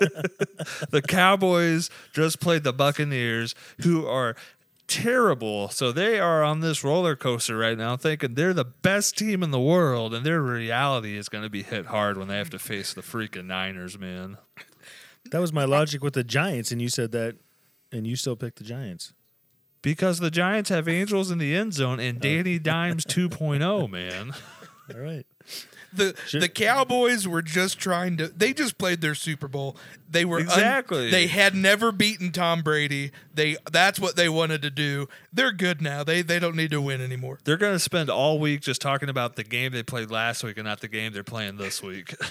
the 0.90 1.02
Cowboys 1.06 1.90
just 2.12 2.40
played 2.40 2.64
the 2.64 2.72
Buccaneers, 2.72 3.54
who 3.82 4.06
are 4.06 4.36
terrible. 4.86 5.68
So 5.68 5.92
they 5.92 6.18
are 6.18 6.42
on 6.42 6.60
this 6.60 6.82
roller 6.82 7.16
coaster 7.16 7.56
right 7.56 7.76
now, 7.76 7.96
thinking 7.96 8.34
they're 8.34 8.54
the 8.54 8.64
best 8.64 9.16
team 9.16 9.42
in 9.42 9.50
the 9.50 9.60
world, 9.60 10.14
and 10.14 10.24
their 10.24 10.42
reality 10.42 11.16
is 11.16 11.28
going 11.28 11.44
to 11.44 11.50
be 11.50 11.62
hit 11.62 11.86
hard 11.86 12.16
when 12.16 12.28
they 12.28 12.38
have 12.38 12.50
to 12.50 12.58
face 12.58 12.92
the 12.92 13.02
freaking 13.02 13.46
Niners, 13.46 13.98
man. 13.98 14.38
That 15.30 15.40
was 15.40 15.52
my 15.52 15.64
logic 15.64 16.02
with 16.02 16.14
the 16.14 16.24
Giants, 16.24 16.72
and 16.72 16.80
you 16.80 16.88
said 16.88 17.12
that, 17.12 17.36
and 17.92 18.06
you 18.06 18.16
still 18.16 18.36
picked 18.36 18.58
the 18.58 18.64
Giants. 18.64 19.12
Because 19.82 20.18
the 20.18 20.30
Giants 20.30 20.68
have 20.70 20.88
angels 20.88 21.30
in 21.30 21.38
the 21.38 21.54
end 21.54 21.72
zone 21.72 22.00
and 22.00 22.20
Danny 22.20 22.56
oh. 22.56 22.58
Dimes 22.58 23.04
2.0, 23.06 23.90
man. 23.90 24.32
All 24.94 25.00
right. 25.00 25.24
The 25.92 26.14
Sure. 26.28 26.40
the 26.40 26.48
Cowboys 26.48 27.26
were 27.26 27.42
just 27.42 27.78
trying 27.78 28.16
to. 28.18 28.28
They 28.28 28.52
just 28.52 28.78
played 28.78 29.00
their 29.00 29.16
Super 29.16 29.48
Bowl. 29.48 29.76
They 30.08 30.24
were 30.24 30.36
un- 30.36 30.44
Exactly. 30.44 31.10
they 31.10 31.26
had 31.26 31.54
never 31.54 31.90
beaten 31.90 32.30
Tom 32.30 32.62
Brady. 32.62 33.10
They 33.34 33.56
that's 33.72 33.98
what 33.98 34.14
they 34.14 34.28
wanted 34.28 34.62
to 34.62 34.70
do. 34.70 35.08
They're 35.32 35.50
good 35.50 35.82
now. 35.82 36.04
They 36.04 36.22
they 36.22 36.38
don't 36.38 36.54
need 36.54 36.70
to 36.70 36.80
win 36.80 37.00
anymore. 37.00 37.40
They're 37.42 37.56
going 37.56 37.72
to 37.72 37.80
spend 37.80 38.08
all 38.08 38.38
week 38.38 38.60
just 38.60 38.80
talking 38.80 39.08
about 39.08 39.34
the 39.34 39.42
game 39.42 39.72
they 39.72 39.82
played 39.82 40.10
last 40.12 40.44
week 40.44 40.58
and 40.58 40.66
not 40.66 40.80
the 40.80 40.86
game 40.88 41.12
they're 41.12 41.24
playing 41.24 41.56
this 41.56 41.82
week. 41.82 42.14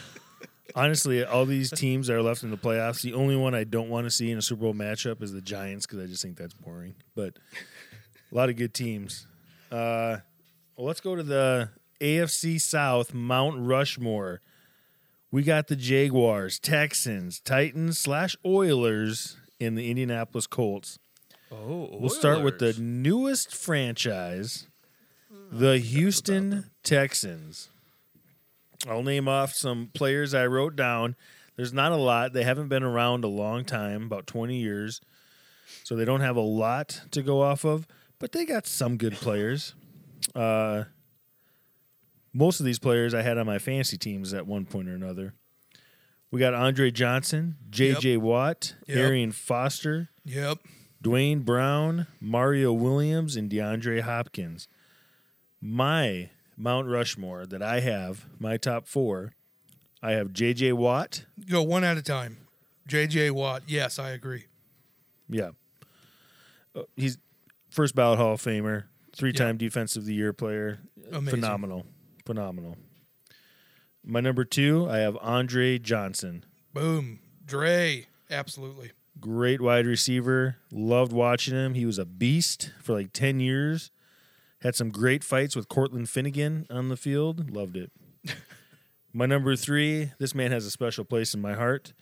Honestly, 0.76 1.24
all 1.24 1.46
these 1.46 1.72
teams 1.72 2.08
that 2.08 2.16
are 2.16 2.22
left 2.22 2.44
in 2.44 2.52
the 2.52 2.58
playoffs, 2.58 3.02
the 3.02 3.14
only 3.14 3.36
one 3.36 3.54
I 3.56 3.64
don't 3.64 3.90
want 3.90 4.06
to 4.06 4.12
see 4.12 4.32
in 4.32 4.38
a 4.38 4.42
Super 4.42 4.62
Bowl 4.62 4.74
matchup 4.74 5.22
is 5.24 5.32
the 5.32 5.42
Giants 5.42 5.86
because 5.86 6.00
I 6.04 6.08
just 6.08 6.22
think 6.22 6.38
that's 6.38 6.54
boring. 6.54 6.96
But 7.16 7.38
a 8.32 8.36
lot 8.36 8.50
of 8.50 8.56
good 8.56 8.74
teams. 8.74 9.28
Uh, 9.72 10.18
well, 10.76 10.88
let's 10.88 11.02
go 11.02 11.16
to 11.16 11.24
the 11.24 11.70
AFC 12.00 12.60
South 12.62 13.14
Mount 13.14 13.56
Rushmore. 13.60 14.42
We 15.32 15.44
got 15.44 15.68
the 15.68 15.76
Jaguars, 15.76 16.60
Texans, 16.60 17.40
Titans 17.40 18.00
slash 18.00 18.36
Oilers, 18.46 19.38
and 19.62 19.78
the 19.78 19.90
Indianapolis 19.90 20.48
Colts. 20.48 20.98
Oh, 21.52 21.90
We'll 22.00 22.10
start 22.10 22.44
with 22.44 22.60
the 22.60 22.74
newest 22.80 23.56
franchise, 23.56 24.68
the 25.52 25.78
Houston 25.80 26.70
Texans. 26.84 27.70
I'll 28.88 29.04
name 29.04 29.28
off 29.28 29.54
some 29.54 29.90
players 29.94 30.34
I 30.34 30.46
wrote 30.48 30.76
down. 30.76 31.16
There's 31.56 31.74
not 31.74 31.92
a 31.92 31.98
lot. 31.98 32.32
They 32.34 32.44
haven't 32.44 32.70
been 32.70 32.84
around 32.84 33.24
a 33.24 33.28
long 33.28 33.66
time, 33.66 34.04
about 34.04 34.26
20 34.28 34.56
years. 34.58 35.02
So 35.84 35.96
they 35.96 36.06
don't 36.06 36.22
have 36.22 36.36
a 36.38 36.42
lot 36.42 37.02
to 37.12 37.22
go 37.22 37.42
off 37.42 37.66
of, 37.66 37.86
but 38.20 38.32
they 38.32 38.46
got 38.46 38.66
some 38.66 38.96
good 38.98 39.14
players. 39.14 39.76
Uh, 40.34 40.86
most 42.34 42.60
of 42.60 42.66
these 42.66 42.80
players 42.80 43.14
I 43.14 43.22
had 43.22 43.38
on 43.38 43.46
my 43.46 43.60
fantasy 43.60 43.98
teams 43.98 44.34
at 44.34 44.48
one 44.48 44.66
point 44.66 44.88
or 44.88 44.94
another. 44.96 45.34
We 46.32 46.40
got 46.40 46.54
Andre 46.54 46.92
Johnson, 46.92 47.58
J.J. 47.70 48.18
Watt, 48.18 48.76
Yep. 48.88 48.98
Arian 48.98 49.32
Foster, 49.32 50.10
Yep. 50.26 50.60
Duane 51.02 51.40
Brown, 51.40 52.08
Mario 52.22 52.72
Williams, 52.72 53.36
and 53.36 53.50
DeAndre 53.50 54.02
Hopkins. 54.02 54.68
My 55.60 56.30
Mount 56.60 56.88
Rushmore 56.88 57.46
that 57.46 57.64
I 57.64 57.80
have, 57.80 58.26
my 58.38 58.58
top 58.58 58.86
four, 58.86 59.32
I 60.04 60.12
have 60.12 60.34
J.J. 60.34 60.74
Watt. 60.74 61.26
Go 61.50 61.64
one 61.64 61.84
at 61.86 61.98
a 61.98 62.02
time. 62.02 62.38
J.J. 62.86 63.32
Watt. 63.32 63.64
Yes, 63.66 63.98
I 63.98 64.10
agree. 64.10 64.44
Yeah. 65.30 65.52
Uh, 66.76 66.84
he's 66.96 67.18
first 67.70 67.96
ballot 67.96 68.20
Hall 68.20 68.34
of 68.34 68.42
Famer, 68.42 68.86
three 69.16 69.32
time 69.32 69.58
Defensive 69.58 70.04
of 70.04 70.06
the 70.06 70.14
Year 70.14 70.34
player. 70.34 70.80
Amazing. 71.12 71.42
Phenomenal. 71.42 71.86
Phenomenal. 72.26 72.76
My 74.04 74.20
number 74.20 74.44
two, 74.44 74.88
I 74.90 74.98
have 74.98 75.18
Andre 75.22 75.78
Johnson. 75.80 76.46
Boom. 76.74 77.20
Dre. 77.46 78.08
Absolutely. 78.30 78.92
Great 79.20 79.62
wide 79.62 79.86
receiver. 79.86 80.58
Loved 80.72 81.12
watching 81.12 81.54
him. 81.56 81.74
He 81.74 81.86
was 81.86 81.98
a 81.98 82.06
beast 82.06 82.72
for 82.82 82.94
like 82.94 83.12
10 83.14 83.40
years. 83.40 83.92
Had 84.62 84.76
some 84.76 84.90
great 84.90 85.24
fights 85.24 85.56
with 85.56 85.70
Cortland 85.70 86.10
Finnegan 86.10 86.68
on 86.70 86.90
the 86.90 86.98
field. 86.98 87.50
Loved 87.50 87.78
it. 87.78 87.92
my 89.14 89.26
number 89.26 89.56
three, 89.56 90.12
this 90.20 90.36
man 90.36 90.52
has 90.52 90.66
a 90.66 90.72
special 90.72 91.06
place 91.06 91.34
in 91.34 91.42
my 91.42 91.54
heart. 91.54 91.94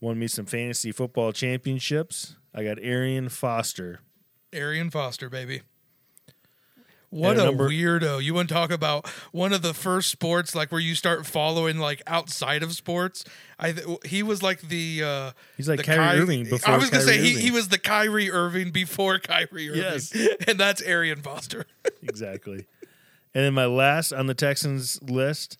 Won 0.00 0.18
me 0.18 0.26
some 0.26 0.46
fantasy 0.46 0.92
football 0.92 1.32
championships. 1.32 2.36
I 2.54 2.64
got 2.64 2.78
Arian 2.82 3.28
Foster. 3.28 4.00
Arian 4.52 4.90
Foster, 4.90 5.30
baby. 5.30 5.62
What 7.12 7.38
a 7.38 7.44
number- 7.44 7.68
weirdo. 7.68 8.22
You 8.24 8.32
want 8.32 8.48
to 8.48 8.54
talk 8.54 8.70
about 8.70 9.06
one 9.32 9.52
of 9.52 9.60
the 9.60 9.74
first 9.74 10.08
sports 10.10 10.54
like 10.54 10.72
where 10.72 10.80
you 10.80 10.94
start 10.94 11.26
following 11.26 11.78
like 11.78 12.02
outside 12.06 12.62
of 12.62 12.72
sports? 12.72 13.22
I 13.58 13.72
th- 13.72 13.86
he 14.06 14.22
was 14.22 14.42
like 14.42 14.62
the 14.62 15.02
uh 15.04 15.30
He's 15.58 15.68
like 15.68 15.76
the 15.78 15.84
Kyrie 15.84 16.16
Ky- 16.16 16.22
Irving 16.22 16.44
before 16.44 16.74
I 16.74 16.78
was 16.78 16.88
gonna 16.88 17.04
Kyrie 17.04 17.16
say 17.18 17.22
he, 17.22 17.30
Irving. 17.32 17.42
he 17.44 17.50
was 17.50 17.68
the 17.68 17.78
Kyrie 17.78 18.30
Irving 18.30 18.70
before 18.70 19.18
Kyrie 19.18 19.68
Irving. 19.68 19.82
Yes. 19.82 20.16
and 20.48 20.58
that's 20.58 20.80
Arian 20.80 21.20
Foster. 21.20 21.66
exactly. 22.02 22.66
And 23.34 23.44
then 23.44 23.52
my 23.52 23.66
last 23.66 24.12
on 24.12 24.26
the 24.26 24.34
Texans 24.34 24.98
list, 25.02 25.58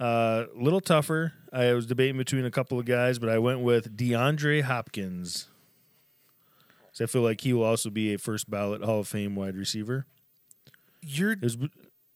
a 0.00 0.04
uh, 0.04 0.46
little 0.56 0.80
tougher. 0.80 1.32
I 1.52 1.74
was 1.74 1.86
debating 1.86 2.16
between 2.16 2.44
a 2.44 2.50
couple 2.50 2.78
of 2.80 2.86
guys, 2.86 3.20
but 3.20 3.28
I 3.28 3.38
went 3.38 3.60
with 3.60 3.96
DeAndre 3.96 4.62
Hopkins. 4.62 5.46
'Cause 6.92 7.00
I 7.02 7.06
feel 7.06 7.22
like 7.22 7.40
he 7.42 7.52
will 7.52 7.62
also 7.64 7.88
be 7.88 8.12
a 8.14 8.18
first 8.18 8.50
ballot 8.50 8.82
Hall 8.82 9.00
of 9.00 9.08
Fame 9.08 9.34
wide 9.36 9.54
receiver. 9.56 10.06
You're 11.02 11.32
It 11.32 11.42
was 11.42 11.56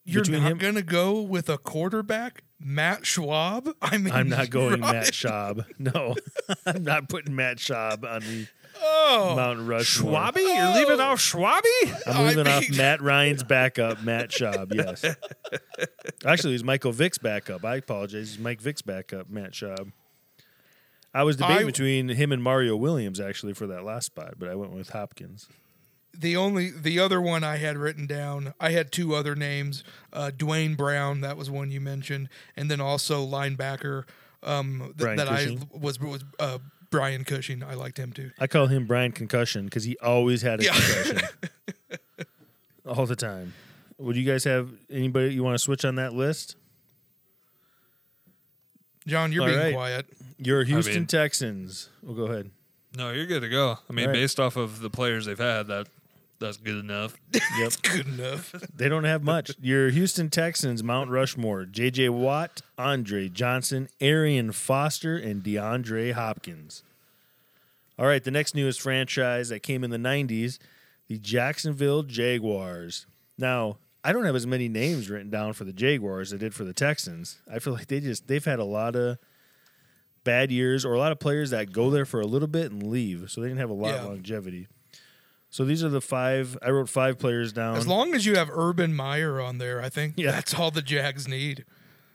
you're 0.04 0.24
not 0.24 0.42
him- 0.52 0.58
gonna 0.58 0.82
go 0.82 1.20
with 1.20 1.48
a 1.48 1.58
quarterback, 1.58 2.44
Matt 2.60 3.04
Schwab? 3.06 3.68
I 3.82 3.98
mean 3.98 4.14
I'm 4.14 4.28
not 4.28 4.50
going 4.50 4.80
right? 4.80 4.92
Matt 4.94 5.12
Schaub. 5.12 5.64
No, 5.78 6.14
I'm 6.66 6.84
not 6.84 7.08
putting 7.08 7.34
Matt 7.34 7.58
Schaub 7.58 8.04
on 8.04 8.20
the 8.22 8.46
Oh, 8.78 9.32
Mount 9.34 9.66
Rushmore. 9.66 10.12
Schwabi? 10.12 10.36
You're 10.36 10.66
oh. 10.68 10.74
leaving 10.76 11.00
off 11.00 11.18
Schwabi? 11.18 12.06
I'm 12.06 12.16
I 12.16 12.28
leaving 12.28 12.46
off 12.46 12.68
Matt 12.76 13.00
Ryan's 13.00 13.42
backup, 13.48 14.02
Matt 14.02 14.28
Schaub. 14.30 14.72
Yes. 14.74 15.02
Actually, 16.26 16.52
he's 16.52 16.62
Michael 16.62 16.92
Vick's 16.92 17.16
backup. 17.16 17.64
I 17.64 17.76
apologize. 17.76 18.30
He's 18.32 18.38
Mike 18.38 18.60
Vick's 18.60 18.82
backup, 18.82 19.30
Matt 19.30 19.52
Schaub. 19.52 19.92
I 21.14 21.22
was 21.22 21.36
debating 21.36 21.62
I- 21.62 21.70
between 21.70 22.08
him 22.10 22.32
and 22.32 22.42
Mario 22.42 22.76
Williams 22.76 23.18
actually 23.18 23.54
for 23.54 23.66
that 23.66 23.82
last 23.82 24.06
spot, 24.06 24.34
but 24.38 24.50
I 24.50 24.54
went 24.54 24.72
with 24.72 24.90
Hopkins. 24.90 25.48
The 26.18 26.36
only 26.36 26.70
the 26.70 26.98
other 26.98 27.20
one 27.20 27.44
I 27.44 27.56
had 27.56 27.76
written 27.76 28.06
down, 28.06 28.54
I 28.60 28.70
had 28.70 28.90
two 28.92 29.14
other 29.14 29.34
names. 29.34 29.84
Uh, 30.12 30.30
Duane 30.36 30.74
Brown, 30.74 31.20
that 31.20 31.36
was 31.36 31.50
one 31.50 31.70
you 31.70 31.80
mentioned, 31.80 32.28
and 32.56 32.70
then 32.70 32.80
also 32.80 33.26
linebacker 33.26 34.04
um, 34.42 34.94
th- 34.98 35.16
that 35.16 35.26
Cushing. 35.28 35.58
I 35.74 35.78
was 35.78 36.00
was 36.00 36.24
uh, 36.38 36.58
Brian 36.90 37.24
Cushing. 37.24 37.62
I 37.62 37.74
liked 37.74 37.98
him 37.98 38.12
too. 38.12 38.30
I 38.38 38.46
call 38.46 38.66
him 38.68 38.86
Brian 38.86 39.12
Concussion 39.12 39.64
because 39.66 39.84
he 39.84 39.96
always 39.98 40.42
had 40.42 40.60
a 40.60 40.64
Yeah. 40.64 40.72
concussion 40.72 41.20
all 42.86 43.06
the 43.06 43.16
time. 43.16 43.52
Would 43.98 44.16
you 44.16 44.24
guys 44.24 44.44
have 44.44 44.70
anybody 44.90 45.34
you 45.34 45.42
want 45.42 45.54
to 45.54 45.58
switch 45.58 45.84
on 45.84 45.96
that 45.96 46.12
list? 46.12 46.56
John, 49.06 49.32
you're 49.32 49.42
All 49.42 49.48
being 49.48 49.58
right. 49.60 49.74
quiet. 49.74 50.06
Your 50.38 50.64
Houston 50.64 50.94
mean- 50.94 51.06
Texans. 51.06 51.88
Well, 52.02 52.14
go 52.14 52.24
ahead. 52.24 52.50
No, 52.96 53.10
you're 53.10 53.26
good 53.26 53.40
to 53.42 53.48
go. 53.48 53.78
I 53.88 53.92
mean, 53.92 54.06
All 54.06 54.12
right. 54.12 54.18
based 54.20 54.40
off 54.40 54.56
of 54.56 54.80
the 54.80 54.88
players 54.90 55.26
they've 55.26 55.38
had, 55.38 55.66
that 55.68 55.86
that's 56.38 56.56
good 56.58 56.76
enough. 56.76 57.16
Yep. 57.58 57.72
Good 57.82 58.06
enough. 58.08 58.54
They 58.76 58.88
don't 58.88 59.04
have 59.04 59.22
much. 59.22 59.52
Your 59.60 59.88
Houston 59.90 60.28
Texans, 60.30 60.82
Mount 60.82 61.10
Rushmore, 61.10 61.64
J.J. 61.64 62.10
Watt, 62.10 62.60
Andre 62.76 63.28
Johnson, 63.28 63.88
Arian 64.00 64.52
Foster, 64.52 65.16
and 65.16 65.42
DeAndre 65.42 66.12
Hopkins. 66.12 66.82
All 67.98 68.06
right, 68.06 68.22
the 68.22 68.30
next 68.30 68.54
newest 68.54 68.80
franchise 68.82 69.48
that 69.48 69.60
came 69.62 69.82
in 69.82 69.90
the 69.90 69.96
90s, 69.96 70.58
the 71.08 71.16
Jacksonville 71.18 72.02
Jaguars. 72.02 73.06
Now, 73.38 73.78
I 74.04 74.12
don't 74.12 74.24
have 74.26 74.36
as 74.36 74.46
many 74.46 74.68
names 74.68 75.08
written 75.08 75.30
down 75.30 75.54
for 75.54 75.64
the 75.64 75.72
Jaguars 75.72 76.32
as 76.32 76.36
I 76.36 76.40
did 76.40 76.54
for 76.54 76.64
the 76.64 76.74
Texans. 76.74 77.38
I 77.50 77.58
feel 77.58 77.72
like 77.72 77.86
they 77.86 78.00
just 78.00 78.26
they've 78.28 78.44
had 78.44 78.58
a 78.58 78.64
lot 78.64 78.94
of 78.96 79.16
bad 80.24 80.50
years 80.52 80.84
or 80.84 80.92
a 80.92 80.98
lot 80.98 81.12
of 81.12 81.18
players 81.18 81.50
that 81.50 81.72
go 81.72 81.88
there 81.88 82.04
for 82.04 82.20
a 82.20 82.26
little 82.26 82.48
bit 82.48 82.70
and 82.70 82.82
leave. 82.82 83.30
So 83.30 83.40
they 83.40 83.48
didn't 83.48 83.60
have 83.60 83.70
a 83.70 83.74
lot 83.74 83.94
Yeah. 83.94 84.00
of 84.02 84.04
longevity. 84.06 84.66
So 85.50 85.64
these 85.64 85.82
are 85.84 85.88
the 85.88 86.00
five 86.00 86.58
I 86.62 86.70
wrote 86.70 86.88
five 86.88 87.18
players 87.18 87.52
down. 87.52 87.76
As 87.76 87.86
long 87.86 88.14
as 88.14 88.26
you 88.26 88.34
have 88.36 88.50
Urban 88.50 88.94
Meyer 88.94 89.40
on 89.40 89.58
there, 89.58 89.80
I 89.80 89.88
think 89.88 90.14
Yeah. 90.16 90.32
that's 90.32 90.54
all 90.54 90.70
the 90.70 90.82
Jags 90.82 91.26
need. 91.28 91.64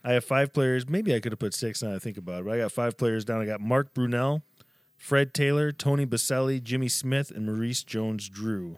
I 0.04 0.14
have 0.14 0.26
five 0.26 0.52
players. 0.54 0.88
Maybe 0.90 1.14
I 1.16 1.20
could 1.20 1.32
have 1.32 1.40
put 1.40 1.54
six 1.54 1.82
now 1.84 1.94
I 1.96 2.00
think 2.00 2.18
about 2.18 2.42
it, 2.42 2.46
but 2.46 2.54
I 2.54 2.58
got 2.58 2.72
five 2.72 2.98
players 2.98 3.24
down. 3.26 3.42
I 3.42 3.46
got 3.46 3.62
Mark 3.62 3.94
Brunell, 3.94 4.42
Fred 4.98 5.34
Taylor, 5.34 5.72
Tony 5.72 6.06
Boselli, 6.06 6.62
Jimmy 6.62 6.88
Smith, 6.90 7.32
and 7.32 7.46
Maurice 7.46 7.84
Jones 7.84 8.30
Drew. 8.30 8.78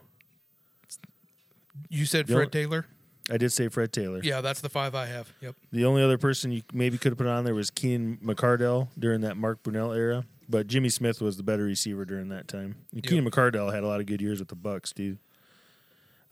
You 1.89 2.05
said 2.05 2.27
The 2.27 2.33
Fred 2.33 2.39
only- 2.39 2.49
Taylor. 2.51 2.85
I 3.31 3.37
did 3.37 3.51
say 3.53 3.69
Fred 3.69 3.93
Taylor. 3.93 4.19
Yeah, 4.21 4.41
that's 4.41 4.59
the 4.59 4.67
five 4.69 4.93
I 4.95 5.05
have. 5.05 5.31
Yep. 5.39 5.55
The 5.71 5.85
only 5.85 6.03
other 6.03 6.17
person 6.17 6.51
you 6.51 6.61
maybe 6.73 6.97
could 6.97 7.13
have 7.13 7.17
put 7.17 7.27
on 7.27 7.45
there 7.45 7.55
was 7.55 7.71
Keenan 7.71 8.17
McCardell 8.17 8.89
during 8.99 9.21
that 9.21 9.37
Mark 9.37 9.63
Brunell 9.63 9.95
era, 9.95 10.25
but 10.49 10.67
Jimmy 10.67 10.89
Smith 10.89 11.21
was 11.21 11.37
the 11.37 11.43
better 11.43 11.63
receiver 11.63 12.05
during 12.05 12.29
that 12.29 12.47
time. 12.47 12.75
Yep. 12.93 13.05
Keenan 13.05 13.29
McCardell 13.29 13.73
had 13.73 13.83
a 13.83 13.87
lot 13.87 13.99
of 13.99 14.05
good 14.05 14.21
years 14.21 14.39
with 14.39 14.49
the 14.49 14.55
Bucs, 14.55 14.93
dude. 14.93 15.19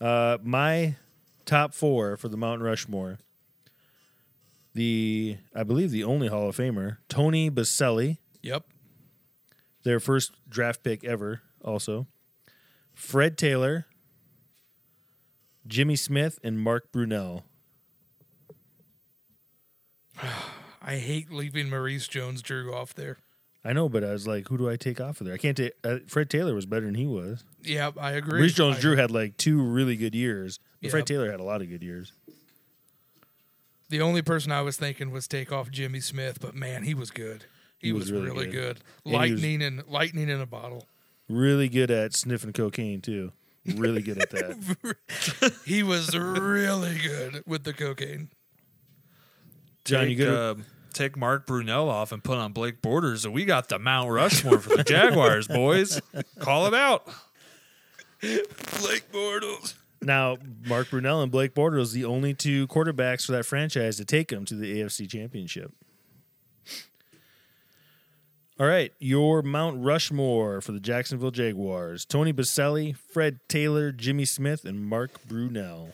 Uh, 0.00 0.38
my 0.42 0.96
top 1.44 1.74
four 1.74 2.16
for 2.16 2.28
the 2.28 2.36
Mount 2.36 2.62
Rushmore. 2.62 3.18
The 4.74 5.36
I 5.54 5.62
believe 5.64 5.90
the 5.90 6.04
only 6.04 6.28
Hall 6.28 6.48
of 6.48 6.56
Famer, 6.56 6.98
Tony 7.08 7.50
Boselli. 7.50 8.18
Yep. 8.42 8.64
their 9.84 10.00
first 10.00 10.32
draft 10.48 10.82
pick 10.82 11.04
ever, 11.04 11.42
also. 11.64 12.08
Fred 12.94 13.38
Taylor, 13.38 13.86
Jimmy 15.66 15.94
Smith, 15.96 16.38
and 16.42 16.58
Mark 16.58 16.90
Brunell. 16.90 17.42
I 20.82 20.96
hate 20.96 21.30
leaving 21.30 21.70
Maurice 21.70 22.08
Jones 22.08 22.42
Drew 22.42 22.74
off 22.74 22.94
there. 22.94 23.18
I 23.64 23.72
know, 23.72 23.88
but 23.88 24.02
I 24.02 24.10
was 24.12 24.26
like, 24.26 24.48
who 24.48 24.58
do 24.58 24.68
I 24.68 24.76
take 24.76 25.00
off 25.00 25.20
of 25.20 25.26
there? 25.26 25.34
I 25.34 25.38
can't 25.38 25.56
take. 25.56 25.72
Uh, 25.84 25.98
Fred 26.08 26.28
Taylor 26.28 26.54
was 26.54 26.66
better 26.66 26.86
than 26.86 26.96
he 26.96 27.06
was. 27.06 27.44
Yeah, 27.62 27.92
I 28.00 28.12
agree. 28.12 28.40
Reese 28.42 28.54
Jones 28.54 28.80
Drew 28.80 28.96
had 28.96 29.10
like 29.12 29.36
two 29.36 29.62
really 29.62 29.96
good 29.96 30.14
years, 30.14 30.58
but 30.80 30.90
Fred 30.90 31.00
Yep. 31.00 31.06
Taylor 31.06 31.30
had 31.30 31.38
a 31.40 31.44
lot 31.44 31.62
of 31.62 31.68
good 31.68 31.82
years. 31.82 32.12
The 33.88 34.00
only 34.00 34.22
person 34.22 34.50
I 34.52 34.62
was 34.62 34.76
thinking 34.76 35.10
was 35.10 35.28
take 35.28 35.52
off 35.52 35.70
Jimmy 35.70 36.00
Smith, 36.00 36.38
but 36.40 36.54
man, 36.54 36.82
he 36.82 36.94
was 36.94 37.10
good. 37.10 37.44
He, 37.78 37.88
He 37.88 37.92
was, 37.92 38.10
was 38.10 38.12
really 38.12 38.26
really 38.26 38.44
good. 38.46 38.52
good. 39.04 39.14
And 39.14 39.24
he 39.24 39.32
was- 39.32 39.42
Lightning 39.42 39.62
and 39.62 39.82
lightning 39.86 40.28
in 40.28 40.40
a 40.40 40.46
bottle. 40.46 40.86
Really 41.28 41.68
good 41.68 41.90
at 41.90 42.14
sniffing 42.14 42.52
cocaine 42.52 43.00
too. 43.00 43.32
Really 43.76 44.02
good 44.02 44.18
at 44.18 44.30
that. 44.30 45.52
He 45.64 45.82
was 45.84 46.16
really 46.18 46.98
good 46.98 47.44
with 47.46 47.62
the 47.62 47.72
cocaine. 47.72 48.30
John, 49.84 50.00
take, 50.06 50.10
you 50.10 50.16
good? 50.24 50.34
uh, 50.34 50.54
take 50.92 51.16
Mark 51.16 51.46
Brunell 51.46 51.88
off 51.88 52.12
and 52.12 52.22
put 52.22 52.38
on 52.38 52.52
Blake 52.52 52.82
Bortles, 52.82 53.24
and 53.24 53.32
we 53.34 53.44
got 53.44 53.68
the 53.68 53.78
Mount 53.78 54.10
Rushmore 54.10 54.58
for 54.58 54.76
the 54.76 54.84
Jaguars, 54.84 55.48
boys. 55.48 56.00
Call 56.38 56.66
it 56.66 56.74
out. 56.74 57.06
Blake 58.20 59.10
Bortles. 59.12 59.74
now, 60.00 60.36
Mark 60.66 60.88
Brunell 60.88 61.22
and 61.22 61.32
Blake 61.32 61.54
Bortles, 61.54 61.92
the 61.92 62.04
only 62.04 62.34
two 62.34 62.66
quarterbacks 62.68 63.26
for 63.26 63.32
that 63.32 63.44
franchise 63.44 63.96
to 63.96 64.04
take 64.04 64.28
them 64.28 64.44
to 64.44 64.54
the 64.54 64.80
AFC 64.80 65.08
Championship. 65.08 65.72
All 68.60 68.66
right, 68.66 68.92
your 69.00 69.42
Mount 69.42 69.82
Rushmore 69.82 70.60
for 70.60 70.72
the 70.72 70.78
Jacksonville 70.78 71.30
Jaguars: 71.32 72.04
Tony 72.04 72.32
Boselli, 72.32 72.94
Fred 72.96 73.40
Taylor, 73.48 73.90
Jimmy 73.90 74.24
Smith, 74.24 74.64
and 74.64 74.86
Mark 74.86 75.26
Brunell. 75.26 75.92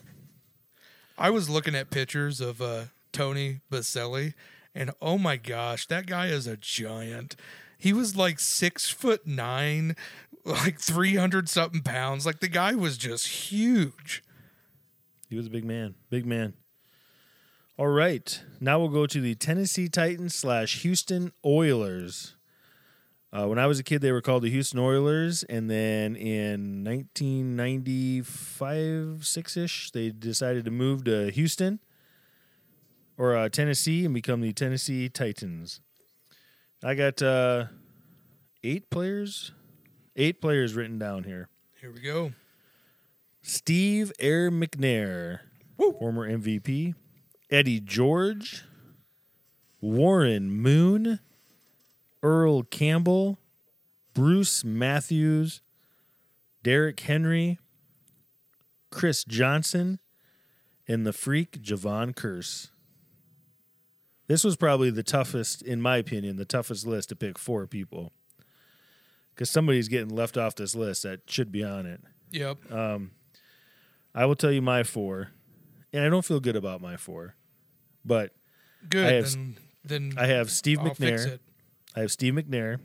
I 1.16 1.30
was 1.30 1.49
looking 1.49 1.74
at 1.74 1.90
pictures 1.90 2.40
of 2.40 2.61
uh, 2.61 2.84
Tony 3.12 3.61
Boselli, 3.72 4.34
and 4.78 4.92
oh 5.02 5.18
my 5.18 5.36
gosh, 5.36 5.86
that 5.88 6.06
guy 6.06 6.28
is 6.28 6.46
a 6.46 6.56
giant. 6.56 7.34
He 7.76 7.92
was 7.92 8.16
like 8.16 8.38
six 8.38 8.88
foot 8.88 9.26
nine, 9.26 9.96
like 10.44 10.80
three 10.80 11.16
hundred 11.16 11.48
something 11.48 11.82
pounds. 11.82 12.24
Like 12.24 12.38
the 12.38 12.46
guy 12.48 12.76
was 12.76 12.96
just 12.96 13.26
huge. 13.26 14.22
He 15.28 15.34
was 15.36 15.48
a 15.48 15.50
big 15.50 15.64
man. 15.64 15.96
Big 16.10 16.24
man. 16.24 16.54
All 17.76 17.88
right. 17.88 18.40
Now 18.60 18.78
we'll 18.78 18.88
go 18.88 19.06
to 19.06 19.20
the 19.20 19.34
Tennessee 19.34 19.88
Titans 19.88 20.36
slash 20.36 20.82
Houston 20.82 21.32
Oilers. 21.44 22.36
Uh, 23.32 23.46
when 23.46 23.58
I 23.58 23.66
was 23.66 23.80
a 23.80 23.84
kid, 23.84 24.00
they 24.00 24.12
were 24.12 24.22
called 24.22 24.44
the 24.44 24.50
Houston 24.50 24.78
Oilers, 24.78 25.42
and 25.42 25.68
then 25.68 26.16
in 26.16 26.82
1995, 26.82 29.26
six 29.26 29.56
ish, 29.56 29.90
they 29.90 30.10
decided 30.10 30.64
to 30.64 30.70
move 30.70 31.04
to 31.04 31.30
Houston 31.30 31.80
or 33.18 33.36
uh, 33.36 33.48
Tennessee 33.48 34.04
and 34.04 34.14
become 34.14 34.40
the 34.40 34.52
Tennessee 34.52 35.08
Titans. 35.08 35.80
I 36.82 36.94
got 36.94 37.20
uh, 37.20 37.66
eight 38.62 38.88
players, 38.88 39.52
eight 40.16 40.40
players 40.40 40.74
written 40.74 40.98
down 40.98 41.24
here. 41.24 41.48
Here 41.80 41.92
we 41.92 42.00
go. 42.00 42.32
Steve 43.42 44.12
Air 44.20 44.50
McNair, 44.50 45.40
former 45.76 46.30
MVP. 46.30 46.94
Eddie 47.50 47.80
George, 47.80 48.64
Warren 49.80 50.50
Moon, 50.50 51.18
Earl 52.22 52.62
Campbell, 52.64 53.38
Bruce 54.12 54.64
Matthews, 54.64 55.62
Derrick 56.62 57.00
Henry, 57.00 57.58
Chris 58.90 59.24
Johnson, 59.24 59.98
and 60.86 61.06
the 61.06 61.12
freak 61.12 61.62
Jevon 61.62 62.14
Kearse. 62.14 62.68
This 64.28 64.44
was 64.44 64.56
probably 64.56 64.90
the 64.90 65.02
toughest, 65.02 65.62
in 65.62 65.80
my 65.82 65.96
opinion, 65.96 66.36
the 66.36 66.44
toughest 66.44 66.86
list 66.86 67.08
to 67.08 67.16
pick 67.16 67.38
four 67.38 67.66
people. 67.66 68.12
Because 69.34 69.50
somebody's 69.50 69.88
getting 69.88 70.14
left 70.14 70.36
off 70.36 70.54
this 70.54 70.74
list 70.74 71.02
that 71.04 71.20
should 71.28 71.50
be 71.50 71.64
on 71.64 71.86
it. 71.86 72.00
Yep. 72.30 72.58
I 74.14 74.24
will 74.24 74.34
tell 74.36 74.50
you 74.52 74.60
my 74.62 74.82
four, 74.82 75.30
and 75.92 76.04
I 76.04 76.08
don't 76.08 76.24
feel 76.24 76.40
good 76.40 76.56
about 76.56 76.80
my 76.80 76.96
four, 76.96 77.36
but 78.04 78.32
Good. 78.88 79.06
I 79.06 79.12
have- 79.14 79.32
then, 79.32 79.56
then 79.84 80.12
I 80.18 80.26
have 80.26 80.50
Steve 80.50 80.78
I'll 80.80 80.86
McNair. 80.90 81.38
I 81.96 82.00
have 82.00 82.10
Steve 82.10 82.34
McNair, 82.34 82.80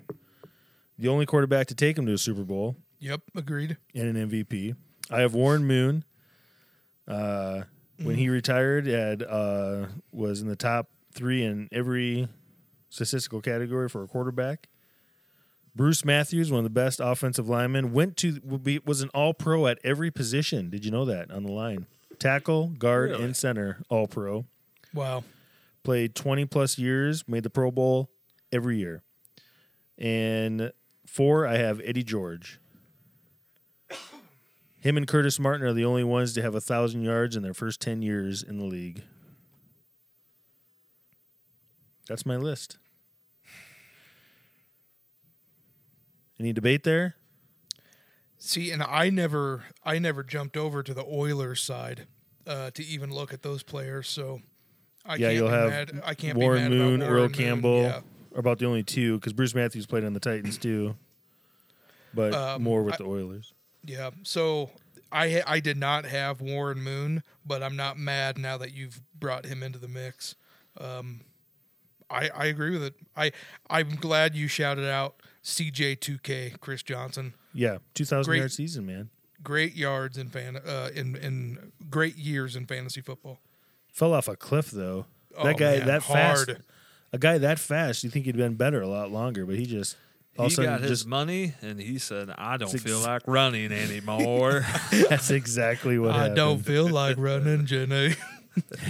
the 0.98 1.08
only 1.08 1.26
quarterback 1.26 1.68
to 1.68 1.76
take 1.76 1.98
him 1.98 2.06
to 2.06 2.14
a 2.14 2.18
Super 2.18 2.44
Bowl 2.44 2.78
Yep. 3.00 3.22
Agreed. 3.36 3.78
and 3.96 4.16
an 4.16 4.30
MVP. 4.30 4.76
I 5.12 5.22
have 5.22 5.34
Warren 5.34 5.66
Moon. 5.66 6.06
Uh, 7.08 7.64
when 8.02 8.16
he 8.16 8.30
retired, 8.30 8.86
had 8.86 9.24
uh, 9.24 9.88
was 10.12 10.42
in 10.42 10.48
the 10.48 10.56
top 10.56 10.90
three 11.14 11.44
in 11.44 11.70
every 11.72 12.28
statistical 12.90 13.42
category 13.42 13.90
for 13.90 14.04
a 14.04 14.08
quarterback. 14.08 14.68
Bruce 15.76 16.06
Matthews, 16.06 16.52
one 16.52 16.60
of 16.60 16.64
the 16.64 16.70
best 16.70 17.00
offensive 17.00 17.50
linemen, 17.50 17.94
went 17.94 18.16
to 18.18 18.40
be- 18.42 18.80
was 18.86 19.02
an 19.02 19.10
All 19.10 19.34
Pro 19.34 19.66
at 19.68 19.80
every 19.84 20.12
position. 20.12 20.70
Did 20.70 20.86
you 20.86 20.92
know 20.92 21.06
that 21.06 21.32
on 21.32 21.44
the 21.44 21.52
line? 21.52 21.88
Tackle, 22.20 22.68
guard, 22.78 23.10
Really? 23.12 23.24
and 23.24 23.36
center, 23.36 23.82
All 23.90 24.06
Pro. 24.08 24.46
Wow. 24.94 25.24
Played 25.84 26.14
twenty 26.16 26.46
plus 26.46 26.78
years, 26.78 27.28
made 27.28 27.42
the 27.44 27.50
Pro 27.50 27.72
Bowl 27.72 28.12
every 28.52 28.78
year. 28.78 29.02
And 29.98 30.72
four, 31.08 31.48
I 31.48 31.58
have 31.58 31.82
Eddie 31.84 32.04
George. 32.04 32.60
Him 34.80 34.98
and 34.98 35.08
Curtis 35.08 35.40
Martin 35.40 35.66
are 35.66 35.74
the 35.74 35.86
only 35.86 36.04
ones 36.04 36.34
to 36.34 36.42
have 36.42 36.56
a 36.56 36.62
thousand 36.62 37.04
yards 37.04 37.36
in 37.36 37.42
their 37.44 37.54
first 37.54 37.80
ten 37.82 38.02
years 38.02 38.44
in 38.44 38.58
the 38.58 38.66
league. 38.66 39.04
That's 42.08 42.26
my 42.26 42.36
list. 42.38 42.78
Any 46.40 46.54
debate 46.54 46.84
there? 46.84 47.16
See, 48.38 48.72
and 48.72 48.84
I 48.84 49.10
never, 49.10 49.64
I 49.86 50.00
never 50.00 50.24
jumped 50.24 50.58
over 50.58 50.84
to 50.84 50.94
the 50.94 51.06
Oilers 51.06 51.62
side 51.62 52.08
uh, 52.46 52.72
to 52.72 52.84
even 52.84 53.14
look 53.14 53.34
at 53.34 53.42
those 53.42 53.64
players. 53.64 54.10
So, 54.10 54.42
I 55.06 55.16
yeah, 55.16 55.28
can't 55.28 55.36
you'll 55.36 55.48
be 55.48 55.54
have 55.54 55.70
mad. 55.70 56.02
I 56.04 56.14
can't 56.14 56.38
Warren 56.38 56.70
be 56.70 56.78
mad 56.78 56.86
Moon, 56.86 56.96
about 57.02 57.06
Earl 57.12 57.16
Warren 57.20 57.32
Moon. 57.32 57.40
Campbell 57.40 57.82
Yeah. 57.84 58.02
are 58.36 58.40
about 58.40 58.60
the 58.60 58.66
only 58.66 58.84
two 58.84 59.18
because 59.18 59.32
Bruce 59.32 59.56
Matthews 59.56 59.86
played 59.86 60.04
on 60.04 60.14
the 60.14 60.20
Titans 60.20 60.58
too, 60.58 60.96
but 62.14 62.34
Um, 62.34 62.64
more 62.64 62.84
with 62.84 62.96
I- 62.96 62.98
the 62.98 63.06
Oilers. 63.06 63.54
Yeah. 63.86 64.10
So 64.24 64.72
I 65.12 65.42
I 65.48 65.60
did 65.62 65.78
not 65.78 66.06
have 66.06 66.42
Warren 66.42 66.82
Moon, 66.82 67.24
but 67.46 67.62
I'm 67.64 67.76
not 67.78 67.98
mad 67.98 68.38
now 68.38 68.58
that 68.58 68.74
you've 68.74 69.02
brought 69.18 69.46
him 69.46 69.62
into 69.64 69.78
the 69.80 69.88
mix. 69.90 70.36
Um, 70.78 71.22
I 72.14 72.30
I 72.36 72.46
agree 72.46 72.72
with 72.72 72.84
it. 72.84 72.94
I 73.16 73.32
I'm 73.70 73.96
glad 73.96 74.36
you 74.36 74.48
shouted 74.48 74.90
out 74.90 75.16
CJ2K 75.44 76.60
Chris 76.60 76.84
Johnson. 76.84 77.34
Yeah, 77.54 77.80
two 77.94 78.06
thousand 78.06 78.30
Great. 78.30 78.38
yard 78.40 78.52
season, 78.52 78.86
man. 78.86 79.10
Great 79.44 79.76
yards 79.76 80.18
in 80.18 80.30
fan 80.30 80.56
uh, 80.58 80.90
in 80.96 81.16
in 81.16 81.72
great 81.90 82.16
years 82.18 82.56
in 82.56 82.66
fantasy 82.66 83.02
football. 83.02 83.40
Fell 83.92 84.14
off 84.14 84.28
a 84.28 84.36
cliff 84.36 84.72
though. 84.72 85.06
Oh, 85.38 85.44
that 85.46 85.58
guy 85.58 85.78
man, 85.80 85.88
that 85.88 86.04
fast, 86.04 86.48
hard. 86.50 86.64
a 87.12 87.18
guy 87.18 87.38
that 87.40 87.60
fast, 87.60 88.04
you 88.04 88.10
think 88.10 88.26
he'd 88.26 88.38
been 88.38 88.54
better 88.56 88.82
a 88.82 88.88
lot 88.88 89.12
longer, 89.12 89.46
but 89.46 89.56
he 89.56 89.66
just 89.66 89.98
all 90.38 90.48
he 90.50 90.56
got 90.56 90.82
his 90.82 90.90
just 90.90 91.08
money, 91.08 91.54
and 91.62 91.80
he 91.80 92.00
said, 92.00 92.34
"I 92.38 92.58
don't 92.58 92.74
It's 92.74 92.82
feel 92.84 93.00
like 93.00 93.24
running 93.28 93.72
anymore." 93.72 94.66
that's 95.10 95.30
exactly 95.30 96.00
what 96.00 96.12
I 96.12 96.18
happened. 96.18 96.36
don't 96.38 96.60
feel 96.60 96.88
like 96.90 97.18
running, 97.18 97.66
Jenny. 97.66 98.16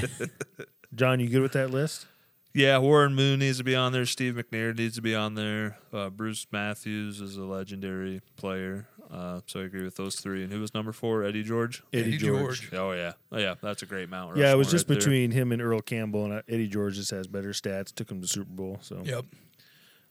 John, 0.96 1.20
you 1.20 1.28
good 1.30 1.42
with 1.42 1.54
that 1.54 1.72
list? 1.72 2.06
Yeah, 2.54 2.78
Warren 2.78 3.16
Moon 3.16 3.40
needs 3.40 3.58
to 3.58 3.64
be 3.64 3.76
on 3.76 3.92
there. 3.94 4.06
Steve 4.06 4.36
McNair 4.36 4.78
needs 4.78 4.96
to 4.96 5.02
be 5.02 5.16
on 5.16 5.36
there. 5.36 5.78
Uh, 5.92 6.10
Bruce 6.10 6.46
Matthews 6.52 7.20
is 7.22 7.36
a 7.38 7.44
legendary 7.44 8.22
player, 8.36 8.88
uh, 9.12 9.42
so 9.48 9.62
I 9.62 9.64
agree 9.64 9.84
with 9.84 9.96
those 9.96 10.16
three. 10.18 10.44
And 10.44 10.52
who 10.54 10.60
was 10.62 10.74
number 10.74 10.92
four? 10.92 11.24
Eddie 11.24 11.44
George. 11.44 11.82
Eddie, 11.92 12.04
Eddie 12.04 12.18
George. 12.18 12.70
George. 12.70 12.74
Oh 12.80 12.92
yeah, 12.92 13.14
oh 13.32 13.38
yeah, 13.40 13.56
that's 13.62 13.82
a 13.82 13.86
great 13.86 14.10
Mount. 14.10 14.32
Rushmore. 14.32 14.46
Yeah, 14.46 14.54
it 14.54 14.58
was 14.58 14.70
just 14.70 14.84
right 14.84 14.90
there. 14.90 14.98
between 14.98 15.32
him 15.32 15.52
and 15.52 15.62
Earl 15.62 15.82
Campbell, 15.82 16.26
and 16.26 16.34
uh, 16.34 16.42
Eddie 16.48 16.68
George 16.68 16.96
just 16.96 17.12
has 17.12 17.28
better 17.28 17.50
stats. 17.50 17.94
Took 17.94 18.12
him 18.12 18.22
to 18.22 18.28
Super 18.28 18.52
Bowl. 18.52 18.78
So, 18.82 19.02
Yep. 19.04 19.26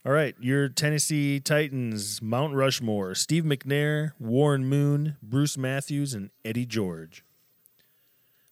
all 0.04 0.12
right, 0.12 0.34
your 0.40 0.68
Tennessee 0.68 1.38
Titans, 1.40 2.20
Mount 2.22 2.54
Rushmore: 2.54 3.14
Steve 3.14 3.44
McNair, 3.44 4.12
Warren 4.18 4.64
Moon, 4.66 5.16
Bruce 5.22 5.56
Matthews, 5.56 6.12
and 6.14 6.30
Eddie 6.44 6.66
George. 6.66 7.24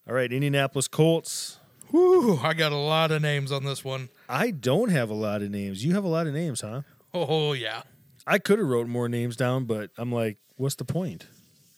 All 0.08 0.14
right, 0.14 0.32
Indianapolis 0.32 0.88
Colts. 0.88 1.58
Whew, 1.90 2.38
I 2.42 2.54
got 2.54 2.72
a 2.72 2.76
lot 2.76 3.10
of 3.10 3.22
names 3.22 3.50
on 3.50 3.64
this 3.64 3.84
one. 3.84 4.08
I 4.28 4.50
don't 4.50 4.90
have 4.90 5.10
a 5.10 5.14
lot 5.14 5.42
of 5.42 5.50
names. 5.50 5.84
You 5.84 5.94
have 5.94 6.04
a 6.04 6.08
lot 6.08 6.26
of 6.26 6.34
names, 6.34 6.60
huh? 6.60 6.82
Oh 7.12 7.52
yeah. 7.52 7.82
I 8.26 8.38
could 8.38 8.58
have 8.58 8.68
wrote 8.68 8.86
more 8.86 9.08
names 9.08 9.36
down, 9.36 9.64
but 9.64 9.90
I'm 9.98 10.12
like, 10.12 10.38
what's 10.56 10.76
the 10.76 10.84
point? 10.84 11.26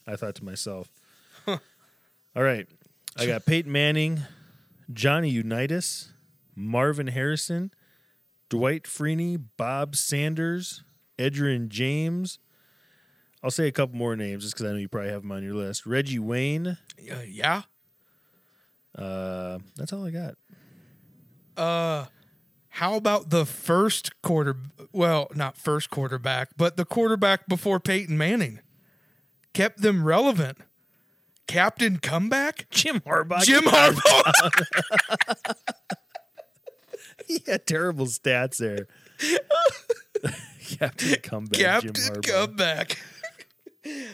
I 0.06 0.16
thought 0.16 0.34
to 0.36 0.44
myself. 0.44 0.88
All 1.46 1.58
right. 2.42 2.66
I 3.16 3.26
got 3.26 3.46
Peyton 3.46 3.70
Manning, 3.70 4.22
Johnny 4.92 5.30
Unitas, 5.30 6.12
Marvin 6.54 7.06
Harrison, 7.08 7.70
Dwight 8.50 8.84
Freeney, 8.84 9.42
Bob 9.56 9.96
Sanders, 9.96 10.82
Edgerrin 11.18 11.68
James. 11.68 12.38
I'll 13.42 13.50
say 13.50 13.66
a 13.66 13.72
couple 13.72 13.96
more 13.96 14.16
names 14.16 14.44
just 14.44 14.54
because 14.54 14.66
I 14.66 14.72
know 14.72 14.78
you 14.78 14.88
probably 14.88 15.10
have 15.10 15.22
them 15.22 15.32
on 15.32 15.42
your 15.42 15.54
list. 15.54 15.86
Reggie 15.86 16.18
Wayne. 16.18 16.78
Uh, 17.10 17.20
yeah. 17.26 17.62
Uh, 18.96 19.58
that's 19.76 19.92
all 19.92 20.06
I 20.06 20.10
got. 20.10 20.34
Uh, 21.56 22.06
how 22.68 22.94
about 22.96 23.30
the 23.30 23.44
first 23.44 24.20
quarter? 24.22 24.56
Well, 24.92 25.28
not 25.34 25.56
first 25.56 25.90
quarterback, 25.90 26.50
but 26.56 26.76
the 26.76 26.84
quarterback 26.84 27.46
before 27.46 27.80
Peyton 27.80 28.16
Manning 28.16 28.60
kept 29.52 29.82
them 29.82 30.04
relevant. 30.04 30.58
Captain 31.46 31.98
Comeback, 31.98 32.66
Jim 32.70 33.00
Harbaugh. 33.00 33.42
Jim 33.42 33.64
Harbaugh. 33.64 34.32
he 37.26 37.42
had 37.46 37.66
terrible 37.66 38.06
stats 38.06 38.56
there. 38.56 38.86
Captain 40.78 41.16
Comeback. 41.22 41.60
Captain 41.60 41.92
Jim 41.92 42.04
Harbaugh. 42.04 42.26
Comeback. 42.26 42.98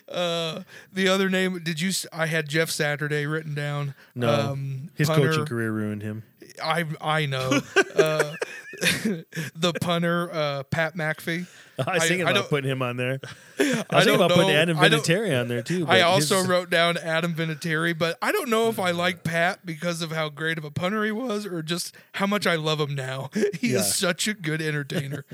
Uh, 0.09 0.63
the 0.93 1.09
other 1.09 1.29
name? 1.29 1.59
Did 1.63 1.81
you? 1.81 1.91
I 2.13 2.27
had 2.27 2.49
Jeff 2.49 2.71
Saturday 2.71 3.27
written 3.27 3.55
down. 3.55 3.95
No, 4.15 4.33
um, 4.53 4.91
his 4.95 5.09
punter. 5.09 5.29
coaching 5.31 5.45
career 5.47 5.71
ruined 5.71 6.03
him. 6.03 6.23
I 6.63 6.85
I 7.01 7.27
know. 7.27 7.61
uh, 7.95 8.35
the 8.81 9.73
punter 9.81 10.31
uh, 10.33 10.63
Pat 10.65 10.95
McAfee. 10.97 11.47
I 11.87 11.95
was 11.95 12.09
thinking 12.09 12.27
I 12.27 12.31
about 12.31 12.41
don't- 12.41 12.49
putting 12.51 12.71
him 12.71 12.83
on 12.83 12.97
there. 12.97 13.21
I 13.59 13.63
was 13.63 13.69
I 13.69 13.75
thinking 13.75 13.89
don't 14.07 14.15
about 14.17 14.31
putting. 14.33 14.51
Adam 14.51 14.79
I 14.79 14.89
Vinatieri 14.89 15.41
on 15.41 15.49
there 15.49 15.63
too. 15.63 15.87
I 15.87 16.01
also 16.01 16.39
his- 16.39 16.49
wrote 16.49 16.71
down 16.71 16.97
Adam 16.97 17.35
Vinatieri, 17.35 17.97
but 17.97 18.19
I 18.23 18.33
don't 18.33 18.49
know 18.49 18.69
if 18.69 18.79
I 18.81 18.91
like 18.91 19.23
Pat 19.23 19.65
because 19.65 20.03
of 20.03 20.11
how 20.13 20.29
great 20.29 20.59
of 20.59 20.65
a 20.65 20.71
punter 20.71 21.05
he 21.05 21.13
was, 21.13 21.47
or 21.47 21.63
just 21.63 21.95
how 22.15 22.27
much 22.27 22.47
I 22.47 22.57
love 22.57 22.81
him 22.81 22.95
now. 22.95 23.31
He 23.61 23.73
Yeah. 23.73 23.81
is 23.81 23.95
such 23.95 24.27
a 24.27 24.35
good 24.35 24.61
entertainer. 24.63 25.25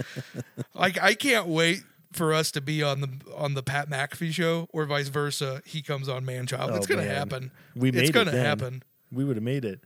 like 0.75 1.01
I 1.03 1.15
can't 1.15 1.47
wait 1.47 1.83
for 2.15 2.33
us 2.33 2.51
to 2.53 2.61
be 2.61 2.83
on 2.83 3.01
the 3.01 3.09
on 3.37 3.55
the 3.55 3.63
Pat 3.63 3.89
McAfee 3.91 4.33
show, 4.33 4.69
or 4.73 4.85
vice 4.87 5.09
versa. 5.09 5.63
He 5.65 5.83
comes 5.83 6.09
on 6.09 6.25
Manchild. 6.25 6.77
it's 6.77 6.87
Oh, 6.87 6.89
gonna 6.95 7.07
man. 7.07 7.15
happen. 7.15 7.51
We 7.75 7.91
made 7.93 8.01
it's 8.03 8.11
it 8.11 8.13
gonna 8.13 8.31
then. 8.31 8.45
happen. 8.45 8.83
we 9.13 9.25
would 9.25 9.37
have 9.37 9.43
made 9.45 9.65
it. 9.65 9.81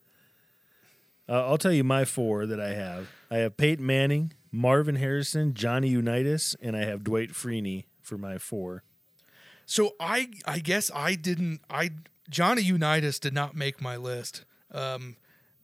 Uh, 1.29 1.47
I'll 1.47 1.59
tell 1.59 1.73
you 1.73 1.85
my 1.85 2.05
four 2.05 2.47
that 2.47 2.61
I 2.61 2.71
have. 2.75 3.09
I 3.31 3.37
have 3.39 3.57
Peyton 3.59 3.85
Manning, 3.85 4.33
Marvin 4.51 4.97
Harrison, 4.97 5.53
Johnny 5.53 5.89
Unitas, 5.89 6.57
and 6.63 6.75
I 6.77 6.85
have 6.85 7.05
Dwight 7.05 7.31
Freeney 7.33 7.85
for 8.01 8.17
my 8.17 8.39
four. 8.39 8.83
So 9.67 9.95
I 10.01 10.29
I 10.47 10.59
guess 10.61 10.91
I 10.95 11.15
didn't 11.15 11.61
I 11.69 11.91
Johnny 12.31 12.63
Unitas 12.63 13.19
did 13.19 13.35
not 13.35 13.55
make 13.55 13.81
my 13.83 13.97
list. 13.97 14.45
Um 14.73 15.17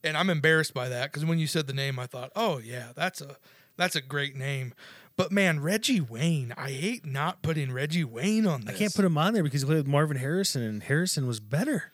and 0.02 0.18
I'm 0.18 0.28
embarrassed 0.28 0.74
by 0.74 0.90
that 0.90 1.10
because 1.10 1.24
when 1.24 1.38
you 1.38 1.46
said 1.46 1.66
the 1.66 1.72
name 1.72 1.98
I 1.98 2.06
thought, 2.06 2.30
"Oh 2.36 2.58
yeah, 2.58 2.88
that's 2.94 3.22
a 3.22 3.36
that's 3.78 3.96
a 3.96 4.02
great 4.02 4.36
name." 4.36 4.74
But 5.16 5.30
man, 5.30 5.60
Reggie 5.60 6.00
Wayne, 6.00 6.52
I 6.56 6.70
hate 6.70 7.06
not 7.06 7.42
putting 7.42 7.72
Reggie 7.72 8.04
Wayne 8.04 8.46
on 8.46 8.64
I 8.68 8.72
can't 8.72 8.94
put 8.94 9.04
him 9.04 9.16
on 9.16 9.32
there 9.32 9.44
because 9.44 9.62
he 9.62 9.66
played 9.66 9.78
with 9.78 9.86
Marvin 9.86 10.16
Harrison, 10.16 10.62
and 10.62 10.82
Harrison 10.82 11.26
was 11.26 11.38
better. 11.38 11.92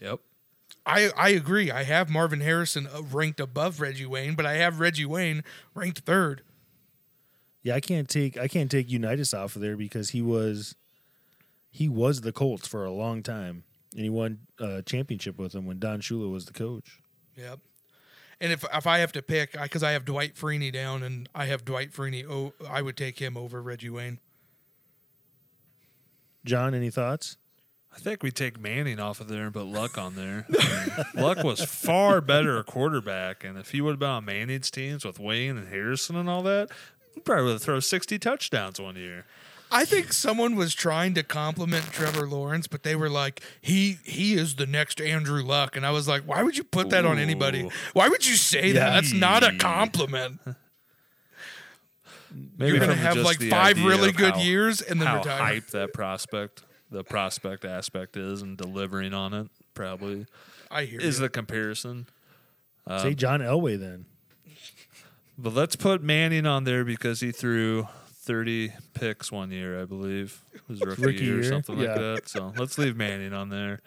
Yep. 0.00 0.20
I 0.86 1.10
I 1.16 1.30
agree. 1.30 1.70
I 1.70 1.82
have 1.82 2.08
Marvin 2.08 2.40
Harrison 2.40 2.86
uh, 2.86 3.02
ranked 3.02 3.40
above 3.40 3.80
Reggie 3.80 4.06
Wayne, 4.06 4.34
but 4.34 4.46
I 4.46 4.54
have 4.54 4.80
Reggie 4.80 5.04
Wayne 5.04 5.42
ranked 5.74 6.00
third. 6.00 6.42
Yeah, 7.62 7.74
I 7.74 7.80
can't 7.80 8.08
take 8.08 8.38
I 8.38 8.46
can't 8.46 8.70
take 8.70 8.90
Unitas 8.90 9.34
off 9.34 9.56
of 9.56 9.62
there 9.62 9.76
because 9.76 10.10
he 10.10 10.22
was 10.22 10.76
he 11.70 11.88
was 11.88 12.20
the 12.20 12.32
Colts 12.32 12.68
for 12.68 12.84
a 12.84 12.92
long 12.92 13.22
time, 13.22 13.64
and 13.92 14.02
he 14.02 14.10
won 14.10 14.40
a 14.58 14.82
championship 14.82 15.38
with 15.38 15.52
them 15.52 15.66
when 15.66 15.78
Don 15.78 16.00
Shula 16.00 16.30
was 16.30 16.46
the 16.46 16.52
coach. 16.52 17.00
Yep. 17.36 17.58
And 18.40 18.52
if 18.52 18.64
if 18.72 18.86
I 18.86 18.98
have 18.98 19.12
to 19.12 19.22
pick, 19.22 19.60
because 19.60 19.82
I, 19.82 19.92
have 19.92 20.04
Dwight 20.04 20.36
Freeney 20.36 20.72
down, 20.72 21.02
and 21.02 21.28
I 21.34 21.46
have 21.46 21.64
Dwight 21.64 21.92
Freeney, 21.92 22.24
oh, 22.28 22.52
I 22.68 22.82
would 22.82 22.96
take 22.96 23.18
him 23.18 23.36
over 23.36 23.60
Reggie 23.60 23.90
Wayne. 23.90 24.20
John, 26.44 26.74
any 26.74 26.90
thoughts? 26.90 27.36
I 27.92 27.98
think 27.98 28.22
we 28.22 28.30
take 28.30 28.60
Manning 28.60 29.00
off 29.00 29.20
of 29.20 29.26
there 29.26 29.44
and 29.44 29.52
put 29.52 29.66
Luck 29.66 29.98
on 29.98 30.14
there. 30.14 30.46
I 30.48 30.86
mean, 30.86 31.06
Luck 31.24 31.42
was 31.42 31.64
far 31.64 32.20
better 32.20 32.58
a 32.58 32.62
quarterback, 32.64 33.42
and 33.42 33.58
if 33.58 33.70
he 33.70 33.80
would 33.80 33.92
have 33.92 33.98
been 33.98 34.08
on 34.08 34.24
Manning's 34.24 34.70
teams 34.70 35.04
with 35.04 35.18
Wayne 35.18 35.56
and 35.56 35.68
Harrison 35.68 36.14
and 36.14 36.28
all 36.28 36.42
that, 36.42 36.68
he 37.14 37.20
probably 37.20 37.44
would 37.46 37.52
have 37.54 37.62
thrown 37.62 37.80
sixty 37.80 38.18
touchdowns 38.18 38.80
one 38.80 38.94
year. 38.94 39.24
I 39.70 39.84
think 39.84 40.12
someone 40.12 40.56
was 40.56 40.74
trying 40.74 41.14
to 41.14 41.22
compliment 41.22 41.84
Trevor 41.92 42.26
Lawrence, 42.26 42.66
but 42.66 42.82
they 42.82 42.96
were 42.96 43.10
like, 43.10 43.42
"He 43.60 43.98
he 44.04 44.34
is 44.34 44.56
the 44.56 44.66
next 44.66 45.00
Andrew 45.00 45.42
Luck," 45.42 45.76
and 45.76 45.84
I 45.84 45.90
was 45.90 46.08
like, 46.08 46.22
"Why 46.24 46.42
would 46.42 46.56
you 46.56 46.64
put 46.64 46.90
that 46.90 47.04
on 47.04 47.18
anybody? 47.18 47.68
Why 47.92 48.08
would 48.08 48.26
you 48.26 48.34
say 48.36 48.72
that? 48.72 48.90
That's 48.94 49.12
not 49.12 49.42
a 49.44 49.56
compliment. 49.58 50.40
Maybe 52.58 52.72
You're 52.72 52.80
gonna 52.80 52.94
have 52.94 53.16
like 53.18 53.40
five 53.42 53.82
really 53.82 54.12
good 54.12 54.34
how- 54.34 54.40
years 54.40 54.80
and 54.80 55.00
then 55.00 55.06
how 55.08 55.18
retire." 55.18 55.38
hype 55.38 55.66
that 55.68 55.92
prospect, 55.92 56.62
the 56.90 57.02
prospect 57.04 57.64
aspect 57.64 58.16
is, 58.16 58.42
and 58.42 58.56
delivering 58.56 59.14
on 59.14 59.32
it 59.34 59.48
probably 59.74 60.26
I 60.70 60.84
hear 60.84 61.00
is 61.00 61.16
you. 61.18 61.22
the 61.22 61.28
comparison. 61.30 62.06
Um, 62.86 63.00
Say 63.00 63.14
John 63.14 63.40
Elway 63.40 63.78
then. 63.78 64.06
But 65.36 65.54
let's 65.54 65.76
put 65.76 66.02
Manning 66.02 66.46
on 66.46 66.64
there 66.64 66.84
because 66.84 67.20
he 67.20 67.30
threw 67.32 67.86
30 68.28 68.72
picks 68.92 69.32
one 69.32 69.50
year, 69.50 69.80
I 69.80 69.86
believe. 69.86 70.44
It 70.52 70.60
was 70.68 70.80
rookie, 70.82 71.02
Rookie 71.02 71.24
year 71.24 71.38
or 71.38 71.40
year, 71.40 71.50
something 71.50 71.78
yeah. 71.78 71.86
like 71.88 71.96
that. 71.96 72.28
So 72.28 72.52
let's 72.58 72.76
leave 72.76 72.94
Manning 72.94 73.32
on 73.32 73.48
there. 73.48 73.80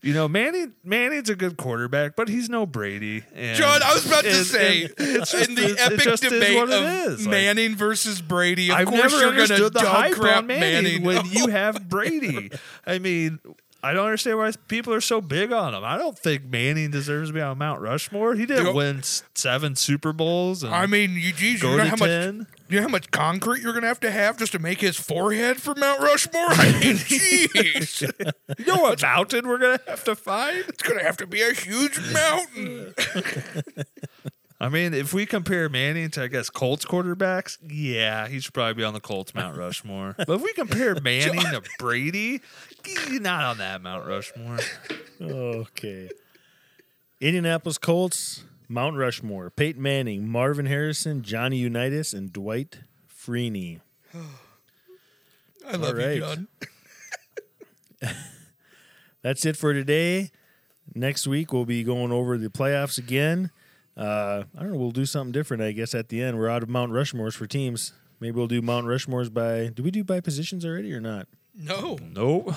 You 0.00 0.14
know, 0.14 0.28
Manning 0.28 0.74
Manning's 0.84 1.28
a 1.28 1.34
good 1.34 1.56
quarterback, 1.56 2.14
but 2.14 2.28
he's 2.28 2.48
no 2.48 2.64
Brady. 2.66 3.24
And 3.34 3.56
John, 3.56 3.82
I 3.82 3.92
was 3.94 4.06
about 4.06 4.22
to 4.22 4.30
and- 4.30 4.46
say 4.46 4.82
and 4.84 4.92
it's 4.98 5.32
just- 5.32 5.48
in 5.48 5.56
the 5.56 5.64
it- 5.64 5.70
it 5.72 5.80
epic 5.80 6.00
just 6.00 6.22
is 6.22 6.30
debate 6.32 6.56
of 6.56 6.70
is. 6.70 7.26
Like, 7.26 7.30
Manning 7.32 7.74
versus 7.74 8.22
Brady, 8.22 8.70
of 8.70 8.76
I've 8.76 8.86
course 8.86 9.00
never 9.02 9.16
you're 9.18 9.34
going 9.34 9.48
to 9.48 9.54
understood 9.54 9.74
the 9.74 9.80
dog 9.80 10.12
crap 10.12 10.36
on 10.38 10.46
Manning, 10.46 11.02
Manning 11.02 11.02
when 11.02 11.26
you 11.26 11.46
have 11.50 11.88
Brady. 11.88 12.52
I 12.86 13.00
mean, 13.00 13.40
I 13.82 13.92
don't 13.92 14.04
understand 14.04 14.38
why 14.38 14.52
people 14.68 14.94
are 14.94 15.00
so 15.00 15.20
big 15.20 15.52
on 15.52 15.74
him. 15.74 15.82
I 15.84 15.98
don't 15.98 16.16
think 16.18 16.44
Manning 16.44 16.92
deserves 16.92 17.30
to 17.30 17.34
be 17.34 17.40
on 17.40 17.58
Mount 17.58 17.80
Rushmore. 17.80 18.34
He 18.36 18.46
didn't 18.46 18.66
Yo- 18.66 18.74
win 18.74 19.02
seven 19.34 19.74
Super 19.74 20.12
Bowls. 20.12 20.62
And 20.62 20.72
I 20.72 20.86
mean, 20.86 21.14
you, 21.14 21.32
geez, 21.32 21.54
you 21.54 21.68
go 21.68 21.76
know 21.76 21.82
to 21.84 21.90
how 21.90 21.96
much 21.96 22.08
10. 22.08 22.46
You 22.68 22.76
know 22.76 22.82
how 22.82 22.88
much 22.88 23.10
concrete 23.10 23.62
you're 23.62 23.72
going 23.72 23.82
to 23.82 23.88
have 23.88 24.00
to 24.00 24.10
have 24.10 24.38
just 24.38 24.52
to 24.52 24.58
make 24.58 24.80
his 24.80 24.96
forehead 24.96 25.56
for 25.60 25.74
Mount 25.74 26.00
Rushmore? 26.00 26.46
I 26.48 26.72
mean, 26.72 26.96
jeez. 26.96 28.02
You 28.58 28.64
know 28.66 28.82
what 28.82 29.02
mountain 29.02 29.46
we're 29.48 29.58
gonna 29.58 29.80
have 29.86 30.04
to 30.04 30.14
find? 30.14 30.64
It's 30.68 30.82
going 30.82 30.98
to 30.98 31.04
have 31.04 31.16
to 31.18 31.26
be 31.26 31.42
a 31.42 31.52
huge 31.52 31.98
mountain. 32.12 32.94
I 34.60 34.68
mean, 34.68 34.92
if 34.92 35.14
we 35.14 35.24
compare 35.24 35.68
Manning 35.68 36.10
to, 36.10 36.22
I 36.24 36.26
guess, 36.26 36.50
Colts 36.50 36.84
quarterbacks, 36.84 37.58
yeah, 37.64 38.26
he 38.26 38.40
should 38.40 38.52
probably 38.52 38.74
be 38.74 38.82
on 38.82 38.92
the 38.92 39.00
Colts 39.00 39.32
Mount 39.32 39.56
Rushmore. 39.56 40.16
but 40.18 40.28
if 40.28 40.42
we 40.42 40.52
compare 40.52 40.94
Manning 41.00 41.40
to 41.40 41.62
Brady, 41.78 42.40
he's 42.84 43.20
not 43.20 43.44
on 43.44 43.58
that 43.58 43.82
Mount 43.82 44.06
Rushmore. 44.06 44.58
Okay. 45.20 46.10
Indianapolis 47.20 47.78
Colts, 47.78 48.42
Mount 48.68 48.96
Rushmore, 48.96 49.50
Peyton 49.50 49.82
Manning, 49.82 50.28
Marvin 50.28 50.66
Harrison, 50.66 51.22
Johnny 51.22 51.56
Unitas, 51.58 52.12
and 52.12 52.32
Dwight 52.32 52.80
Freeney. 53.08 53.80
I 55.66 55.76
love 55.76 55.96
right. 55.96 56.16
you, 56.16 56.20
John. 56.20 56.48
That's 59.22 59.44
it 59.44 59.56
for 59.56 59.72
today. 59.72 60.30
Next 60.94 61.26
week 61.26 61.52
we'll 61.52 61.64
be 61.66 61.82
going 61.82 62.12
over 62.12 62.38
the 62.38 62.48
playoffs 62.48 62.98
again. 62.98 63.50
Uh, 63.96 64.44
I 64.56 64.60
don't 64.62 64.72
know. 64.72 64.78
We'll 64.78 64.90
do 64.92 65.04
something 65.06 65.32
different, 65.32 65.62
I 65.62 65.72
guess. 65.72 65.94
At 65.94 66.08
the 66.08 66.22
end, 66.22 66.38
we're 66.38 66.48
out 66.48 66.62
of 66.62 66.68
Mount 66.68 66.92
Rushmores 66.92 67.34
for 67.34 67.46
teams. 67.46 67.92
Maybe 68.20 68.36
we'll 68.36 68.46
do 68.46 68.62
Mount 68.62 68.86
Rushmores 68.86 69.32
by. 69.32 69.68
Do 69.74 69.82
we 69.82 69.90
do 69.90 70.04
by 70.04 70.20
positions 70.20 70.64
already 70.64 70.92
or 70.92 71.00
not? 71.00 71.26
No. 71.54 71.98
Nope. 72.00 72.54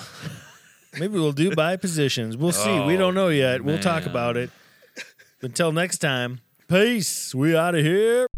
Maybe 0.98 1.14
we'll 1.14 1.32
do 1.32 1.54
by 1.54 1.76
positions. 1.76 2.36
We'll 2.36 2.52
see. 2.52 2.70
we 2.86 2.94
Oh, 2.94 2.98
don't 2.98 3.14
know 3.14 3.28
yet. 3.28 3.62
We'll 3.62 3.78
talk 3.80 4.06
about 4.06 4.36
it. 4.36 4.50
Until 5.42 5.72
next 5.72 5.98
time, 5.98 6.40
peace. 6.68 7.34
We 7.34 7.56
out 7.56 7.74
of 7.74 7.84
here. 7.84 8.28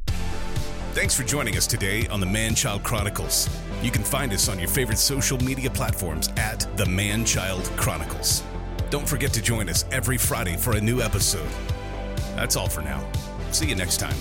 Thanks 0.95 1.15
for 1.15 1.23
joining 1.23 1.57
us 1.57 1.67
today 1.67 2.07
on 2.09 2.21
the 2.21 2.27
Man 2.27 2.55
Child 2.55 2.83
Chronicles. 2.83 3.49
You 3.83 3.91
can 3.91 4.03
find 4.03 4.33
us 4.33 4.49
on 4.49 4.59
your 4.59 4.69
favorite 4.69 4.99
social 4.99 5.37
media 5.39 5.69
platforms 5.69 6.29
at 6.37 6.67
the 6.77 6.87
Man 6.87 7.25
Child 7.25 7.65
Chronicles. 7.77 8.43
Don't 8.89 9.09
forget 9.09 9.33
to 9.35 9.43
join 9.43 9.69
us 9.69 9.85
every 9.91 10.17
Friday 10.17 10.57
for 10.57 10.77
a 10.77 10.81
new 10.81 11.03
episode. 11.03 11.51
That's 12.37 12.57
all 12.57 12.69
for 12.69 12.81
now. 12.81 13.07
See 13.51 13.69
you 13.69 13.75
next 13.75 13.99
time. 13.99 14.17